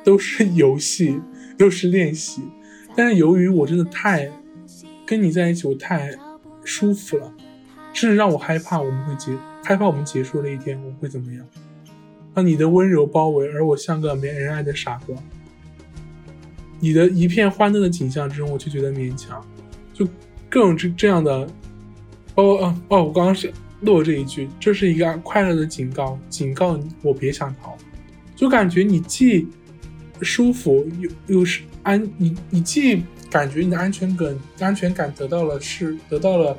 [0.05, 1.21] 都是游戏。
[1.59, 2.43] 又是练习，
[2.97, 4.31] 但是由于我真的太
[5.07, 6.11] 跟你在一起，我太
[6.65, 7.33] 舒服了，
[7.93, 11.47] 甚至让我害怕我们会结，害怕我们结束那一天我会怎么样？
[12.35, 15.17] 啊，你的温柔包围，而我像个没人爱的傻瓜。
[16.81, 19.45] 你的一片欢乐的景象之中，我就觉得勉强，
[19.93, 20.07] 就
[20.49, 21.33] 各种这这样的，
[22.35, 23.53] 哦哦哦，我刚刚是
[23.83, 27.77] 漏这一句，这是一个快乐的警告，警告我别想逃，
[28.35, 29.47] 就感觉你既。
[30.23, 36.57] 舒服又又是安，你你既感觉你的安全感安全感得到了是得到了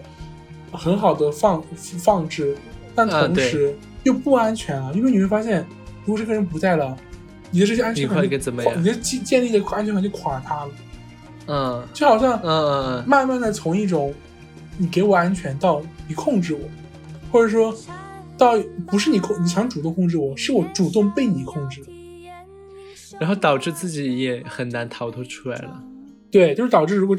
[0.71, 1.63] 很好的放
[1.99, 2.57] 放置，
[2.95, 5.65] 但同时又不安全啊，因为你会发现，
[6.05, 6.97] 如果这个人不在了，
[7.51, 8.81] 你的这些安全感你会怎么样？
[8.81, 10.71] 你的建建立的安全感就垮塌了。
[11.47, 14.13] 嗯，就好像嗯，慢慢的从一种
[14.77, 16.61] 你给我安全到你控制我，
[17.31, 17.75] 或者说
[18.37, 18.53] 到
[18.87, 21.81] 不是你控你想主动控制我，是我主动被你控制，
[23.19, 25.83] 然后导致自己也很难逃脱出来了。
[26.31, 27.15] 对，就是导致如果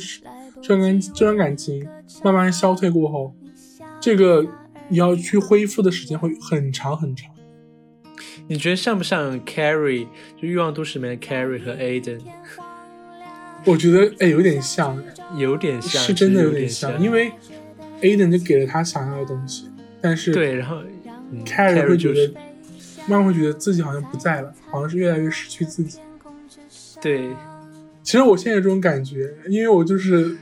[0.61, 1.87] 这段这段感情
[2.23, 3.35] 慢慢消退过后，
[4.01, 4.47] 这个
[4.89, 7.31] 你要去恢复的时间会很长很长。
[8.47, 10.07] 你觉得像不像 Carrie？
[10.37, 12.21] 就《欲望都市》里面的 Carrie 和 Aiden？
[13.65, 15.03] 我觉得哎，有点像，
[15.39, 17.01] 有点像，是真的有点像。
[17.01, 17.33] 因为
[18.03, 19.71] Aiden 就给了他想要的东西，
[20.03, 20.83] 但是对，然后
[21.47, 22.35] Carrie 会觉得，
[23.07, 25.99] 慢慢会觉得自己好像不在了，好像是越来越失去自己。
[27.01, 27.31] 对，
[28.03, 30.37] 其实我现在有这种感觉，因为我就是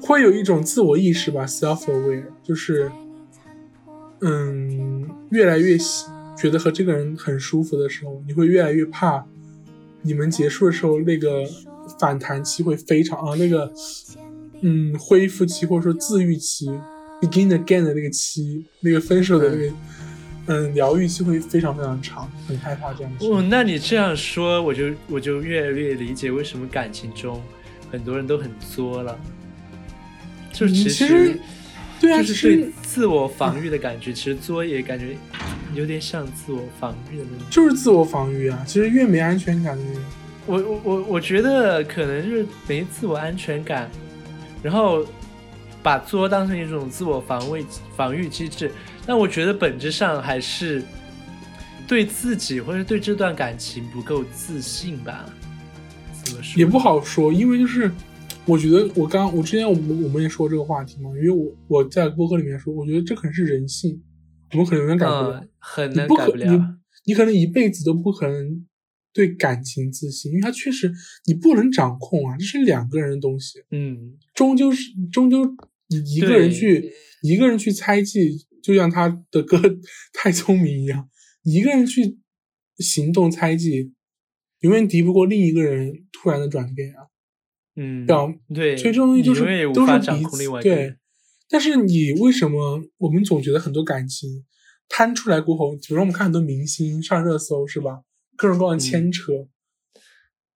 [0.00, 2.90] 会有一种自我意识吧，self-aware，就是
[4.20, 5.78] 嗯，越来越
[6.36, 9.24] 觉得和这个人很舒服的时候，你会越来越怕。
[10.02, 11.44] 你们结束的时候，那个
[11.98, 13.70] 反弹期会非常啊，那个
[14.62, 16.70] 嗯恢复期或者说自愈期
[17.20, 19.74] ，begin again 的那个期，那个分手的那个嗯
[20.74, 23.12] 疗愈期会非常非常长，很害怕这样。
[23.20, 27.42] 哦，那你这样说，我就我就越来越理解为什么感情中
[27.90, 29.18] 很多人都很作了，
[30.52, 31.38] 就其实
[32.00, 35.16] 对啊，就是对自我防御的感觉，其实作也感觉。
[35.72, 38.60] 有点像自我防御的那种，就是自我防御啊！
[38.66, 40.02] 其实越没安全感的人，
[40.44, 43.88] 我我我我觉得可能就是没自我安全感，
[44.64, 45.06] 然后
[45.82, 47.64] 把作当成一种自我防卫
[47.96, 48.70] 防御机制。
[49.06, 50.82] 但我觉得本质上还是
[51.88, 55.28] 对自己或者对这段感情不够自信吧？
[56.24, 56.58] 怎么说？
[56.58, 57.90] 也不好说，因为就是
[58.44, 64.00] 我觉得我刚我之前我们我们也说这个话题嘛，因为我我在播客里面说，我觉得这可能是人性。
[64.52, 66.52] 我们可能永远改不了，很难改不了。
[66.52, 66.60] 你
[67.06, 68.66] 你可能一辈子都不可能
[69.12, 70.92] 对感情自信，因为它确实
[71.26, 73.60] 你不能掌控啊，这是两个人的东西。
[73.70, 75.44] 嗯，终究是终究
[75.90, 76.90] 一一个人去
[77.22, 79.60] 一个人去猜忌，就像他的歌
[80.14, 81.10] 太聪明一样，
[81.42, 82.18] 一个人去
[82.78, 83.92] 行动猜忌，
[84.60, 87.06] 永远敌不过另一个人突然的转变啊。
[87.76, 88.06] 嗯，
[88.54, 89.42] 对，所以这种东西就是
[89.72, 90.96] 都是彼此对。
[91.48, 94.44] 但是你为什么我们总觉得很多感情
[94.88, 98.02] 摊出来过后，比如说我们看很多明星上热搜是吧？
[98.36, 99.32] 各种各样的牵扯。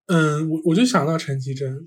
[0.07, 1.79] 嗯，我我就想到陈绮贞，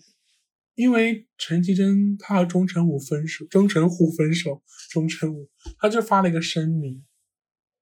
[0.77, 5.49] 因为陈绮贞她和钟成武分手，钟成虎分手，钟成武
[5.79, 7.03] 他就发了一个声明，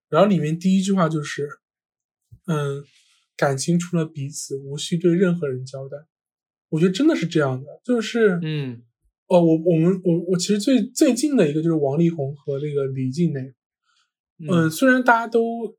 [0.08, 1.50] 然后里面第一句话就是，
[2.48, 2.82] 嗯，
[3.36, 5.98] 感情除了彼此，无需对任何人交代。
[6.70, 8.82] 我觉得真的是这样的，就是嗯。
[9.28, 13.56] 哦，我我们我我其实最最近的一个就是王力宏和那个李静蕾，
[14.48, 15.76] 嗯，虽然大家都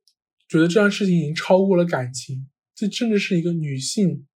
[0.49, 4.27] 觉得这件事情已经超过了感情，这甚至是一个女性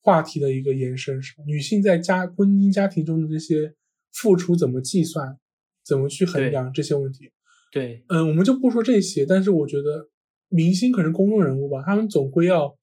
[0.00, 1.44] 话题的一个延伸，是吧？
[1.46, 3.74] 女性在家婚姻家庭中的这些
[4.12, 5.38] 付出怎么计算，
[5.84, 7.30] 怎么去衡量这些问题？
[7.70, 10.08] 对，嗯，我们就不说这些，但是我觉得
[10.48, 12.76] 明星可能公众人物吧，他们总归要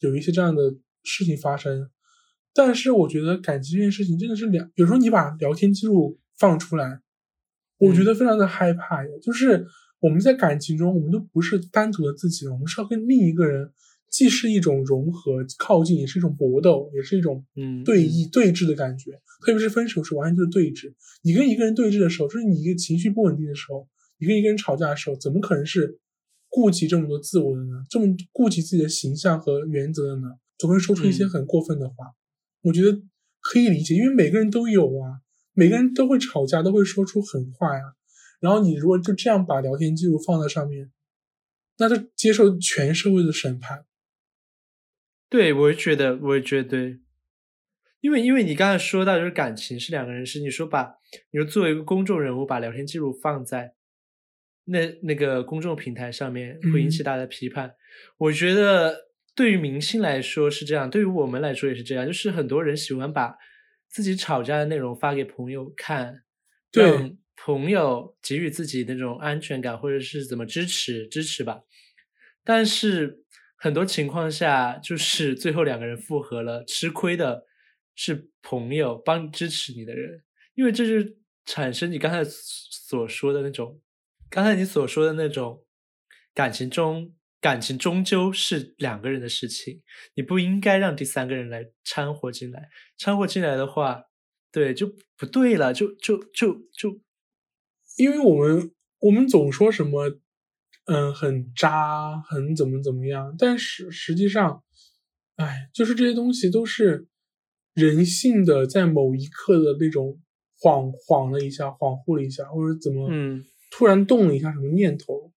[0.00, 0.74] 有一些这样的
[1.04, 1.88] 事情发生。
[2.54, 7.00] 但是我觉得感情这件事情真的是两，比如说你把聊天记录放出来，
[7.78, 9.10] 我觉得非常的害怕呀。
[9.22, 9.64] 就是
[10.00, 13.72] 我们在感情中，我们都不是单独的自己，我们是要跟另一个人，
[14.12, 19.12] 既是一种融合靠近，也是一种搏斗，也是一种嗯对弈对峙的感觉。
[19.40, 25.98] 特别是分手是完全就是对峙，你跟一个人对峙的时候，就是你一个情绪不稳定的时候，你跟一个人吵架的时候，怎么可能是
[26.50, 27.84] 顾及这么多自我的呢？
[27.88, 30.28] 这么顾及自己的形象和原则的呢？
[30.58, 31.94] 总会说出一些很过分的话。
[32.60, 33.02] 我觉得
[33.40, 35.22] 可以理解，因为每个人都有啊，
[35.54, 37.94] 每个人都会吵架，都会说出狠话呀。
[38.40, 40.92] 然后你如果就这样把聊天记录放在上面，
[41.78, 43.86] 那就接受全社会的审判。
[45.32, 46.98] 对，我也觉得，我也觉得，
[48.02, 50.96] 因为因为你刚才说到就是感情是两个人事，你说把
[51.30, 53.72] 你说作为一个公众人物把聊天记录放在
[54.66, 57.74] 那那个公众平台上面，会引起大家的批判。
[58.18, 59.10] 我觉得。
[59.34, 62.06] 对于明星来说是这样，对于我们来说也是这样。
[62.06, 63.34] 就是很多人喜欢把
[63.88, 66.22] 自己吵架的内容发给朋友看，
[66.70, 71.62] 让朋友给予自己那种安全感，或者是怎么支持支持吧。
[72.44, 73.24] 但是
[73.62, 77.46] 很多情况下，就是最后两个人复合了，吃亏的
[77.94, 80.24] 是朋友帮支持你的人，
[80.54, 81.14] 因为这就
[81.44, 83.80] 产生你刚才所说的那种，
[84.28, 85.64] 刚才你所说的那种
[86.34, 87.14] 感情中。
[87.42, 89.82] 感情终究是两个人的事情，
[90.14, 92.68] 你不应该让第三个人来掺和进来。
[92.96, 94.04] 掺和进来的话，
[94.52, 97.00] 对就不对了，就就就就，
[97.96, 98.70] 因为我们
[99.00, 100.20] 我们总说什么
[100.84, 103.34] 嗯，很渣，很怎么怎么样。
[103.38, 104.62] 但是实际上，
[105.36, 107.06] 哎，就是这些东西都是
[107.72, 110.18] 人性的，在某一刻的那种
[110.60, 115.32] 恍恍了一下，恍惚了一下，或者怎么，嗯，突然动了一下什么念头，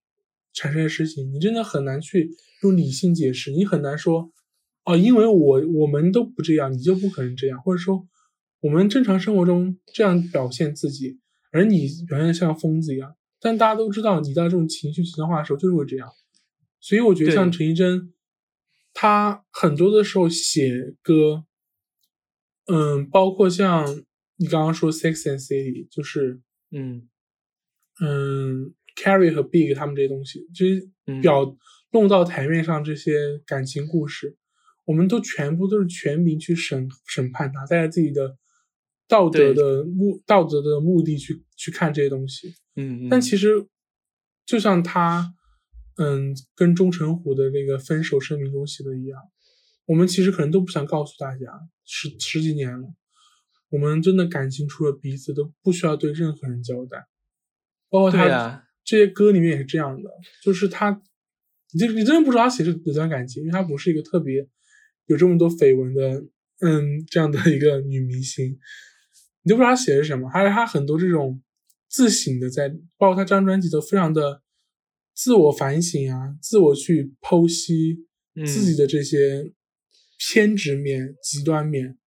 [0.53, 2.31] 产生的事情，你真的很难去
[2.63, 4.31] 用理性解释，你很难说，
[4.83, 8.07] 哦，因为我我们都不这样，你就不可能这样，或者说
[8.61, 11.19] 我们正常生活中这样表现自己，
[11.51, 13.15] 而你表现的像疯子一样。
[13.45, 16.09] 但大家都知道，你到这种情绪极端化的时候就是会这样，
[16.79, 18.11] 所以我觉得像陈绮贞，
[18.91, 21.45] 她很多的时候写歌，
[22.65, 23.85] 嗯，包括像
[24.37, 26.41] 你刚刚说《Sex and City》，就是
[26.71, 27.07] 嗯。
[28.01, 30.89] 嗯，Carrie 和 Big 他们这些东西，就是
[31.21, 31.55] 表
[31.91, 34.35] 弄到台面上这些感情故事，
[34.83, 38.37] 我们都全部都是全民去审审判他，带着自己的
[39.07, 42.55] 道德的目道德的目的去去看这些东西。
[42.75, 43.67] 嗯，但其实，
[44.45, 45.33] 就像他，
[45.97, 49.21] 嗯，跟钟成虎的那个分手声明中写的一样，
[49.85, 51.47] 我们其实可能都不想告诉大家，
[51.85, 52.93] 十十几年了，
[53.69, 57.07] 我们真的感情除了彼此都不需要对任何人交代，
[57.89, 60.09] 包括他这些歌里面也是这样的，
[60.43, 61.01] 就是他，
[61.71, 64.45] 你就你真的不知道他写是哪段感情，因为他不是一个特别
[65.05, 66.25] 有这么多绯闻的，
[66.59, 68.59] 嗯，这样的一个女明星，
[69.43, 71.41] 你都不知道他写的是什么，还有他很多这种。
[71.95, 72.67] 自省的，在
[72.97, 74.41] 包括他这张专辑都非常的
[75.13, 78.05] 自我反省啊，自我去剖析
[78.45, 79.53] 自己的这些
[80.17, 81.97] 偏执面、极端面。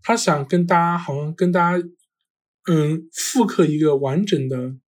[0.00, 1.86] 他想跟大家，好像跟大家，
[2.70, 4.78] 嗯，复刻一个完整的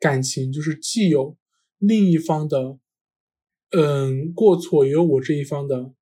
[0.00, 1.38] 感情，就是既有
[1.78, 2.80] 另一方的，
[3.70, 5.94] 嗯，过错，也有我这一方的，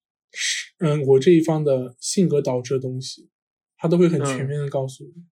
[0.78, 3.28] 嗯，我这一方的性格导致的东西，
[3.76, 5.26] 他都会很全面的告诉你。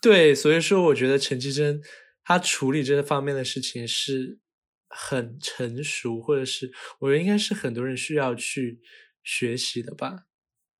[0.00, 1.80] 对，所以说我觉得陈绮贞
[2.24, 4.38] 她处理这方面的事情是
[4.88, 6.70] 很成熟，或者是
[7.00, 8.80] 我觉得应该是很多人需要去
[9.24, 10.24] 学习的吧。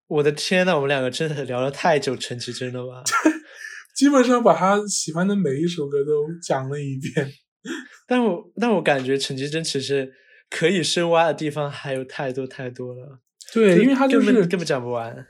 [0.06, 3.02] 我的天呐，我们两个真的聊了太久陈绮贞了吧？
[3.96, 7.32] 基本上把她喜欢的每一首歌都讲了一遍。
[8.06, 10.12] 但我但我感觉陈绮贞其实
[10.50, 13.20] 可以深挖的地方还有太多太多了。
[13.52, 15.26] 对，因为她就是根本讲不完。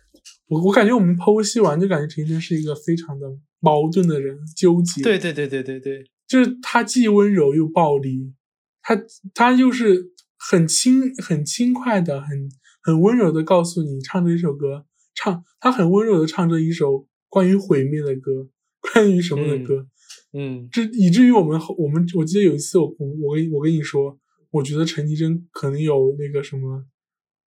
[0.52, 3.26] 我我感觉我们剖析完就感觉陈绮贞是一个非常的。
[3.64, 8.34] 矛盾的人纠结，对对对对对对，就是他既温柔又暴力，
[8.82, 9.00] 他
[9.32, 12.50] 他就是很轻很轻快的，很
[12.82, 14.84] 很温柔的告诉你唱这一首歌，
[15.14, 18.48] 唱他很温柔的唱着一首关于毁灭的歌，
[18.80, 19.86] 关于什么的歌，
[20.32, 24.18] 嗯，这以至于我们我们我记得有一次我我我跟我跟你说，
[24.50, 26.84] 我觉得陈绮贞可能有那个什么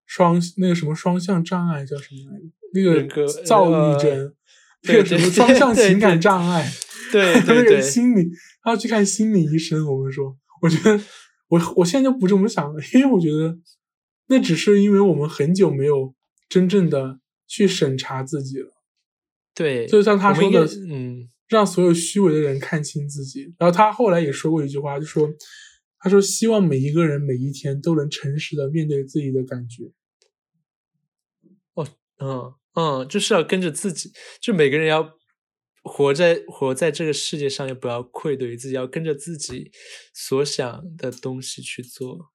[0.05, 2.45] 双那个什么双向障碍叫什么来着？
[2.83, 4.33] 那个躁郁症。
[4.87, 6.71] 那个什么双向情感障碍？
[7.11, 8.29] 对 那个，心理
[8.61, 9.83] 他要去看心理医生。
[9.83, 11.03] 我们说，我觉得
[11.47, 13.57] 我我现在就不这么想了，因为我觉得
[14.27, 16.13] 那只是因为我们很久没有
[16.47, 18.71] 真正的去审查自己了。
[19.55, 23.55] 对，就像他说的，嗯，让所有虚伪的人看清自己。
[23.57, 25.27] 然后他后来也说过一句话，就说
[25.97, 29.91] 他说希望每一个人每一天都能诚实的面对自己的感觉。
[31.73, 31.87] 哦，
[32.19, 32.53] 嗯。
[32.75, 34.11] 嗯，就是要跟着自己，
[34.41, 35.13] 就每个人要
[35.83, 39.71] 活在活在这个世界上，也不要愧对于自己，要跟着自己
[40.13, 42.31] 所想的东西去做。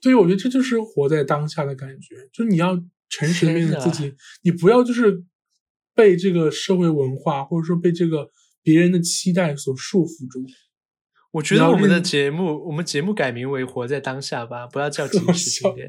[0.00, 2.76] 对，我觉得这就是活在当下的感觉，就是你要
[3.08, 5.22] 诚实面对自己，你不要就是
[5.94, 8.30] 被这个社会文化或者说被这个
[8.62, 10.44] 别人的期待所束缚住。
[11.32, 15.88] 我觉得我们的节目，我们节目改名为“活在当下”吧，不要叫 “及时青年”。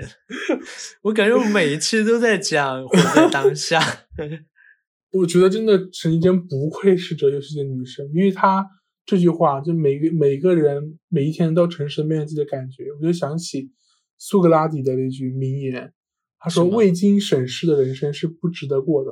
[1.04, 3.80] 我感觉我每一期都在讲“活在当下
[5.12, 8.66] ”。我觉得真的陈绮贞不愧是哲学系的女神，因为她
[9.06, 13.70] 这句话就每个每个人每一天都诚实面对自己的感觉，我就想起
[14.18, 15.94] 苏格拉底的那句名言，
[16.40, 19.12] 他说：“未经审视的人生是不值得过的。”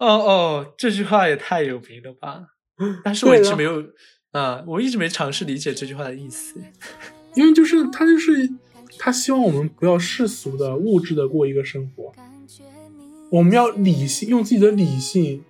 [0.00, 2.46] 哦哦，这句话也太有名了吧！
[3.04, 3.84] 但是我一直没有。
[4.38, 6.60] 啊，我一直没尝试理解这句话的意思，
[7.34, 8.48] 因为就是他就是
[8.96, 12.12] 他希望我们不要世俗的物质的过一个生活，
[13.30, 15.42] 我们要理性，用自己的理性，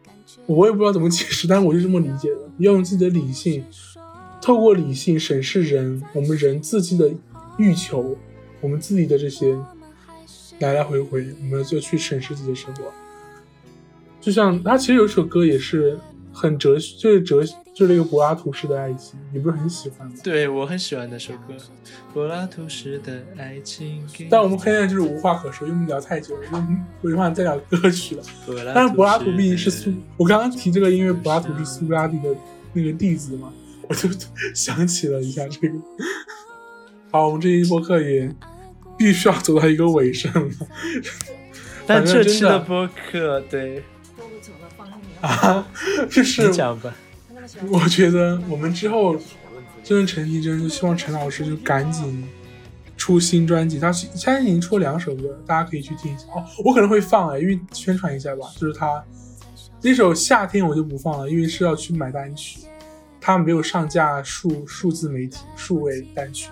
[0.47, 3.63] 我也不知道怎么解释，但我就这么理解的，要用自己的理性，
[4.41, 7.11] 透过理性审视人，我们人自己的
[7.59, 8.17] 欲求，
[8.63, 9.55] 我们自己的这些
[10.61, 12.85] 来来回回，我们就去审视自己的生活。
[14.21, 15.99] 就像他其实有一首歌也是
[16.33, 17.45] 很哲，就是哲。
[17.79, 20.15] 就是那个柏拉图式的爱情，你不是很喜欢吗？
[20.25, 21.55] 对我很喜欢那首歌，
[22.13, 24.05] 柏拉图式的爱情。
[24.29, 28.23] 但我们现在就是无话可说，因为我们聊太久了，我们没办法再聊歌曲了。
[28.75, 32.35] 但是柏拉图毕竟是苏，我刚刚提这个，因为柏拉图是苏格拉底的
[32.73, 33.53] 那个弟子嘛。
[33.89, 34.09] 我就
[34.53, 35.75] 想起了一下这个。
[37.13, 38.29] 好，我们这一播客也
[38.97, 40.51] 必须要走到一个尾声了。
[41.87, 43.85] 但这期的播客，对
[45.21, 45.65] 啊，
[46.11, 46.93] 就是讲吧。
[47.71, 49.17] 我觉得我们之后
[49.83, 52.29] 真的陈绮贞，就希望陈老师就赶紧
[52.97, 53.79] 出新专辑。
[53.79, 56.25] 他现在已经出了两首歌，大家可以去听一下。
[56.35, 58.47] 哦，我可能会放哎，因为宣传一下吧。
[58.57, 59.03] 就是他
[59.81, 62.61] 那首《夏天》，我就不放了，因为是要去买单曲，
[63.21, 66.51] 他没有上架数数字媒体数位单曲。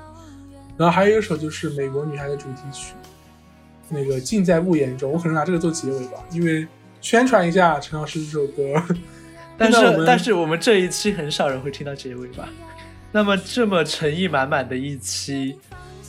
[0.77, 2.95] 然后还有一首就是《美国女孩》的主题曲，
[3.91, 5.13] 那个尽在不言中。
[5.13, 6.67] 我可能拿这个做结尾吧，因为
[7.01, 8.83] 宣传一下陈老师这首歌。
[9.59, 12.49] 但是但是我们这一期很少人会听到结尾吧？
[13.13, 15.59] 那么这么诚意满满的一期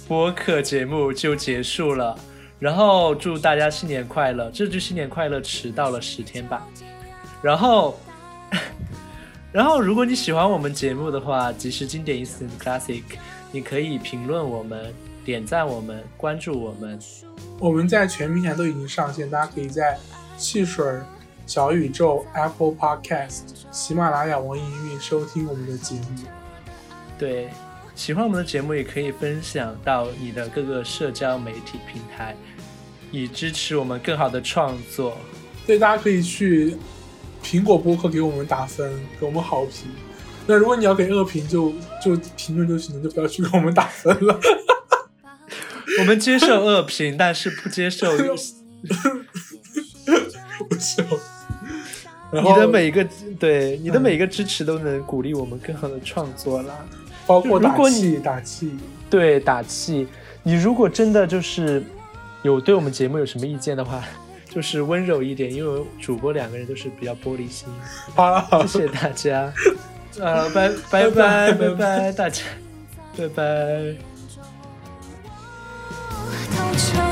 [0.07, 2.17] 播客节目就结束了。
[2.59, 4.49] 然后祝大家新年快乐！
[4.51, 6.67] 这句新年快乐迟到了十天吧。
[7.41, 7.99] 然后，
[9.51, 13.03] 然后如果你喜欢我们节目的话，即时经典 instant classic。
[13.49, 14.93] 你可以评论我们、
[15.23, 16.99] 点赞我们、关注我们。
[17.59, 19.97] 我们在全平台都已经上线，大家可以在
[20.35, 20.83] 汽水、
[21.47, 26.01] 小宇宙、Apple Podcast、喜马拉雅、网易云收听我们的节目。
[27.17, 27.49] 对，
[27.95, 32.35] 喜欢我们的节目也可以分享到你的各个社交媒体平台，
[33.11, 35.17] 以支持我们更好的创作。
[35.65, 36.75] 对，大家可以去
[37.41, 39.89] 苹果播客给我们打分，给我们好评。
[40.45, 44.37] 那如果你要给恶评，就就评论就行了，就不要去给我们打分了。
[45.99, 48.11] 我们接受恶评，但是不接受。
[50.69, 51.03] 不笑。
[52.31, 53.07] 你的每一个
[53.39, 56.73] 对你的每一个支持都能鼓励我们更好的创作啦，
[57.25, 58.17] 包括打气。
[58.17, 58.71] 打气，
[59.09, 60.07] 对打气。
[60.43, 61.83] 你如果真的就是
[62.43, 64.03] 有对我们节目有什么意见的话，
[64.49, 67.67] 就是温柔一点，因为主播两个人都是比较玻璃心。
[68.15, 68.29] 好。
[68.29, 69.53] 了，好谢谢大家，
[70.19, 71.51] 呃，拜拜拜。
[71.53, 72.43] 拜拜，大家。
[73.17, 73.95] 拜拜。
[76.49, 77.06] 拜拜